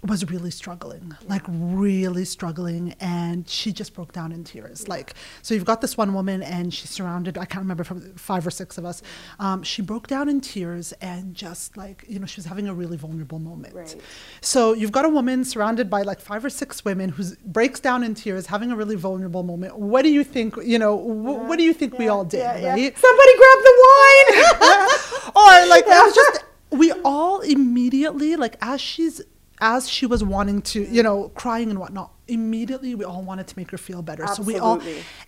was 0.07 0.31
really 0.31 0.53
struggling, 0.53 1.17
like 1.27 1.43
really 1.49 2.25
struggling, 2.25 2.95
and 3.01 3.49
she 3.49 3.73
just 3.73 3.95
broke 3.95 4.13
down 4.13 4.31
in 4.31 4.45
tears. 4.45 4.87
Like, 4.87 5.15
so 5.43 5.55
you've 5.55 5.65
got 5.65 5.81
this 5.81 5.97
one 5.97 6.15
woman, 6.15 6.41
and 6.41 6.73
she's 6.73 6.91
surrounded. 6.91 7.37
I 7.37 7.45
can't 7.45 7.63
remember 7.63 7.83
from 7.83 8.15
five 8.15 8.47
or 8.47 8.51
six 8.51 8.79
of 8.79 8.85
us. 8.85 9.03
Um, 9.41 9.65
she 9.65 9.83
broke 9.83 10.07
down 10.07 10.29
in 10.29 10.41
tears, 10.41 10.93
and 11.01 11.35
just 11.35 11.77
like 11.77 12.05
you 12.09 12.21
know, 12.21 12.27
she 12.27 12.39
was 12.39 12.47
having 12.47 12.69
a 12.69 12.75
really 12.75 12.97
vulnerable 12.97 13.41
moment. 13.41 13.75
Right. 13.75 13.97
So 14.41 14.73
you've 14.73 14.93
got 14.93 15.05
a 15.05 15.09
woman 15.09 15.45
surrounded 15.45 15.91
by 15.91 16.03
like 16.03 16.21
five 16.21 16.45
or 16.45 16.51
six 16.51 16.85
women 16.85 17.09
who 17.09 17.25
breaks 17.45 17.81
down 17.81 18.05
in 18.05 18.15
tears, 18.15 18.47
having 18.47 18.71
a 18.71 18.77
really 18.77 18.97
vulnerable 18.97 19.43
moment. 19.43 19.79
What 19.79 20.03
do 20.03 20.11
you 20.11 20.23
think? 20.23 20.55
You 20.63 20.79
know, 20.79 20.97
wh- 20.97 21.49
what 21.49 21.59
do 21.59 21.65
you 21.65 21.75
think 21.75 21.99
we 21.99 22.07
all 22.07 22.25
did? 22.25 22.39
yeah, 22.39 22.57
yeah. 22.57 22.71
right? 22.71 22.97
Somebody 22.97 23.33
grab 23.37 23.59
the 23.65 23.75
wine. 23.83 24.89
or 25.35 25.67
like 25.69 25.85
it 25.87 26.07
was 26.07 26.15
just 26.15 26.45
we 26.71 26.93
all 27.05 27.41
immediately 27.41 28.37
like 28.37 28.57
as 28.61 28.81
she's 28.81 29.23
as 29.61 29.89
she 29.89 30.07
was 30.07 30.23
wanting 30.23 30.63
to 30.63 30.83
you 30.85 31.03
know 31.03 31.29
crying 31.31 31.71
and 31.71 31.79
whatnot 31.79 32.13
immediately 32.29 32.95
we 32.95 33.05
all 33.05 33.23
wanted 33.23 33.47
to 33.47 33.57
make 33.59 33.71
her 33.71 33.79
feel 33.79 34.03
better. 34.03 34.27
So 34.27 34.43
we 34.43 34.59
all 34.59 34.81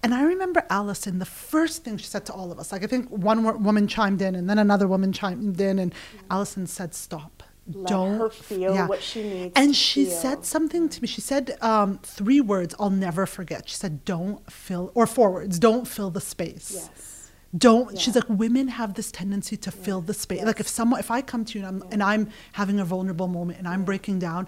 and 0.02 0.14
i 0.14 0.22
remember 0.22 0.64
allison 0.70 1.18
the 1.18 1.24
first 1.24 1.82
thing 1.84 1.96
she 1.96 2.04
said 2.06 2.26
to 2.26 2.32
all 2.32 2.52
of 2.52 2.58
us 2.58 2.72
like 2.72 2.82
i 2.84 2.86
think 2.86 3.08
one 3.10 3.42
woman 3.62 3.86
chimed 3.88 4.20
in 4.22 4.34
and 4.34 4.48
then 4.50 4.58
another 4.58 4.86
woman 4.86 5.12
chimed 5.12 5.60
in 5.60 5.78
and 5.78 5.94
allison 6.30 6.66
said 6.66 6.94
stop. 6.94 7.42
Let 7.72 7.86
don't 7.86 8.18
her 8.18 8.30
feel 8.30 8.74
what 8.88 9.00
she 9.02 9.22
needs 9.22 9.52
and 9.54 9.76
she 9.76 10.04
feel. 10.06 10.14
said 10.14 10.44
something 10.44 10.88
to 10.88 11.02
me. 11.02 11.06
She 11.06 11.20
said 11.20 11.56
um, 11.60 11.98
three 12.02 12.40
words 12.40 12.74
i'll 12.80 12.90
never 12.90 13.26
forget. 13.26 13.68
She 13.68 13.76
said 13.76 14.04
don't 14.04 14.50
fill 14.50 14.90
or 14.94 15.06
four 15.06 15.30
words 15.30 15.58
don't 15.58 15.86
fill 15.86 16.10
the 16.10 16.20
space. 16.20 16.72
Yes. 16.74 17.09
Don't 17.56 17.98
she's 17.98 18.14
like 18.14 18.28
women 18.28 18.68
have 18.68 18.94
this 18.94 19.10
tendency 19.10 19.56
to 19.56 19.70
fill 19.72 20.00
the 20.00 20.14
space. 20.14 20.42
Like 20.44 20.60
if 20.60 20.68
someone 20.68 21.00
if 21.00 21.10
i 21.10 21.20
come 21.20 21.44
to 21.46 21.58
you 21.58 21.64
and 21.64 21.82
i'm, 21.82 21.88
and 21.92 22.02
I'm 22.02 22.30
having 22.52 22.78
a 22.78 22.84
vulnerable 22.84 23.26
moment 23.26 23.58
and 23.58 23.66
i'm 23.66 23.84
breaking 23.84 24.20
down 24.20 24.46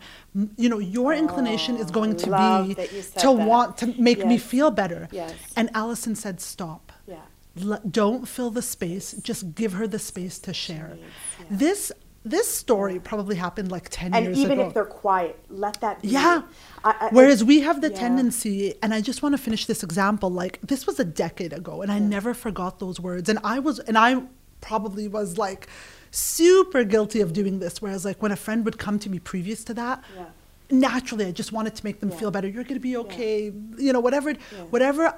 you 0.57 0.69
know 0.69 0.79
your 0.79 1.13
inclination 1.13 1.77
is 1.77 1.91
going 1.91 2.17
to 2.19 2.27
be 2.27 2.75
that 2.75 2.93
you 2.93 3.03
said 3.03 3.21
to 3.21 3.27
that. 3.37 3.49
want 3.49 3.79
to 3.79 3.87
make 4.01 4.25
me 4.25 4.39
feel 4.39 4.71
better. 4.71 5.09
Yes. 5.11 5.35
and 5.57 5.69
allison 5.75 6.15
said 6.15 6.41
stop. 6.41 6.93
Yeah. 7.07 7.17
L- 7.61 7.83
don't 7.91 8.27
fill 8.27 8.51
the 8.51 8.63
space. 8.63 9.13
Just 9.15 9.55
give 9.55 9.75
her 9.75 9.87
the 9.87 9.99
space 9.99 10.39
to 10.39 10.55
share. 10.55 10.97
Yeah. 10.97 11.47
this 11.51 11.93
this 12.25 12.47
story 12.49 12.99
probably 13.01 13.35
happened 13.37 13.71
like 13.73 13.89
10 13.91 14.15
And 14.15 14.25
years 14.25 14.39
ago. 14.39 14.45
And 14.45 14.53
even 14.53 14.67
if 14.67 14.75
they're 14.75 14.85
quiet, 14.85 15.39
let 15.49 15.81
that 15.81 16.03
be. 16.03 16.09
yeah. 16.09 16.43
I- 16.85 16.95
I- 17.01 17.09
Whereas 17.11 17.43
we 17.43 17.61
have 17.61 17.81
the 17.81 17.91
yeah. 17.91 17.99
tendency, 17.99 18.75
and 18.83 18.95
I 18.95 19.01
just 19.01 19.23
want 19.23 19.33
to 19.35 19.39
finish 19.43 19.67
this 19.67 19.83
example. 19.83 20.31
Like 20.31 20.61
this 20.63 20.87
was 20.87 21.01
a 21.01 21.05
decade 21.05 21.53
ago, 21.53 21.83
and 21.83 21.91
I 21.91 21.99
never 21.99 22.33
forgot 22.35 22.79
those 22.79 23.01
words. 23.01 23.29
And 23.29 23.39
I 23.43 23.59
was, 23.59 23.79
and 23.81 23.99
I 23.99 24.23
probably 24.61 25.09
was 25.09 25.37
like 25.39 25.67
super 26.13 26.85
guilty 26.85 27.21
of 27.21 27.33
doing 27.33 27.59
this. 27.59 27.83
Whereas 27.83 28.05
like 28.05 28.23
when 28.23 28.31
a 28.33 28.37
friend 28.37 28.65
would 28.65 28.79
come 28.79 28.99
to 29.01 29.11
me 29.11 29.19
previous 29.19 29.65
to 29.65 29.75
that, 29.75 30.05
Yeah. 30.17 30.27
naturally 30.71 31.27
I 31.27 31.33
just 31.33 31.53
wanted 31.53 31.75
to 31.75 31.85
make 31.85 32.01
them 32.01 32.11
Yeah. 32.11 32.17
feel 32.19 32.31
better. 32.31 32.47
You're 32.49 32.65
going 32.65 32.75
to 32.75 32.81
be 32.81 32.97
okay, 32.99 33.53
you 33.79 33.93
know, 33.93 34.01
whatever, 34.01 34.31
Yeah. 34.31 34.37
whatever. 34.71 35.15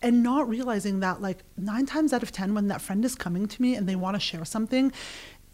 And 0.00 0.22
not 0.22 0.48
realizing 0.48 1.00
that 1.00 1.20
like 1.20 1.38
nine 1.56 1.84
times 1.86 2.12
out 2.12 2.22
of 2.22 2.30
ten, 2.32 2.54
when 2.54 2.68
that 2.68 2.80
friend 2.80 3.04
is 3.04 3.14
coming 3.14 3.46
to 3.48 3.60
me 3.62 3.74
and 3.74 3.88
they 3.88 3.96
want 3.96 4.14
to 4.14 4.20
share 4.20 4.44
something, 4.44 4.92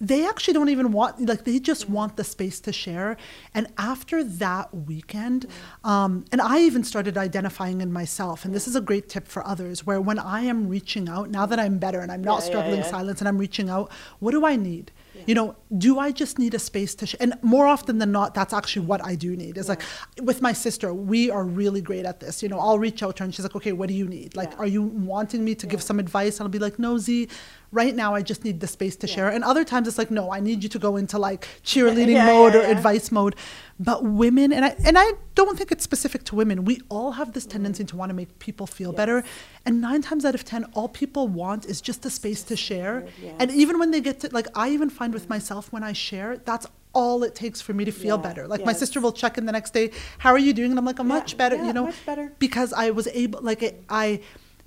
they 0.01 0.27
actually 0.27 0.55
don't 0.55 0.69
even 0.69 0.91
want 0.93 1.21
like 1.27 1.45
they 1.45 1.59
just 1.59 1.89
want 1.89 2.17
the 2.17 2.25
space 2.25 2.61
to 2.61 2.73
share. 2.73 3.17
And 3.55 3.69
after 3.79 4.25
that 4.25 4.75
weekend 4.75 5.47
um, 5.85 6.25
and 6.33 6.41
i 6.41 6.59
even 6.61 6.83
started 6.85 7.17
identifying 7.17 7.81
in 7.81 7.93
myself 7.93 8.45
and 8.45 8.53
this 8.55 8.67
is 8.67 8.75
a 8.77 8.81
great 8.81 9.09
tip 9.09 9.27
for 9.29 9.47
others 9.47 9.87
where 9.87 10.01
when 10.01 10.19
i 10.19 10.41
am 10.41 10.69
reaching 10.69 11.09
out 11.09 11.31
now 11.31 11.47
that 11.47 11.59
i'm 11.59 11.79
better 11.79 12.01
and 12.01 12.11
i'm 12.11 12.23
not 12.23 12.39
Yeah, 12.41 12.45
yeah, 12.45 12.51
struggling 12.51 12.81
yeah. 12.81 12.91
silence 12.91 13.21
and 13.21 13.29
i'm 13.29 13.39
reaching 13.39 13.69
out 13.71 13.91
what 14.19 14.33
do 14.33 14.45
i 14.45 14.57
need? 14.57 14.91
You 15.27 15.35
know 15.35 15.57
do 15.79 15.99
i 15.99 16.11
just 16.13 16.39
need 16.39 16.55
a 16.55 16.59
space 16.59 16.95
to 16.97 17.07
sh- 17.07 17.15
and 17.21 17.35
more 17.41 17.67
often 17.67 17.99
than 17.99 18.11
not 18.13 18.35
that's 18.35 18.53
actually 18.53 18.87
what 18.87 19.03
i 19.05 19.15
do 19.15 19.37
need. 19.37 19.57
Is 19.57 19.69
like 19.69 19.83
with 20.23 20.43
my 20.43 20.53
sister 20.53 20.93
we 20.93 21.31
are 21.31 21.45
really 21.45 21.81
great 21.81 22.05
at 22.05 22.21
this. 22.21 22.43
You 22.43 22.49
know 22.49 22.59
i'll 22.59 22.79
reach 22.81 23.03
out 23.03 23.17
to 23.17 23.23
her 23.23 23.25
and 23.27 23.35
she's 23.35 23.45
like 23.45 23.57
okay 23.57 23.73
what 23.73 23.89
do 23.89 23.95
you 23.95 24.07
need? 24.09 24.35
Like 24.37 24.51
Yeah. 24.53 24.59
are 24.59 24.67
you 24.67 24.83
wanting 24.83 25.45
me 25.45 25.55
to 25.55 25.67
give 25.67 25.83
some 25.83 25.99
advice? 26.01 26.39
And 26.41 26.45
i'll 26.47 26.51
be 26.51 26.59
like 26.59 26.79
no 26.79 26.99
z 26.99 27.29
right 27.73 27.95
now 27.95 28.15
i 28.15 28.23
just 28.23 28.45
need 28.45 28.61
the 28.61 28.67
space 28.67 28.97
to 28.97 29.07
share. 29.07 29.29
And 29.29 29.43
other 29.45 29.65
times 29.65 29.89
it's 29.89 29.99
like 29.99 30.11
no 30.11 30.31
i 30.33 30.41
need 30.41 30.63
you 30.63 30.69
to 30.69 30.79
go 30.79 30.97
into 30.97 31.19
like 31.19 31.49
cheerleading 31.65 32.15
Yeah, 32.21 32.27
mode 32.27 32.55
yeah, 32.55 32.61
or 32.61 32.63
yeah. 32.63 32.71
advice 32.71 33.11
mode. 33.11 33.35
But 33.79 34.05
women 34.05 34.53
and 34.53 34.65
i 34.65 34.77
and 34.85 34.97
i 34.99 35.13
don't 35.35 35.57
think 35.59 35.73
it's 35.73 35.83
specific 35.83 36.25
to 36.25 36.35
women 36.37 36.65
we 36.65 36.81
all 36.89 37.13
have 37.13 37.33
this 37.33 37.45
mm-hmm. 37.45 37.53
tendency 37.53 37.85
to 37.85 37.97
want 37.97 38.11
to 38.11 38.15
make 38.15 38.39
people 38.39 38.67
feel 38.67 38.93
better. 38.93 39.25
And 39.67 39.81
nine 39.81 40.03
times 40.03 40.25
out 40.25 40.35
of 40.35 40.45
ten 40.45 40.65
all 40.75 40.89
people 40.89 41.27
want 41.29 41.67
is 41.67 41.81
just 41.81 42.05
a 42.07 42.11
space 42.11 42.43
to 42.45 42.57
share. 42.57 43.07
Yeah. 43.23 43.33
and 43.41 43.51
even 43.51 43.79
when 43.79 43.91
they 43.91 44.01
get 44.01 44.21
to 44.21 44.29
like 44.33 44.47
i 44.55 44.69
even 44.71 44.91
find 44.91 45.13
with 45.13 45.25
mm-hmm. 45.25 45.35
myself 45.35 45.73
when 45.73 45.83
i 45.83 45.93
share 45.93 46.39
that's 46.39 46.67
all 46.93 47.25
it 47.25 47.35
takes 47.35 47.61
for 47.61 47.73
me 47.73 47.85
to 47.85 47.91
feel 47.91 48.17
Yeah, 48.17 48.23
better. 48.23 48.47
Like 48.47 48.65
my 48.65 48.73
sister 48.73 49.01
will 49.01 49.13
check 49.13 49.37
in 49.37 49.47
the 49.47 49.53
next 49.53 49.73
day 49.75 49.91
how 50.19 50.31
are 50.31 50.39
you 50.39 50.53
doing? 50.53 50.71
And 50.71 50.79
i'm 50.79 50.85
like 50.85 51.01
i'm 51.01 51.09
Yeah, 51.09 51.15
much 51.19 51.37
better 51.37 51.57
yeah, 51.57 51.67
you 51.67 51.73
know? 51.73 51.87
Much 51.87 52.07
better. 52.07 52.33
because 52.39 52.73
i 52.73 52.91
was 52.91 53.09
able 53.09 53.41
like 53.43 53.63
it, 53.65 53.83
i 53.89 54.21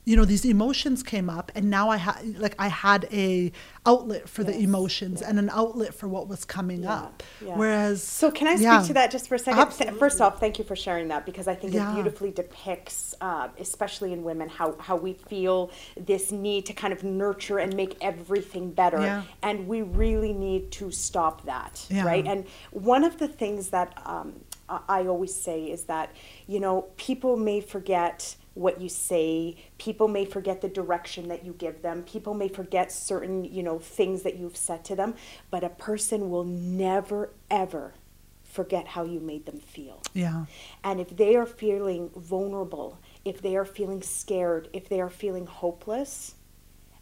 you 0.08 0.16
know 0.16 0.24
these 0.34 0.45
emotions 0.45 1.03
came 1.03 1.30
up 1.30 1.51
and 1.53 1.70
now 1.70 1.89
i 1.89 1.97
had 1.97 2.18
like 2.39 2.55
i 2.58 2.70
had 2.70 3.01
a 3.12 3.51
outlet 3.86 4.24
for 4.30 4.43
the 4.43 4.53
Yes, 4.53 4.64
emotions 4.64 5.22
and 5.22 5.38
an 5.38 5.49
outlet 5.62 5.93
for 5.99 6.08
what 6.16 6.26
was 6.28 6.41
coming 6.45 6.84
Yeah, 6.84 6.93
up 7.01 7.24
yeah. 7.45 7.55
whereas 7.58 8.01
So 8.03 8.32
can 8.32 8.47
I 8.47 8.55
speak 8.55 8.64
yeah. 8.64 8.82
to 8.89 8.93
that 8.99 9.12
just 9.12 9.28
for 9.30 9.36
a 9.36 9.39
second? 9.39 9.60
Absolutely. 9.60 9.99
First 9.99 10.20
off, 10.22 10.39
thank 10.39 10.58
you 10.60 10.66
for 10.66 10.76
sharing 10.76 11.08
that 11.14 11.26
because 11.26 11.47
I 11.47 11.55
think 11.55 11.74
it 11.74 11.84
beautifully 11.93 12.32
depicts, 12.32 13.16
uh, 13.22 13.47
especially 13.60 14.12
in 14.14 14.24
women, 14.24 14.47
how, 14.49 14.76
how 14.88 14.95
we 15.08 15.14
feel 15.14 15.72
this 16.12 16.32
need 16.32 16.66
to 16.70 16.74
kind 16.74 16.93
of 16.93 17.03
nurture 17.03 17.60
and 17.60 17.76
make 17.76 17.93
everything 18.01 18.72
better. 18.72 19.01
Yeah. 19.01 19.24
And 19.43 19.68
we 19.68 19.80
really 20.03 20.34
need 20.47 20.64
to 20.80 20.86
stop 20.91 21.36
that, 21.45 21.74
Yeah. 21.89 22.05
right? 22.12 22.26
And 22.26 22.45
one 22.72 23.03
of 23.10 23.14
the 23.20 23.28
things 23.41 23.70
that 23.70 23.89
um, 24.05 24.28
I 24.68 24.99
always 25.08 25.34
say 25.47 25.60
is 25.76 25.84
that, 25.93 26.08
you 26.47 26.60
know, 26.60 26.76
people 26.97 27.38
may 27.38 27.62
forget 27.62 28.36
what 28.58 28.82
you 28.82 28.89
say. 28.89 29.55
People 29.78 30.08
may 30.08 30.26
forget 30.26 30.62
the 30.62 30.68
direction 30.70 31.28
that 31.28 31.45
you 31.45 31.53
give 31.53 31.82
them. 31.82 32.03
People 32.03 32.34
may 32.34 32.47
forget 32.47 32.91
certain 32.91 33.43
you 33.45 33.64
know 33.64 33.80
things 33.80 34.24
that 34.24 34.38
you've 34.38 34.58
said 34.58 34.84
to 34.86 34.95
them 34.95 35.16
but 35.51 35.64
a 35.64 35.70
person 35.70 36.30
will 36.30 36.43
never 36.43 37.32
ever 37.49 37.93
forget 38.43 38.88
how 38.88 39.03
you 39.03 39.20
made 39.20 39.45
them 39.45 39.60
feel. 39.60 40.01
Yeah. 40.14 40.45
And 40.84 40.99
if 40.99 41.16
they 41.16 41.36
are 41.36 41.45
feeling 41.45 42.10
vulnerable 42.16 42.99
if 43.26 43.41
they 43.41 43.55
are 43.55 43.66
feeling 43.66 44.01
scared 44.01 44.70
if 44.74 44.89
they 44.89 45.01
are 45.01 45.10
feeling 45.10 45.45
hopeless 45.45 46.36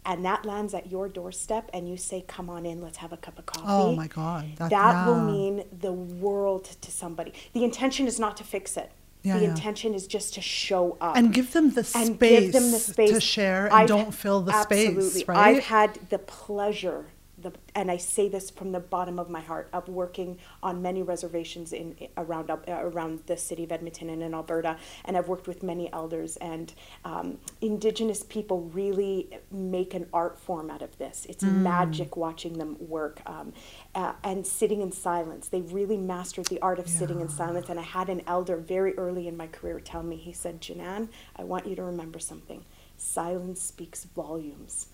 and 0.04 0.24
that 0.24 0.44
lands 0.44 0.74
at 0.74 0.90
your 0.90 1.08
doorstep 1.08 1.68
and 1.72 1.88
you 1.88 1.96
say 1.96 2.24
come 2.26 2.50
on 2.50 2.66
in 2.66 2.80
let's 2.80 2.98
have 2.98 3.12
a 3.12 3.16
cup 3.16 3.38
of 3.38 3.44
oh 3.48 3.52
coffee 3.52 3.66
oh 3.68 3.96
my 3.96 4.06
god 4.06 4.44
that, 4.56 4.70
that, 4.70 5.06
will 5.06 5.20
mean 5.20 5.64
the 5.80 5.92
world 5.92 6.64
to 6.64 6.90
somebody. 6.90 7.32
The 7.52 7.64
intention 7.64 8.06
is 8.06 8.18
not 8.20 8.36
to 8.38 8.44
fix 8.44 8.76
it 8.76 8.90
Yeah, 9.22 9.38
the 9.38 9.44
yeah. 9.44 9.50
intention 9.50 9.92
is 9.94 10.06
just 10.06 10.34
to 10.34 10.40
show 10.40 10.96
up 11.00 11.16
and 11.16 11.32
give 11.32 11.52
them 11.52 11.70
the 11.70 11.82
space, 11.82 12.18
give 12.18 12.52
them 12.52 12.70
the 12.70 12.78
space 12.78 13.10
to 13.10 13.20
share 13.20 13.64
and 13.66 13.74
I've- 13.74 13.88
don't 13.88 14.12
fill 14.14 14.40
the 14.42 14.52
absolutely. 14.54 15.02
space 15.10 15.28
right 15.28 15.56
I've 15.56 15.64
had 15.64 15.98
the 16.10 16.18
pleasure 16.18 17.06
the 17.38 17.52
and 17.74 17.90
I 17.90 17.96
say 17.96 18.28
this 18.28 18.50
from 18.50 18.72
the 18.72 18.80
bottom 18.80 19.18
of 19.18 19.28
my 19.28 19.40
heart 19.40 19.68
of 19.72 19.88
working 19.88 20.38
on 20.62 20.80
many 20.80 21.02
reservations 21.02 21.72
in 21.72 21.96
around 22.16 22.50
uh, 22.50 22.58
around 22.68 23.20
the 23.26 23.36
city 23.36 23.64
of 23.64 23.72
Edmonton 23.72 24.10
and 24.10 24.22
in 24.22 24.34
Alberta, 24.34 24.78
and 25.04 25.16
I've 25.16 25.28
worked 25.28 25.46
with 25.46 25.62
many 25.62 25.92
elders 25.92 26.36
and 26.36 26.72
um, 27.04 27.38
Indigenous 27.60 28.22
people 28.22 28.62
really 28.72 29.28
make 29.50 29.94
an 29.94 30.06
art 30.12 30.38
form 30.38 30.70
out 30.70 30.82
of 30.82 30.96
this. 30.98 31.26
It's 31.28 31.44
mm. 31.44 31.58
magic 31.58 32.16
watching 32.16 32.58
them 32.58 32.76
work 32.80 33.20
um, 33.26 33.52
uh, 33.94 34.14
and 34.24 34.46
sitting 34.46 34.80
in 34.80 34.92
silence. 34.92 35.48
They 35.48 35.60
really 35.60 35.96
mastered 35.96 36.46
the 36.46 36.60
art 36.60 36.78
of 36.78 36.86
yeah. 36.86 36.98
sitting 36.98 37.20
in 37.20 37.28
silence. 37.28 37.68
And 37.68 37.78
I 37.78 37.82
had 37.82 38.08
an 38.08 38.22
elder 38.26 38.56
very 38.56 38.96
early 38.96 39.28
in 39.28 39.36
my 39.36 39.46
career 39.46 39.80
tell 39.80 40.02
me, 40.02 40.16
he 40.16 40.32
said, 40.32 40.60
Jenan, 40.60 41.08
I 41.36 41.44
want 41.44 41.66
you 41.66 41.76
to 41.76 41.82
remember 41.82 42.18
something. 42.18 42.64
Silence 42.96 43.60
speaks 43.60 44.04
volumes 44.04 44.88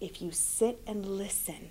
if 0.00 0.20
you 0.20 0.30
sit 0.30 0.80
and 0.86 1.06
listen 1.06 1.70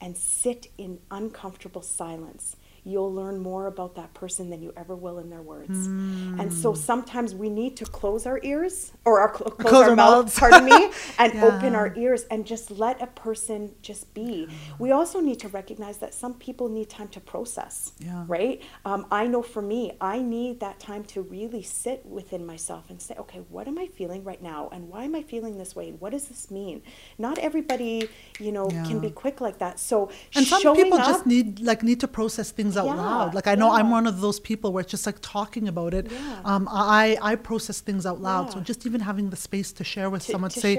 and 0.00 0.16
sit 0.16 0.70
in 0.76 0.98
uncomfortable 1.10 1.82
silence, 1.82 2.56
you'll 2.86 3.12
learn 3.12 3.38
more 3.38 3.66
about 3.66 3.96
that 3.96 4.14
person 4.14 4.48
than 4.48 4.62
you 4.62 4.72
ever 4.76 4.94
will 4.94 5.18
in 5.18 5.28
their 5.28 5.42
words. 5.42 5.88
Mm. 5.88 6.40
And 6.40 6.52
so 6.52 6.72
sometimes 6.72 7.34
we 7.34 7.50
need 7.50 7.76
to 7.78 7.84
close 7.84 8.26
our 8.26 8.38
ears 8.44 8.92
or 9.04 9.18
our, 9.18 9.28
close, 9.28 9.54
close 9.58 9.72
our, 9.72 9.90
our 9.90 9.96
mouths, 9.96 10.38
pardon 10.38 10.64
me, 10.64 10.90
and 11.18 11.34
yeah. 11.34 11.44
open 11.44 11.74
our 11.74 11.92
ears 11.96 12.22
and 12.30 12.46
just 12.46 12.70
let 12.70 13.02
a 13.02 13.08
person 13.08 13.74
just 13.82 14.14
be. 14.14 14.48
We 14.78 14.92
also 14.92 15.18
need 15.18 15.40
to 15.40 15.48
recognize 15.48 15.98
that 15.98 16.14
some 16.14 16.34
people 16.34 16.68
need 16.68 16.88
time 16.88 17.08
to 17.08 17.20
process, 17.20 17.92
yeah. 17.98 18.24
right? 18.28 18.62
Um, 18.84 19.06
I 19.10 19.26
know 19.26 19.42
for 19.42 19.62
me, 19.62 19.96
I 20.00 20.22
need 20.22 20.60
that 20.60 20.78
time 20.78 21.02
to 21.06 21.22
really 21.22 21.62
sit 21.62 22.06
within 22.06 22.46
myself 22.46 22.88
and 22.88 23.02
say, 23.02 23.16
okay, 23.18 23.40
what 23.48 23.66
am 23.66 23.78
I 23.78 23.88
feeling 23.88 24.22
right 24.22 24.40
now? 24.40 24.68
And 24.70 24.88
why 24.88 25.02
am 25.04 25.16
I 25.16 25.22
feeling 25.22 25.58
this 25.58 25.74
way? 25.74 25.88
And 25.88 26.00
what 26.00 26.12
does 26.12 26.26
this 26.28 26.52
mean? 26.52 26.82
Not 27.18 27.38
everybody, 27.38 28.08
you 28.38 28.52
know, 28.52 28.70
yeah. 28.70 28.84
can 28.84 29.00
be 29.00 29.10
quick 29.10 29.40
like 29.40 29.58
that. 29.58 29.80
So 29.80 30.10
and 30.36 30.46
some 30.46 30.62
people 30.76 30.98
up, 31.00 31.06
just 31.08 31.26
need 31.26 31.58
like 31.58 31.82
need 31.82 31.98
to 32.00 32.08
process 32.08 32.52
things 32.52 32.75
out 32.76 32.86
yeah, 32.86 32.94
loud. 32.94 33.34
Like 33.34 33.46
I 33.46 33.54
know 33.54 33.68
yeah. 33.68 33.78
I'm 33.78 33.90
one 33.90 34.06
of 34.06 34.20
those 34.20 34.40
people 34.40 34.72
where 34.72 34.82
it's 34.82 34.90
just 34.90 35.06
like 35.06 35.18
talking 35.20 35.68
about 35.68 35.94
it. 35.94 36.10
Yeah. 36.10 36.40
Um, 36.44 36.68
I 36.70 37.18
I 37.22 37.36
process 37.36 37.80
things 37.80 38.06
out 38.06 38.20
loud. 38.20 38.52
So 38.52 38.60
just 38.60 38.86
even 38.86 39.00
having 39.00 39.30
the 39.30 39.36
space 39.36 39.72
to 39.72 39.84
share 39.84 40.10
with 40.10 40.24
to, 40.26 40.32
someone, 40.32 40.50
to 40.50 40.60
say, 40.60 40.76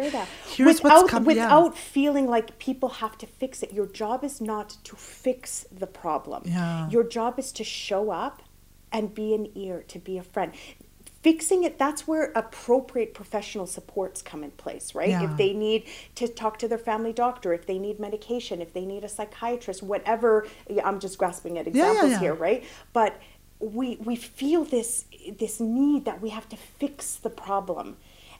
here's 0.55 0.81
without, 0.81 1.01
what's 1.01 1.11
coming. 1.11 1.27
Without 1.27 1.77
feeling 1.77 2.27
like 2.27 2.59
people 2.59 2.89
have 2.89 3.17
to 3.19 3.27
fix 3.27 3.63
it. 3.63 3.73
Your 3.73 3.87
job 3.87 4.23
is 4.23 4.41
not 4.41 4.77
to 4.83 4.95
fix 4.95 5.65
the 5.71 5.87
problem. 5.87 6.43
Yeah. 6.45 6.89
Your 6.89 7.03
job 7.03 7.39
is 7.39 7.51
to 7.53 7.63
show 7.63 8.11
up 8.11 8.41
and 8.91 9.13
be 9.13 9.33
an 9.33 9.49
ear, 9.55 9.83
to 9.89 9.99
be 9.99 10.17
a 10.17 10.23
friend 10.23 10.53
fixing 11.27 11.63
it 11.63 11.77
that's 11.77 12.07
where 12.07 12.31
appropriate 12.35 13.13
professional 13.13 13.67
supports 13.67 14.21
come 14.21 14.43
in 14.43 14.51
place 14.51 14.95
right? 14.95 15.09
Yeah. 15.09 15.29
if 15.29 15.37
they 15.37 15.53
need 15.53 15.83
to 16.15 16.27
talk 16.27 16.57
to 16.59 16.67
their 16.67 16.77
family 16.77 17.13
doctor 17.13 17.53
if 17.53 17.65
they 17.65 17.77
need 17.77 17.99
medication 17.99 18.61
if 18.61 18.71
they 18.73 18.85
need 18.85 19.03
a 19.03 19.09
psychiatrist 19.09 19.83
whatever 19.83 20.47
i'm 20.83 20.99
just 20.99 21.17
grasping 21.17 21.57
at 21.57 21.67
examples 21.67 22.11
yeah, 22.11 22.11
yeah, 22.11 22.19
here 22.19 22.33
right? 22.33 22.63
But 22.93 23.19
we 23.59 23.97
we 23.97 24.15
feel 24.15 24.63
this 24.63 25.05
this 25.37 25.59
need 25.59 26.05
that 26.05 26.21
we 26.21 26.29
have 26.29 26.47
to 26.49 26.57
fix 26.57 27.15
the 27.15 27.29
problem. 27.29 27.97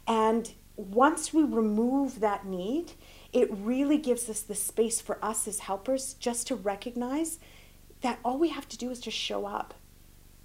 And 0.08 0.52
once 0.76 1.34
we 1.34 1.44
remove 1.44 2.20
that 2.20 2.46
need 2.46 2.94
it 3.34 3.50
really 3.52 3.98
gives 3.98 4.30
us 4.30 4.42
the 4.42 4.56
space 4.56 5.02
for 5.02 5.24
us 5.24 5.48
as 5.48 5.60
helpers 5.60 6.14
just 6.14 6.48
to 6.48 6.56
recognize 6.56 7.40
that 8.02 8.20
all 8.24 8.38
we 8.38 8.50
have 8.50 8.68
to 8.70 8.78
do 8.78 8.90
is 8.90 9.00
just 9.00 9.18
show 9.18 9.46
up 9.46 9.74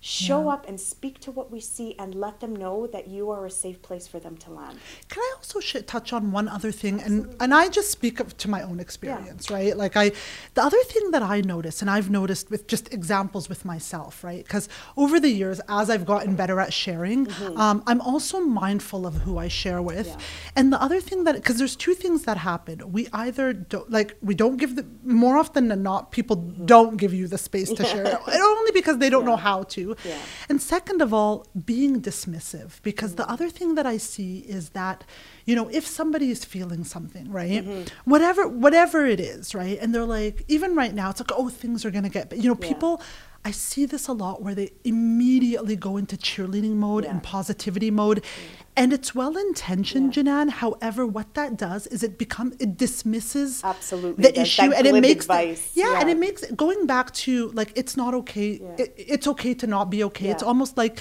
show 0.04 0.42
yeah. 0.42 0.54
up 0.54 0.68
and 0.68 0.80
speak 0.80 1.20
to 1.20 1.30
what 1.30 1.52
we 1.52 1.60
see 1.60 1.94
and 1.96 2.12
let 2.16 2.40
them 2.40 2.56
know 2.56 2.88
that 2.88 3.06
you 3.06 3.30
are 3.30 3.46
a 3.46 3.50
safe 3.50 3.80
place 3.82 4.08
for 4.08 4.18
them 4.18 4.36
to 4.36 4.50
land 4.50 4.76
can 5.08 5.22
i 5.22 5.32
also 5.36 5.60
sh- 5.60 5.76
touch 5.86 6.12
on 6.12 6.32
one 6.32 6.48
other 6.48 6.72
thing 6.72 6.98
Absolutely. 7.00 7.30
and 7.30 7.42
and 7.42 7.54
i 7.54 7.68
just 7.68 7.88
speak 7.92 8.18
of, 8.18 8.36
to 8.36 8.50
my 8.50 8.62
own 8.62 8.80
experience 8.80 9.48
yeah. 9.48 9.56
right 9.56 9.76
like 9.76 9.96
i 9.96 10.10
the 10.54 10.62
other 10.62 10.82
thing 10.86 11.12
that 11.12 11.22
i 11.22 11.40
notice 11.40 11.80
and 11.80 11.88
i've 11.88 12.10
noticed 12.10 12.50
with 12.50 12.66
just 12.66 12.92
examples 12.92 13.48
with 13.48 13.64
myself 13.64 14.24
right 14.24 14.42
because 14.42 14.68
over 14.96 15.20
the 15.20 15.28
years 15.28 15.60
as 15.68 15.88
i've 15.88 16.04
gotten 16.04 16.34
better 16.34 16.58
at 16.58 16.72
sharing 16.72 17.26
mm-hmm. 17.26 17.56
um, 17.56 17.80
i'm 17.86 18.00
also 18.00 18.40
mindful 18.40 19.06
of 19.06 19.14
who 19.18 19.38
i 19.38 19.46
share 19.46 19.80
with 19.80 20.08
yeah. 20.08 20.16
and 20.56 20.72
the 20.72 20.82
other 20.82 21.00
thing 21.00 21.22
that 21.22 21.36
because 21.36 21.58
there's 21.58 21.76
two 21.76 21.94
things 21.94 22.24
that 22.24 22.38
happen 22.38 22.90
we 22.90 23.06
either 23.12 23.52
don't 23.52 23.88
like 23.88 24.16
we 24.20 24.34
don't 24.34 24.56
give 24.56 24.74
the 24.74 24.84
more 25.04 25.36
often 25.36 25.68
than 25.68 25.84
not 25.84 26.10
people 26.10 26.36
mm-hmm. 26.36 26.66
don't 26.66 26.96
give 26.96 27.14
you 27.14 27.28
the 27.28 27.38
space 27.38 27.72
to 27.72 27.84
share 27.84 28.18
only 28.26 28.72
because 28.72 28.98
they 28.98 29.08
don't 29.08 29.24
know 29.24 29.36
how 29.36 29.62
to 29.62 29.91
yeah. 30.04 30.18
And 30.48 30.60
second 30.60 31.02
of 31.02 31.12
all, 31.12 31.46
being 31.64 32.00
dismissive, 32.00 32.82
because 32.82 33.10
mm-hmm. 33.10 33.22
the 33.22 33.30
other 33.30 33.48
thing 33.50 33.74
that 33.74 33.86
I 33.86 33.96
see 33.96 34.38
is 34.40 34.70
that, 34.70 35.04
you 35.44 35.54
know, 35.54 35.68
if 35.68 35.86
somebody 35.86 36.30
is 36.30 36.44
feeling 36.44 36.84
something, 36.84 37.30
right, 37.30 37.64
mm-hmm. 37.64 38.10
whatever 38.10 38.48
whatever 38.48 39.06
it 39.06 39.20
is, 39.20 39.54
right, 39.54 39.78
and 39.80 39.94
they're 39.94 40.04
like, 40.04 40.44
even 40.48 40.74
right 40.74 40.94
now, 40.94 41.10
it's 41.10 41.20
like, 41.20 41.32
oh, 41.34 41.48
things 41.48 41.84
are 41.84 41.90
gonna 41.90 42.08
get, 42.08 42.32
you 42.36 42.48
know, 42.48 42.58
yeah. 42.60 42.68
people 42.68 43.02
I 43.44 43.50
see 43.50 43.86
this 43.86 44.06
a 44.06 44.12
lot 44.12 44.40
where 44.40 44.54
they 44.54 44.72
immediately 44.84 45.74
go 45.74 45.96
into 45.96 46.16
cheerleading 46.16 46.74
mode 46.74 47.04
yeah. 47.04 47.10
and 47.10 47.22
positivity 47.22 47.90
mode. 47.90 48.18
Yeah. 48.18 48.40
And 48.74 48.92
it's 48.92 49.14
well 49.14 49.36
intentioned, 49.36 50.16
yeah. 50.16 50.22
Jenan. 50.22 50.50
However, 50.50 51.04
what 51.04 51.34
that 51.34 51.56
does 51.56 51.86
is 51.88 52.02
it 52.02 52.16
become 52.18 52.54
it 52.58 52.76
dismisses 52.76 53.62
absolutely 53.64 54.22
the 54.22 54.40
issue 54.40 54.72
and 54.72 54.86
it 54.86 55.00
makes 55.00 55.26
the, 55.26 55.58
yeah, 55.74 55.92
yeah, 55.92 56.00
and 56.00 56.08
it 56.08 56.16
makes 56.16 56.50
going 56.52 56.86
back 56.86 57.12
to 57.14 57.48
like 57.48 57.72
it's 57.74 57.96
not 57.96 58.14
okay. 58.14 58.52
It, 58.78 58.94
it's 58.96 59.26
okay 59.26 59.54
to 59.54 59.66
not 59.66 59.90
be 59.90 60.04
okay. 60.04 60.30
It's 60.30 60.42
almost 60.42 60.76
like 60.76 61.00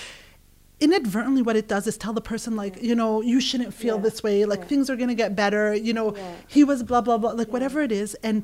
inadvertently 0.82 1.44
what 1.44 1.56
it 1.56 1.68
does 1.68 1.86
is 1.86 1.96
tell 1.96 2.12
the 2.12 2.22
person 2.22 2.56
like 2.56 2.82
you 2.82 2.96
know 2.96 3.22
you 3.22 3.39
shouldn't 3.39 3.72
feel 3.72 4.00
this 4.00 4.24
way 4.24 4.46
like 4.46 4.68
things 4.68 4.89
are 4.89 4.96
going 4.96 5.10
to 5.10 5.16
get 5.16 5.36
better 5.36 5.76
you 5.76 5.94
know 5.94 6.16
he 6.48 6.64
was 6.64 6.82
blah 6.82 7.00
blah 7.00 7.20
blah 7.20 7.30
like 7.30 7.54
whatever 7.54 7.82
it 7.82 7.92
is 7.92 8.16
and 8.24 8.44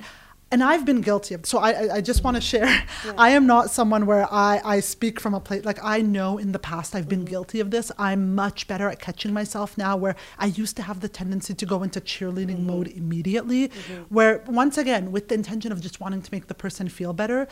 and 0.50 0.64
I've 0.64 0.86
been 0.86 1.02
guilty 1.02 1.34
of. 1.34 1.46
So 1.46 1.58
I, 1.60 1.96
I 1.96 2.02
just 2.02 2.24
want 2.24 2.36
to 2.36 2.42
share. 2.42 2.68
Yeah. 3.06 3.14
I 3.18 3.30
am 3.32 3.46
not 3.46 3.70
someone 3.70 4.06
where 4.06 4.32
I, 4.32 4.62
I 4.64 4.80
speak 4.80 5.20
from 5.20 5.34
a 5.34 5.40
place 5.40 5.66
like 5.66 5.80
I 5.84 6.02
know 6.02 6.38
in 6.38 6.52
the 6.52 6.60
past 6.60 6.96
I've 6.96 7.08
been 7.08 7.20
mm-hmm. 7.20 7.30
guilty 7.30 7.60
of 7.60 7.72
this. 7.72 7.92
I'm 7.98 8.34
much 8.34 8.68
better 8.68 8.90
at 8.90 9.00
catching 9.00 9.34
myself 9.34 9.78
now. 9.78 9.96
Where 9.98 10.16
I 10.40 10.48
used 10.48 10.76
to 10.78 10.84
have 10.84 11.02
the 11.02 11.10
tendency 11.10 11.54
to 11.54 11.66
go 11.66 11.84
into 11.84 12.00
cheerleading 12.00 12.58
mm-hmm. 12.58 12.68
mode 12.68 12.88
immediately, 12.88 13.68
mm-hmm. 13.68 14.04
where 14.04 14.44
once 14.48 14.78
again 14.78 15.12
with 15.12 15.28
the 15.28 15.36
intention 15.36 15.72
of 15.72 15.82
just 15.82 16.00
wanting 16.00 16.22
to 16.22 16.34
make 16.34 16.48
the 16.48 16.56
person 16.56 16.90
feel 16.90 17.14
better. 17.14 17.48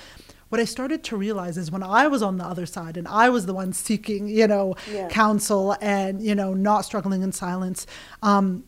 What 0.49 0.61
I 0.61 0.65
started 0.65 1.03
to 1.05 1.17
realize 1.17 1.57
is 1.57 1.71
when 1.71 1.83
I 1.83 2.07
was 2.07 2.21
on 2.21 2.37
the 2.37 2.45
other 2.45 2.65
side 2.65 2.97
and 2.97 3.07
I 3.07 3.29
was 3.29 3.45
the 3.45 3.53
one 3.53 3.73
seeking, 3.73 4.27
you 4.27 4.47
know, 4.47 4.75
yeah. 4.91 5.09
counsel 5.09 5.75
and 5.81 6.21
you 6.21 6.35
know 6.35 6.53
not 6.53 6.85
struggling 6.85 7.23
in 7.23 7.31
silence. 7.31 7.85
Um, 8.21 8.63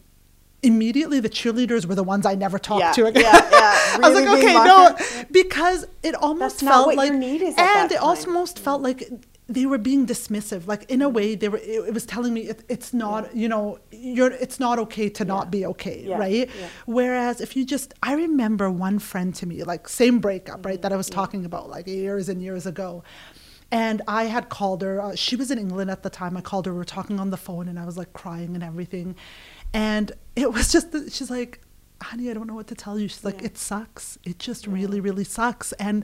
immediately 0.64 1.20
the 1.20 1.30
cheerleaders 1.30 1.86
were 1.86 1.96
the 1.96 2.04
ones 2.04 2.26
I 2.26 2.36
never 2.36 2.58
talked 2.58 2.82
yeah, 2.82 2.92
to 2.94 3.06
again. 3.06 3.24
Yeah, 3.24 3.50
yeah. 3.52 3.98
Really 3.98 4.04
I 4.04 4.10
was 4.10 4.20
like, 4.20 4.40
okay, 4.40 4.54
no, 4.54 5.26
because 5.32 5.86
it 6.04 6.16
almost 6.16 6.60
felt 6.60 6.96
like, 6.96 7.12
and 7.12 7.92
it 7.92 8.00
almost 8.00 8.60
felt 8.60 8.82
like 8.82 9.10
they 9.48 9.66
were 9.66 9.78
being 9.78 10.06
dismissive. 10.06 10.68
Like 10.68 10.90
in 10.92 11.02
a 11.02 11.10
way, 11.10 11.36
they 11.36 11.50
were. 11.50 11.58
It, 11.58 11.88
it 11.88 11.94
was 11.94 12.06
telling 12.06 12.34
me 12.34 12.42
it, 12.42 12.64
it's 12.70 12.94
not. 12.94 13.36
You 13.36 13.48
know, 13.48 13.80
you're. 13.92 14.32
It's 14.32 14.60
not 14.60 14.80
okay 14.80 15.10
to 15.10 15.26
not 15.26 15.52
be 15.52 15.66
okay, 15.66 16.08
right? 16.08 16.50
Whereas 16.86 17.42
if 17.42 17.56
you 17.56 17.66
just, 17.66 17.94
I 18.04 18.14
remember 18.14 18.70
one 18.70 19.00
friend 19.00 19.34
to 19.36 19.46
me, 19.46 19.64
like 19.64 19.88
same 19.88 20.20
breakup, 20.20 20.58
mm-hmm. 20.58 20.68
right, 20.68 20.82
that 20.82 20.92
I 20.92 20.98
was 20.98 21.10
talking 21.10 21.46
about, 21.46 21.70
like 21.70 21.88
years 21.88 22.30
and 22.30 22.42
years 22.42 22.66
ago. 22.66 23.04
And 23.70 24.02
I 24.08 24.26
had 24.26 24.48
called 24.48 24.82
her. 24.82 25.02
Uh, 25.02 25.16
she 25.16 25.36
was 25.36 25.52
in 25.52 25.60
England 25.60 25.92
at 25.92 26.02
the 26.02 26.10
time. 26.10 26.38
I 26.38 26.42
called 26.42 26.66
her. 26.68 26.72
We 26.72 26.78
were 26.78 26.86
talking 26.86 27.20
on 27.20 27.32
the 27.32 27.38
phone, 27.38 27.68
and 27.68 27.78
I 27.78 27.86
was 27.86 27.98
like 27.98 28.14
crying 28.14 28.56
and 28.56 28.64
everything. 28.64 29.16
And 29.74 30.12
it 30.36 30.52
was 30.52 30.72
just, 30.72 30.92
she's 31.12 31.30
like, 31.30 31.62
honey, 32.02 32.30
I 32.30 32.34
don't 32.34 32.48
know 32.48 32.56
what 32.56 32.68
to 32.68 32.76
tell 32.76 33.00
you. 33.00 33.08
She's 33.08 33.26
like, 33.26 33.42
yeah. 33.42 33.48
it 33.48 33.58
sucks. 33.58 34.18
It 34.24 34.40
just 34.40 34.68
yeah. 34.68 34.74
really, 34.74 35.00
really 35.00 35.24
sucks. 35.24 35.72
And 35.74 36.04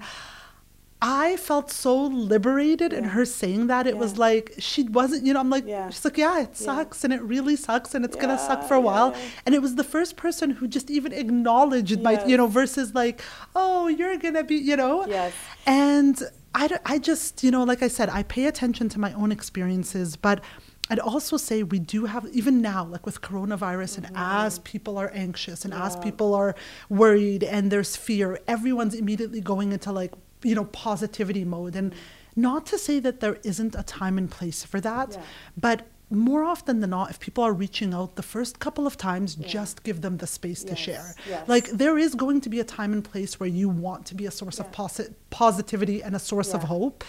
I 1.06 1.36
felt 1.36 1.70
so 1.70 2.02
liberated 2.06 2.94
yeah. 2.94 3.00
in 3.00 3.04
her 3.04 3.26
saying 3.26 3.68
that. 3.68 3.88
It 3.88 3.98
was 3.98 4.18
like, 4.18 4.54
she 4.58 4.84
wasn't, 4.84 5.26
you 5.26 5.34
know, 5.34 5.42
I'm 5.42 5.50
like, 5.50 5.66
she's 5.66 6.06
like, 6.06 6.18
yeah, 6.18 6.42
it 6.42 6.56
sucks. 6.56 7.04
And 7.04 7.14
it 7.14 7.22
really 7.22 7.56
sucks. 7.56 7.94
And 7.94 8.06
it's 8.06 8.16
going 8.16 8.30
to 8.30 8.38
suck 8.38 8.64
for 8.64 8.76
a 8.76 8.82
while. 8.82 9.14
And 9.46 9.54
it 9.54 9.62
was 9.62 9.76
the 9.76 9.84
first 9.84 10.16
person 10.16 10.50
who 10.50 10.68
just 10.68 10.90
even 10.90 11.12
acknowledged 11.12 11.92
yes. 11.92 12.02
my, 12.02 12.26
you 12.26 12.38
know, 12.38 12.48
versus 12.48 12.96
like, 12.96 13.22
oh, 13.56 13.88
you're 13.88 14.18
going 14.18 14.36
to 14.36 14.44
be, 14.44 14.56
you 14.56 14.78
know. 14.78 15.06
Yes. 15.06 15.34
And 15.66 16.24
I, 16.56 16.70
I 16.86 17.00
just, 17.00 17.44
you 17.44 17.52
know, 17.52 17.64
like 17.64 17.84
I 17.84 17.88
said, 17.88 18.10
I 18.10 18.24
pay 18.24 18.46
attention 18.46 18.88
to 18.90 19.00
my 19.00 19.12
own 19.14 19.32
experiences, 19.32 20.16
but 20.16 20.42
I'd 20.90 21.00
also 21.00 21.38
say 21.38 21.64
we 21.64 21.80
do 21.80 22.06
have, 22.06 22.28
even 22.34 22.62
now, 22.62 22.86
like 22.86 23.06
with 23.06 23.22
coronavirus, 23.22 24.00
mm-hmm. 24.00 24.06
and 24.06 24.18
as 24.18 24.60
people 24.60 24.98
are 24.98 25.12
anxious 25.14 25.64
and 25.64 25.74
yeah. 25.74 25.86
as 25.86 25.96
people 25.98 26.36
are 26.36 26.56
worried 26.90 27.44
and 27.44 27.72
there's 27.72 27.96
fear, 27.96 28.40
everyone's 28.48 28.94
immediately 28.94 29.42
going 29.42 29.72
into 29.72 29.92
like, 29.92 30.14
you 30.44 30.56
know, 30.56 30.66
positivity 30.66 31.46
mode. 31.46 31.76
And 31.76 31.94
not 32.36 32.66
to 32.68 32.78
say 32.78 33.00
that 33.00 33.22
there 33.22 33.38
isn't 33.44 33.76
a 33.76 33.84
time 33.84 34.18
and 34.18 34.30
place 34.30 34.64
for 34.64 34.82
that, 34.82 35.14
yeah. 35.14 35.22
but 35.58 35.88
more 36.10 36.44
often 36.44 36.80
than 36.80 36.92
not, 36.92 37.10
if 37.10 37.20
people 37.20 37.44
are 37.44 37.54
reaching 37.54 37.94
out 37.94 38.16
the 38.16 38.24
first 38.24 38.60
couple 38.60 38.86
of 38.86 38.98
times, 38.98 39.38
yeah. 39.40 39.48
just 39.48 39.84
give 39.84 40.02
them 40.02 40.18
the 40.18 40.28
space 40.28 40.64
yes. 40.64 40.70
to 40.70 40.76
share. 40.76 41.16
Yes. 41.28 41.48
Like 41.48 41.70
there 41.70 41.98
is 41.98 42.14
going 42.14 42.42
to 42.42 42.50
be 42.50 42.60
a 42.60 42.64
time 42.64 42.94
and 42.94 43.04
place 43.04 43.40
where 43.40 43.50
you 43.50 43.68
want 43.70 44.06
to 44.08 44.16
be 44.16 44.26
a 44.26 44.32
source 44.32 44.60
of 44.60 44.72
posi- 44.72 45.14
positivity 45.30 46.04
and 46.04 46.16
a 46.16 46.20
source 46.20 46.54
of 46.54 46.64
hope. 46.64 47.04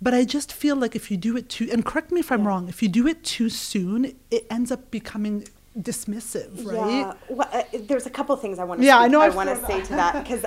But 0.00 0.12
I 0.14 0.24
just 0.24 0.52
feel 0.52 0.76
like 0.76 0.94
if 0.94 1.10
you 1.10 1.16
do 1.16 1.36
it 1.36 1.48
too, 1.48 1.68
and 1.72 1.84
correct 1.84 2.12
me 2.12 2.20
if 2.20 2.30
I'm 2.30 2.42
yeah. 2.42 2.48
wrong, 2.48 2.68
if 2.68 2.82
you 2.82 2.88
do 2.88 3.06
it 3.06 3.24
too 3.24 3.48
soon, 3.48 4.14
it 4.30 4.46
ends 4.50 4.70
up 4.70 4.90
becoming 4.90 5.48
dismissive, 5.78 6.64
right? 6.66 6.90
Yeah. 6.90 7.12
Well, 7.28 7.48
uh, 7.52 7.62
there's 7.80 8.06
a 8.06 8.10
couple 8.10 8.36
things 8.36 8.58
I 8.58 8.64
want 8.64 8.80
to. 8.80 8.86
Yeah, 8.86 8.98
I 8.98 9.08
know 9.08 9.20
I 9.20 9.28
want 9.30 9.48
to 9.48 9.56
say 9.66 9.82
to 9.82 9.92
that 9.96 10.22
because. 10.22 10.44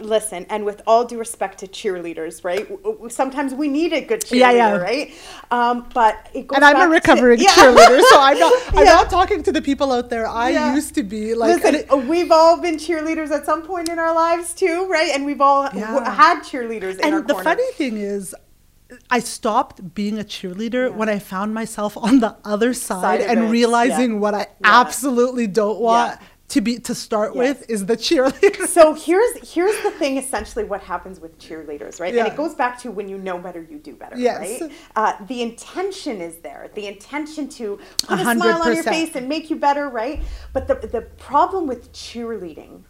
Listen, 0.00 0.44
and 0.50 0.64
with 0.64 0.82
all 0.88 1.04
due 1.04 1.20
respect 1.20 1.58
to 1.58 1.68
cheerleaders, 1.68 2.42
right? 2.42 2.68
Sometimes 3.12 3.54
we 3.54 3.68
need 3.68 3.92
a 3.92 4.00
good 4.00 4.22
cheerleader, 4.22 4.38
Yeah, 4.40 4.50
yeah. 4.50 4.76
right? 4.76 5.12
Um, 5.52 5.88
but 5.94 6.28
it 6.34 6.48
goes 6.48 6.56
and 6.56 6.64
I'm 6.64 6.74
a 6.74 6.86
to- 6.86 6.90
recovering 6.90 7.38
Yeah. 7.40 7.50
cheerleader, 7.50 8.00
so 8.08 8.20
I'm 8.20 8.36
not. 8.40 8.52
I'm 8.76 8.84
not 8.86 9.08
talking 9.08 9.44
to 9.44 9.52
the 9.52 9.62
people 9.62 9.92
out 9.92 10.10
there. 10.10 10.26
I 10.26 10.74
used 10.74 10.96
to 10.96 11.04
be 11.04 11.34
like. 11.36 11.62
Listen, 11.62 11.76
it- 11.76 12.08
we've 12.08 12.32
all 12.32 12.60
been 12.60 12.74
cheerleaders 12.74 13.30
at 13.30 13.46
some 13.46 13.62
point 13.62 13.88
in 13.88 14.00
our 14.00 14.12
lives 14.12 14.52
too, 14.52 14.88
right? 14.90 15.12
And 15.14 15.24
we've 15.24 15.40
all 15.40 15.62
w- 15.70 15.84
had 16.10 16.40
cheerleaders 16.42 16.98
in 16.98 17.12
our 17.12 17.20
and 17.20 17.28
the 17.28 17.34
corner. 17.34 17.44
funny 17.50 17.72
thing 17.74 17.96
is 17.96 18.34
i 19.10 19.18
stopped 19.18 19.94
being 19.94 20.18
a 20.18 20.24
cheerleader 20.24 20.88
Yeah. 20.90 20.96
when 20.96 21.08
i 21.08 21.18
found 21.18 21.54
myself 21.54 21.96
on 21.96 22.20
the 22.20 22.36
other 22.44 22.72
side, 22.74 23.20
Side 23.20 23.30
and 23.30 23.50
realizing 23.50 24.12
yeah. 24.14 24.18
what 24.18 24.34
i 24.34 24.38
Yeah. 24.40 24.80
absolutely 24.80 25.46
don't 25.46 25.80
want 25.80 26.12
Yeah. 26.20 26.26
to 26.48 26.60
be 26.60 26.78
to 26.78 26.94
start 26.94 27.34
Yes. 27.34 27.38
with 27.42 27.70
is 27.70 27.86
the 27.86 27.96
cheerleader 27.96 28.66
so 28.66 28.94
here's 28.94 29.32
here's 29.54 29.78
the 29.82 29.90
thing 30.00 30.18
essentially 30.18 30.64
what 30.72 30.82
happens 30.82 31.18
with 31.18 31.32
cheerleaders 31.38 32.00
right 32.00 32.14
and 32.14 32.26
it 32.28 32.36
goes 32.36 32.54
back 32.54 32.78
to 32.82 32.90
when 32.90 33.08
you 33.08 33.18
know 33.18 33.38
better 33.38 33.62
you 33.70 33.78
do 33.78 33.94
better 34.02 34.16
Yes. 34.16 34.60
right 34.60 34.72
uh, 34.94 35.12
the 35.26 35.40
intention 35.42 36.20
is 36.20 36.36
there 36.46 36.62
the 36.74 36.86
intention 36.86 37.48
to 37.58 37.78
put 38.06 38.18
a, 38.18 38.22
A 38.22 38.34
smile 38.36 38.62
on 38.62 38.74
your 38.74 38.82
face 38.98 39.12
and 39.16 39.28
make 39.28 39.48
you 39.50 39.56
better 39.56 39.88
right 39.88 40.22
but 40.52 40.68
the, 40.68 40.74
the 40.96 41.02
problem 41.30 41.66
with 41.66 41.82
cheerleading 41.92 42.82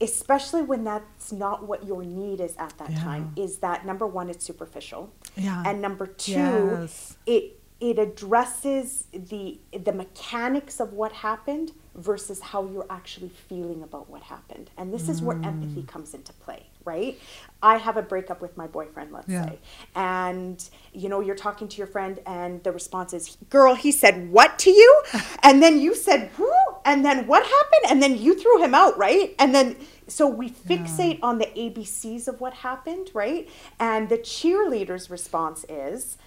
especially 0.00 0.62
when 0.62 0.84
that's 0.84 1.30
not 1.32 1.66
what 1.66 1.86
your 1.86 2.02
need 2.02 2.40
is 2.40 2.54
at 2.56 2.76
that 2.78 2.90
Yeah. 2.90 3.02
time 3.02 3.32
is 3.36 3.58
that 3.58 3.84
number 3.84 4.06
one 4.06 4.30
it's 4.30 4.44
superficial 4.44 5.12
Yeah. 5.36 5.62
and 5.66 5.80
number 5.82 6.06
two 6.06 6.78
Yes. 6.80 7.16
it 7.26 7.56
it 7.80 7.98
addresses 7.98 9.04
the 9.12 9.58
the 9.72 9.92
mechanics 9.92 10.80
of 10.80 10.92
what 10.92 11.12
happened 11.12 11.72
versus 11.94 12.40
how 12.40 12.66
you're 12.66 12.86
actually 12.90 13.30
feeling 13.30 13.82
about 13.82 14.08
what 14.08 14.22
happened 14.22 14.70
and 14.76 14.92
this 14.92 15.08
is 15.08 15.20
where 15.22 15.36
Mm. 15.38 15.46
empathy 15.46 15.82
comes 15.82 16.12
into 16.14 16.32
play 16.34 16.66
right 16.84 17.18
i 17.62 17.76
have 17.78 17.96
a 17.96 18.02
breakup 18.02 18.40
with 18.40 18.56
my 18.56 18.66
boyfriend 18.66 19.12
let's 19.12 19.28
Yeah. 19.28 19.46
say 19.46 19.58
and 19.94 20.62
you 20.92 21.08
know 21.08 21.20
you're 21.20 21.34
talking 21.34 21.68
to 21.68 21.76
your 21.78 21.86
friend 21.86 22.20
and 22.26 22.62
the 22.64 22.72
response 22.72 23.12
is 23.12 23.36
girl 23.48 23.74
he 23.74 23.90
said 23.92 24.30
what 24.30 24.58
to 24.60 24.70
you 24.70 25.02
and 25.42 25.62
then 25.62 25.78
you 25.80 25.94
said 25.94 26.28
who 26.36 26.52
and 26.90 27.04
then 27.06 27.26
what 27.26 27.42
happened? 27.56 27.84
And 27.90 28.02
then 28.02 28.14
you 28.24 28.32
threw 28.42 28.56
him 28.64 28.74
out 28.74 28.98
right? 28.98 29.34
And 29.38 29.54
then 29.54 29.76
so 30.08 30.26
we 30.26 30.50
fixate 30.50 31.18
on 31.22 31.38
the 31.38 31.46
abcs 31.46 32.26
of 32.28 32.40
what 32.40 32.54
happened 32.68 33.10
right? 33.14 33.48
And 33.78 34.08
the 34.08 34.18
cheerleader's 34.18 35.10
response 35.10 35.64
is 35.68 36.18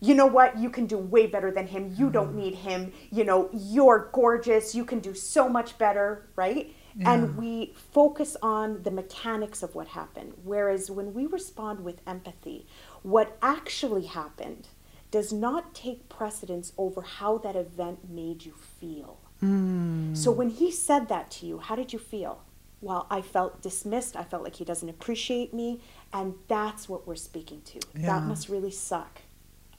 you 0.00 0.14
know 0.14 0.26
what? 0.26 0.58
You 0.58 0.68
can 0.68 0.86
do 0.86 0.98
way 0.98 1.26
better 1.28 1.50
than 1.52 1.66
him. 1.68 1.94
You 1.96 2.06
Mm-hmm. 2.06 2.12
don't 2.18 2.34
need 2.34 2.54
him. 2.56 2.92
You 3.10 3.24
know 3.24 3.48
you're 3.52 4.10
gorgeous. 4.12 4.74
You 4.74 4.84
can 4.84 5.00
do 5.00 5.14
so 5.14 5.48
much 5.48 5.78
better 5.78 6.06
right? 6.36 6.74
And 7.04 7.36
we 7.38 7.72
focus 7.98 8.36
on 8.42 8.82
the 8.82 8.90
mechanics 8.90 9.62
of 9.62 9.74
what 9.74 9.88
happened. 9.88 10.34
Whereas 10.44 10.90
when 10.90 11.14
we 11.14 11.24
respond 11.26 11.84
with 11.84 12.02
empathy 12.06 12.66
what 13.02 13.38
actually 13.40 14.06
happened 14.06 14.68
does 15.10 15.32
not 15.32 15.74
take 15.74 16.08
precedence 16.08 16.72
over 16.78 17.02
how 17.02 17.38
that 17.38 17.56
event 17.56 17.98
made 18.10 18.44
you 18.44 18.52
feel 18.80 19.18
Mm. 19.42 20.16
so 20.16 20.30
when 20.30 20.50
he 20.50 20.70
said 20.70 21.08
that 21.08 21.30
to 21.32 21.46
you 21.46 21.58
how 21.58 21.74
did 21.74 21.92
you 21.92 21.98
feel 21.98 22.42
well 22.80 23.06
i 23.10 23.20
felt 23.20 23.60
dismissed 23.60 24.14
i 24.16 24.22
felt 24.22 24.42
like 24.44 24.56
he 24.56 24.64
doesn't 24.64 24.88
appreciate 24.88 25.52
me 25.52 25.80
and 26.12 26.34
that's 26.48 26.88
what 26.88 27.06
we're 27.06 27.16
speaking 27.16 27.60
to 27.62 27.80
Yeah. 27.96 28.06
that 28.06 28.26
must 28.26 28.48
really 28.48 28.70
suck 28.70 29.22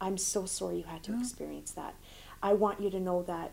I'm 0.01 0.17
so 0.17 0.45
sorry 0.45 0.77
you 0.79 0.83
had 0.83 1.01
to 1.03 1.17
experience 1.17 1.71
that. 1.71 1.93
I 2.41 2.51
want 2.53 2.81
you 2.81 2.89
to 2.89 2.99
know 2.99 3.21
that 3.23 3.51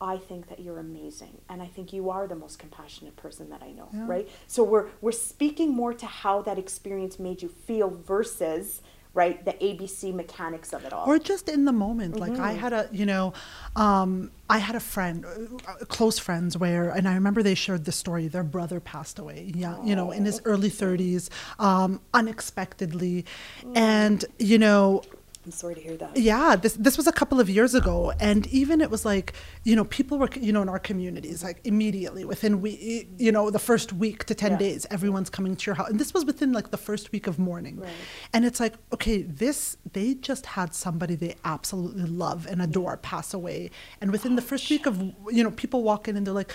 I 0.00 0.16
think 0.16 0.48
that 0.48 0.58
you're 0.60 0.78
amazing 0.78 1.42
and 1.50 1.60
I 1.60 1.66
think 1.66 1.92
you 1.92 2.08
are 2.08 2.26
the 2.26 2.36
most 2.36 2.58
compassionate 2.58 3.16
person 3.16 3.50
that 3.50 3.62
I 3.62 3.72
know, 3.72 3.88
Yeah. 3.92 4.06
right? 4.06 4.26
So 4.46 4.64
we're 4.64 4.86
we're 5.02 5.12
speaking 5.12 5.74
more 5.74 5.92
to 5.92 6.06
how 6.06 6.40
that 6.42 6.58
experience 6.58 7.18
made 7.18 7.42
you 7.42 7.50
feel 7.50 7.90
versus 7.90 8.80
right 9.12 9.44
the 9.44 9.52
ABC 9.54 10.14
mechanics 10.14 10.72
of 10.72 10.84
it 10.84 10.92
all. 10.92 11.04
or 11.08 11.18
just 11.18 11.48
in 11.48 11.64
the 11.64 11.72
moment 11.72 12.16
like 12.20 12.32
i 12.32 12.52
Mm-hmm. 12.52 12.58
had 12.60 12.72
a 12.72 12.88
you 12.92 13.04
know 13.06 13.32
um, 13.76 14.30
i 14.48 14.58
had 14.58 14.76
a 14.76 14.80
friend 14.80 15.24
uh, 15.26 15.84
close 15.86 16.18
friends 16.18 16.56
where 16.56 16.90
and 16.90 17.08
i 17.08 17.14
remember 17.14 17.42
they 17.42 17.54
shared 17.56 17.84
the 17.84 17.92
story 17.92 18.28
their 18.28 18.44
brother 18.44 18.78
passed 18.80 19.18
away 19.18 19.50
yeah 19.54 19.76
you 19.84 19.94
know 19.96 20.10
in 20.12 20.24
his 20.24 20.40
early 20.44 20.70
30s 20.70 21.28
um, 21.58 22.00
unexpectedly 22.14 23.24
Mm. 23.64 23.76
and 23.76 24.24
you 24.38 24.58
know 24.58 25.02
I'm 25.44 25.52
sorry 25.52 25.74
to 25.74 25.80
hear 25.80 25.96
that. 25.96 26.16
yeah 26.18 26.54
this 26.54 26.74
this 26.74 26.96
was 26.98 27.06
a 27.06 27.12
couple 27.12 27.40
of 27.40 27.48
years 27.48 27.74
ago 27.74 28.12
and 28.20 28.46
even 28.48 28.82
it 28.82 28.90
was 28.90 29.06
like 29.06 29.32
you 29.64 29.74
know 29.74 29.84
people 29.84 30.18
were 30.18 30.28
you 30.38 30.52
know 30.52 30.60
in 30.60 30.68
our 30.68 30.78
communities 30.78 31.42
like 31.42 31.60
immediately 31.64 32.26
within 32.26 32.60
we 32.60 33.08
you 33.16 33.32
know 33.32 33.48
the 33.50 33.58
first 33.58 33.92
week 33.94 34.24
to 34.26 34.34
10 34.34 34.50
Yeah. 34.52 34.58
days 34.58 34.86
everyone's 34.90 35.30
coming 35.30 35.56
to 35.56 35.64
your 35.66 35.76
house 35.76 35.88
and 35.88 35.98
this 35.98 36.12
was 36.12 36.26
within 36.26 36.52
like 36.52 36.70
the 36.72 36.76
first 36.76 37.10
week 37.10 37.26
of 37.26 37.38
mourning 37.38 37.80
Right. 37.80 37.88
and 38.34 38.44
it's 38.44 38.60
like 38.60 38.74
okay 38.92 39.22
this 39.22 39.78
they 39.94 40.12
just 40.14 40.44
had 40.44 40.74
somebody 40.74 41.14
they 41.14 41.36
absolutely 41.44 42.04
love 42.04 42.46
and 42.46 42.60
adore 42.60 42.98
pass 42.98 43.32
away 43.32 43.70
and 44.00 44.12
within 44.12 44.36
the 44.36 44.42
first 44.42 44.68
week 44.68 44.84
of 44.84 45.00
you 45.30 45.42
know 45.42 45.52
people 45.52 45.82
walk 45.82 46.06
in 46.06 46.16
and 46.18 46.26
they're 46.26 46.34
like 46.34 46.54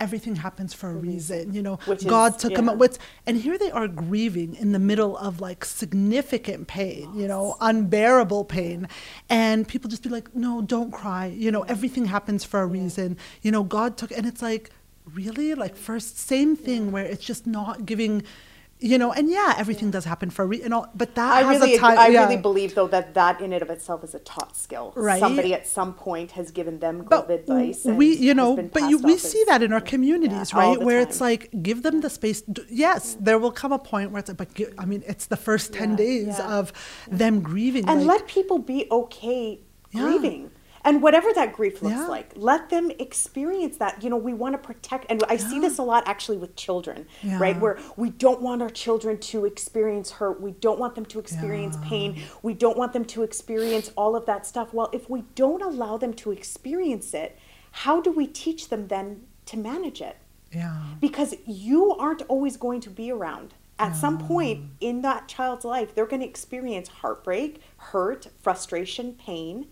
everything 0.00 0.36
happens 0.36 0.74
for 0.74 0.90
a 0.90 0.94
mm-hmm. 0.94 1.08
reason 1.08 1.54
you 1.54 1.62
know. 1.62 1.76
Which 1.86 2.06
god 2.06 2.36
is- 2.36 2.42
took 2.42 2.52
yeah. 2.52 2.68
out 2.68 2.78
with 2.78 2.98
and 3.26 3.36
here 3.36 3.56
they 3.58 3.70
are 3.70 3.88
grieving 3.88 4.54
in 4.56 4.72
the 4.72 4.78
middle 4.78 5.16
of 5.16 5.40
like 5.40 5.64
significant 5.64 6.66
pain 6.66 7.14
you 7.14 7.28
know 7.28 7.56
unbearable 7.60 8.44
pain. 8.44 8.88
And 9.28 9.66
people 9.66 9.88
just 9.88 10.02
be 10.02 10.08
like 10.08 10.34
no 10.34 10.62
don't 10.62 10.90
cry. 10.90 11.26
You 11.26 11.50
know 11.50 11.62
everything 11.62 12.06
happens 12.06 12.44
for 12.44 12.60
a 12.60 12.66
reason. 12.66 13.16
You 13.42 13.50
know 13.50 13.62
god 13.62 13.96
took 13.96 14.10
and 14.10 14.26
it's 14.26 14.42
like 14.42 14.70
really? 15.12 15.54
Like 15.54 15.76
first 15.76 16.18
same 16.18 16.56
thing 16.56 16.92
where 16.92 17.04
it's 17.04 17.24
just 17.24 17.46
not 17.46 17.86
giving 17.86 18.22
you 18.80 18.98
know 18.98 19.12
and 19.12 19.30
yeah 19.30 19.54
everything 19.56 19.90
does 19.90 20.04
happen 20.04 20.28
for 20.30 20.42
a 20.42 20.46
reason 20.46 20.72
but 20.94 21.14
that 21.14 21.32
I 21.32 21.42
has 21.42 21.60
really, 21.60 21.76
a 21.76 21.78
time 21.78 21.98
I 21.98 22.08
yeah. 22.08 22.24
really 22.24 22.36
believe 22.40 22.74
though 22.74 22.88
that 22.88 23.14
that 23.14 23.40
in 23.40 23.52
and 23.52 23.62
of 23.62 23.70
itself 23.70 24.02
is 24.04 24.14
a 24.14 24.18
taught 24.18 24.56
skill. 24.56 24.92
Right. 24.96 25.20
Somebody 25.20 25.54
at 25.54 25.66
some 25.66 25.94
point 25.94 26.32
has 26.32 26.50
given 26.50 26.80
them 26.80 27.06
but 27.08 27.28
good 27.28 27.40
advice. 27.40 27.84
and 27.84 27.96
we 27.96 28.14
you 28.16 28.34
know 28.34 28.56
but 28.56 28.90
you 28.90 28.98
we 28.98 29.16
see 29.16 29.42
that 29.46 29.62
in 29.62 29.72
our 29.72 29.80
communities 29.80 30.52
all 30.52 30.60
right 30.60 30.80
where 30.80 31.00
it's 31.00 31.20
like 31.20 31.50
give 31.62 31.82
them 31.82 32.00
the 32.00 32.10
space 32.10 32.42
yes 32.68 33.16
there 33.20 33.38
will 33.38 33.52
come 33.52 33.72
a 33.72 33.78
point 33.78 34.10
where 34.10 34.18
it's 34.20 34.28
like 34.28 34.38
but 34.38 34.54
gi- 34.54 34.66
i 34.78 34.84
mean 34.84 35.02
it's 35.06 35.26
the 35.26 35.36
first 35.36 35.72
10 35.72 35.90
Yeah, 35.90 35.96
days 35.96 36.38
yeah. 36.38 36.58
of 36.58 36.72
them 37.10 37.40
grieving 37.40 37.88
and 37.88 38.06
like, 38.06 38.20
let 38.20 38.28
people 38.28 38.58
be 38.58 38.86
okay 38.90 39.60
Yeah. 39.92 40.02
grieving 40.02 40.50
and 40.84 41.02
whatever 41.02 41.32
that 41.34 41.52
grief 41.52 41.82
looks 41.82 41.96
Yeah. 41.96 42.06
like 42.06 42.32
let 42.36 42.70
them 42.70 42.90
experience 42.98 43.76
that. 43.78 44.02
You 44.02 44.10
know 44.10 44.16
we 44.16 44.34
want 44.34 44.54
to 44.54 44.58
protect 44.58 45.06
and 45.10 45.22
i 45.28 45.36
see 45.36 45.58
this 45.58 45.78
a 45.78 45.82
lot 45.82 46.04
actually 46.06 46.36
with 46.38 46.56
children 46.56 47.06
right? 47.24 47.58
Where 47.58 47.78
we 47.96 48.10
don't 48.10 48.40
want 48.42 48.62
our 48.62 48.70
children 48.70 49.18
to 49.18 49.44
experience 49.44 50.12
hurt. 50.12 50.40
We 50.40 50.52
don't 50.52 50.78
want 50.78 50.94
them 50.94 51.06
to 51.06 51.18
experience 51.18 51.76
pain. 51.82 52.22
We 52.42 52.54
don't 52.54 52.76
want 52.76 52.92
them 52.92 53.04
to 53.06 53.22
experience 53.22 53.90
all 53.96 54.14
of 54.16 54.26
that 54.26 54.46
stuff. 54.46 54.72
Well 54.74 54.90
if 54.92 55.08
we 55.08 55.22
don't 55.34 55.62
allow 55.62 55.96
them 55.96 56.14
to 56.14 56.30
experience 56.30 57.14
it 57.14 57.38
how 57.70 58.00
do 58.00 58.10
we 58.12 58.26
teach 58.26 58.68
them 58.68 58.86
then 58.88 59.26
to 59.46 59.56
manage 59.56 60.00
it? 60.00 60.16
Yeah. 60.52 60.80
Because 61.00 61.34
you 61.46 61.92
aren't 61.96 62.22
always 62.28 62.56
going 62.56 62.80
to 62.82 62.90
be 62.90 63.10
around. 63.10 63.54
At 63.80 63.96
some 63.96 64.18
point 64.18 64.66
in 64.80 65.02
that 65.02 65.26
child's 65.26 65.64
life, 65.64 65.92
they're 65.94 66.06
going 66.06 66.20
to 66.22 66.28
experience 66.28 66.86
heartbreak, 66.88 67.60
hurt, 67.76 68.28
frustration, 68.40 69.14
pain. 69.14 69.66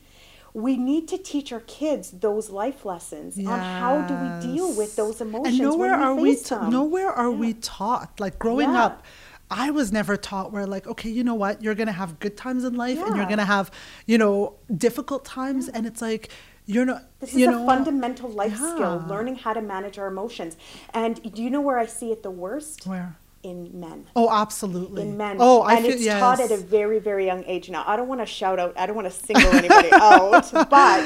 We 0.55 0.77
need 0.77 1.09
to 1.09 1.19
teach 1.19 1.53
our 1.53 1.61
kids 1.61 2.11
those 2.11 2.51
life 2.51 2.85
lessons 2.85 3.39
on 3.39 3.59
how 3.59 4.03
do 4.03 4.15
we 4.15 4.55
deal 4.55 4.73
with 4.75 4.97
those 4.97 5.21
emotions. 5.21 5.59
and 5.59 5.69
nowhere 5.71 5.93
when 5.93 6.03
are 6.03 6.15
we 6.15 6.23
we 6.23 6.37
ta- 6.37 6.69
nowhere 6.69 7.11
are 7.11 7.31
Yeah. 7.31 7.37
we 7.39 7.55
taught 7.55 8.21
like 8.21 8.39
growing 8.39 8.71
Yeah. 8.73 8.85
up 8.85 9.03
I 9.51 9.71
was 9.71 9.93
never 9.93 10.17
taught 10.17 10.53
where 10.53 10.67
like 10.67 10.87
okay 10.87 11.11
you 11.11 11.25
know 11.25 11.35
what 11.35 11.63
you're 11.63 11.75
gonna 11.75 11.93
have 11.93 12.19
good 12.21 12.37
times 12.37 12.65
in 12.65 12.75
life 12.75 12.99
and 13.07 13.17
you're 13.17 13.27
gonna 13.27 13.45
have 13.45 13.71
you 14.07 14.17
know 14.19 14.55
difficult 14.75 15.25
times 15.25 15.69
and 15.69 15.87
it's 15.87 16.01
like 16.03 16.31
you're 16.67 16.85
not 16.87 17.03
This 17.21 17.35
is 17.35 17.47
know 17.49 17.65
a 17.65 17.67
fundamental 17.67 18.29
life 18.31 18.57
skill, 18.57 19.05
learning 19.09 19.37
how 19.37 19.53
to 19.53 19.61
manage 19.61 19.99
our 19.99 20.07
emotions. 20.07 20.57
And 20.95 21.21
do 21.35 21.43
you 21.43 21.51
know 21.51 21.61
where 21.61 21.77
I 21.79 21.87
see 21.87 22.13
it 22.13 22.23
the 22.23 22.31
worst? 22.31 22.87
where 22.87 23.17
In 23.43 23.71
men. 23.75 24.07
oh 24.15 24.29
absolutely 24.31 25.03
in 25.03 25.17
men. 25.17 25.37
oh 25.41 25.63
I 25.63 25.75
and 25.75 25.85
feel 25.85 25.95
it's 25.95 26.05
yes. 26.05 26.21
taught 26.21 26.39
at 26.39 26.53
a 26.53 26.57
very, 26.57 27.01
very 27.01 27.27
young 27.27 27.43
age. 27.45 27.69
Now, 27.71 27.83
I 27.87 27.97
don't 27.97 28.07
want 28.07 28.21
to 28.21 28.27
shout 28.27 28.61
out, 28.61 28.73
I 28.79 28.87
don't 28.87 28.95
want 28.95 29.09
to 29.13 29.19
single 29.27 29.51
anybody 29.53 29.89
out, 29.93 30.49
but 30.71 31.01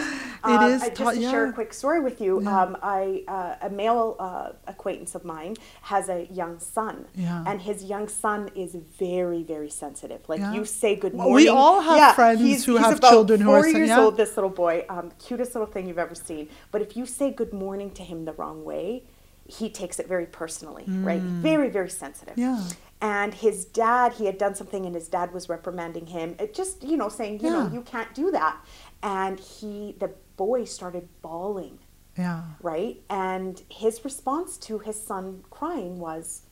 um, 0.44 0.70
is 0.70 0.82
I- 0.82 0.88
just 0.90 0.94
taught- 0.96 1.14
to 1.14 1.20
share 1.22 1.46
a 1.46 1.52
quick 1.54 1.72
story 1.72 2.00
with 2.00 2.20
you, 2.20 2.42
Yeah. 2.42 2.62
um, 2.62 2.76
I 2.82 3.24
uh, 3.26 3.54
a 3.68 3.70
male 3.70 4.16
uh, 4.18 4.50
acquaintance 4.66 5.14
of 5.14 5.24
mine 5.24 5.56
has 5.80 6.10
a 6.10 6.26
young 6.30 6.58
son, 6.58 7.06
Yeah. 7.14 7.42
and 7.46 7.58
his 7.62 7.84
young 7.84 8.06
son 8.06 8.50
is 8.54 8.76
very, 8.98 9.42
very 9.42 9.70
sensitive. 9.70 10.20
Like 10.28 10.40
Yeah. 10.40 10.52
you 10.52 10.66
say 10.66 10.94
good 10.94 11.14
morning. 11.14 11.34
we 11.36 11.48
all 11.48 11.80
have 11.80 11.96
yeah, 11.96 12.12
friends 12.12 12.40
he's, 12.40 12.66
who 12.66 12.76
he's 12.76 12.84
have 12.84 13.00
children 13.00 13.40
who 13.40 13.50
are 13.50 13.62
four 13.62 13.68
years 13.70 13.88
yeah. 13.88 14.00
old. 14.00 14.18
This 14.18 14.36
little 14.36 14.50
boy, 14.50 14.84
um, 14.90 15.10
cutest 15.18 15.54
little 15.54 15.66
thing 15.72 15.88
you've 15.88 15.98
ever 15.98 16.14
seen. 16.14 16.50
But 16.70 16.82
if 16.82 16.98
you 16.98 17.06
say 17.06 17.30
good 17.30 17.54
morning 17.54 17.90
to 17.92 18.02
him 18.02 18.26
the 18.26 18.34
wrong 18.34 18.62
way, 18.62 19.04
he 19.48 19.70
takes 19.70 19.98
it 19.98 20.06
very 20.08 20.26
personally, 20.26 20.84
right? 20.86 21.20
Very, 21.22 21.68
very 21.70 21.90
sensitive 21.90 22.34
Mm. 22.36 22.38
Yeah. 22.48 22.62
and 23.00 23.34
his 23.34 23.64
dad 23.66 24.14
he 24.14 24.24
had 24.26 24.38
done 24.38 24.54
something 24.54 24.86
and 24.86 24.94
his 24.94 25.08
dad 25.08 25.32
was 25.32 25.48
reprimanding 25.48 26.06
him 26.06 26.34
it 26.38 26.54
just 26.54 26.82
you 26.82 26.96
know 26.96 27.08
saying 27.10 27.40
you 27.40 27.50
know 27.50 27.68
you 27.72 27.82
can't 27.82 28.12
do 28.14 28.30
that 28.30 28.56
and 29.02 29.38
he 29.38 29.94
the 29.98 30.10
boy 30.36 30.64
started 30.64 31.08
bawling 31.22 31.78
Yeah. 32.16 32.42
Right? 32.62 33.02
And 33.10 33.62
his 33.68 34.02
response 34.04 34.56
to 34.68 34.78
his 34.78 34.98
son 35.10 35.44
crying 35.50 35.98
was, 35.98 36.42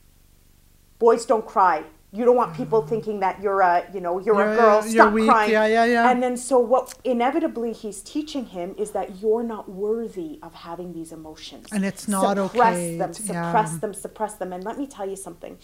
Boys 0.99 1.25
don't 1.27 1.47
cry. 1.47 1.85
You 2.15 2.25
don't 2.25 2.37
want 2.37 2.55
people 2.57 2.81
thinking 2.87 3.19
that 3.21 3.43
you're 3.43 3.61
a, 3.61 3.85
you 3.93 4.01
know, 4.01 4.21
you're, 4.21 4.37
You're- 4.37 4.53
a 4.53 4.57
girl. 4.57 4.83
you're 4.83 4.91
Stop 4.93 5.13
weak. 5.15 5.29
crying. 5.29 5.51
Yeah, 5.51 5.67
yeah, 5.67 5.85
yeah. 5.85 6.11
And 6.11 6.23
then 6.23 6.37
so 6.37 6.61
what 6.61 6.95
inevitably 7.03 7.73
he's 7.73 8.03
teaching 8.03 8.47
him 8.47 8.77
is 8.79 8.93
that 8.93 9.21
you're 9.21 9.43
not 9.43 9.69
worthy 9.69 10.39
of 10.41 10.55
having 10.55 10.93
these 10.93 11.11
emotions. 11.11 11.67
And 11.73 11.85
it's 11.85 12.07
not 12.07 12.39
okay. 12.39 12.47
suppress 12.57 12.77
okay 12.77 12.99
them, 12.99 13.13
suppress 13.13 13.73
yeah. 13.73 13.79
them, 13.79 13.95
suppress 13.95 14.35
them. 14.35 14.53
And 14.53 14.63
let 14.63 14.79
me 14.79 14.87
tell 14.87 15.09
you 15.09 15.17
something. 15.17 15.59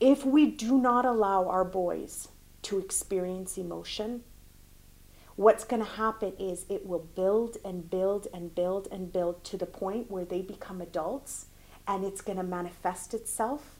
If 0.00 0.24
we 0.24 0.46
do 0.50 0.78
not 0.78 1.04
allow 1.04 1.46
our 1.46 1.64
boys 1.64 2.28
to 2.62 2.78
experience 2.78 3.58
emotion, 3.58 4.22
what's 5.36 5.64
going 5.64 5.82
to 5.84 5.88
happen 5.90 6.32
is 6.38 6.64
it 6.70 6.86
will 6.86 7.06
build 7.14 7.58
and 7.64 7.90
build 7.90 8.28
and 8.32 8.54
build 8.54 8.88
and 8.90 9.12
build 9.12 9.44
to 9.44 9.58
the 9.58 9.66
point 9.66 10.10
where 10.10 10.24
they 10.24 10.40
become 10.40 10.80
adults 10.80 11.46
and 11.86 12.02
it's 12.02 12.22
going 12.22 12.38
to 12.38 12.44
manifest 12.44 13.12
itself 13.12 13.78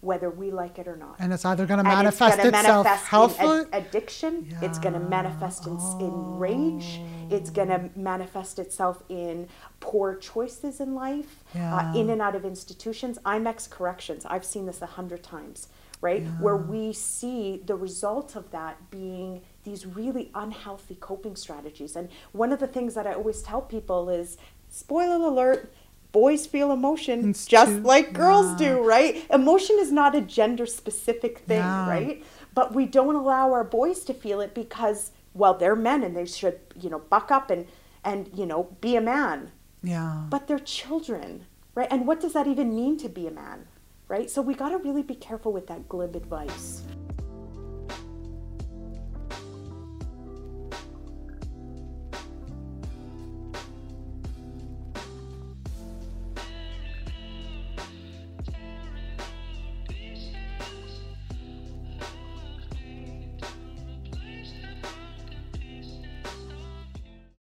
whether 0.00 0.30
we 0.30 0.50
like 0.50 0.78
it 0.78 0.88
or 0.88 0.96
not. 0.96 1.16
And 1.18 1.32
it's 1.32 1.44
either 1.44 1.66
going 1.66 1.82
to 1.84 1.88
it's 1.88 1.94
manifest 1.94 2.38
gonna 2.38 2.48
itself 2.56 2.84
manifest 3.10 3.40
in 3.40 3.50
ad- 3.74 3.84
addiction. 3.86 4.56
It's 4.62 4.78
going 4.78 4.94
to 4.94 5.00
manifest 5.00 5.66
in, 5.66 5.78
in 6.00 6.38
rage. 6.38 7.00
It's 7.30 7.50
going 7.50 7.68
to 7.68 7.90
manifest 7.94 8.58
itself 8.58 9.02
in 9.08 9.48
poor 9.80 10.14
choices 10.16 10.80
in 10.80 10.94
life, 10.94 11.44
Yeah. 11.54 11.76
uh, 11.76 11.94
in 11.94 12.08
and 12.10 12.22
out 12.22 12.34
of 12.34 12.44
institutions. 12.44 13.18
IMEX 13.26 13.68
corrections. 13.68 14.24
I've 14.26 14.44
seen 14.44 14.66
this 14.66 14.80
a 14.80 14.86
hundred 14.86 15.22
times, 15.22 15.68
right? 16.00 16.22
Where 16.40 16.56
we 16.56 16.92
see 16.94 17.62
the 17.64 17.74
result 17.76 18.36
of 18.36 18.50
that 18.52 18.90
being 18.90 19.42
these 19.64 19.84
really 19.84 20.30
unhealthy 20.34 20.96
coping 20.98 21.36
strategies. 21.36 21.94
And 21.94 22.08
one 22.32 22.52
of 22.52 22.58
the 22.58 22.66
things 22.66 22.94
that 22.94 23.06
I 23.06 23.12
always 23.12 23.42
tell 23.42 23.60
people 23.60 24.08
is, 24.08 24.38
spoiler 24.70 25.16
alert. 25.26 25.72
Boys 26.12 26.46
feel 26.46 26.72
emotion 26.72 27.30
It's 27.30 27.46
just 27.46 27.70
true. 27.72 27.80
like 27.82 28.12
girls 28.12 28.60
Yeah. 28.60 28.74
do, 28.76 28.82
right? 28.84 29.24
Emotion 29.30 29.76
is 29.78 29.92
not 29.92 30.14
a 30.14 30.20
gender 30.20 30.66
specific 30.66 31.38
thing, 31.40 31.58
Yeah. 31.58 31.88
right? 31.88 32.24
But 32.54 32.74
we 32.74 32.86
don't 32.86 33.14
allow 33.14 33.52
our 33.52 33.62
boys 33.64 34.04
to 34.04 34.14
feel 34.14 34.40
it 34.40 34.52
because, 34.54 35.12
well, 35.34 35.54
they're 35.54 35.76
men 35.76 36.02
and 36.02 36.16
they 36.16 36.26
should, 36.26 36.58
you 36.80 36.90
know, 36.90 36.98
buck 36.98 37.30
up 37.30 37.50
and, 37.50 37.66
and 38.04 38.28
you 38.34 38.44
know, 38.46 38.68
be 38.80 38.96
a 38.96 39.00
man. 39.00 39.52
Yeah. 39.82 40.24
But 40.28 40.46
they're 40.48 40.58
children, 40.58 41.46
right? 41.74 41.88
And 41.90 42.06
what 42.06 42.20
does 42.20 42.32
that 42.32 42.46
even 42.48 42.74
mean 42.74 42.96
to 42.98 43.08
be 43.08 43.26
a 43.28 43.30
man, 43.30 43.66
right? 44.08 44.28
So 44.28 44.42
we 44.42 44.54
got 44.54 44.70
to 44.70 44.78
really 44.78 45.02
be 45.02 45.14
careful 45.14 45.52
with 45.52 45.68
that 45.68 45.88
glib 45.88 46.16
advice. 46.16 46.82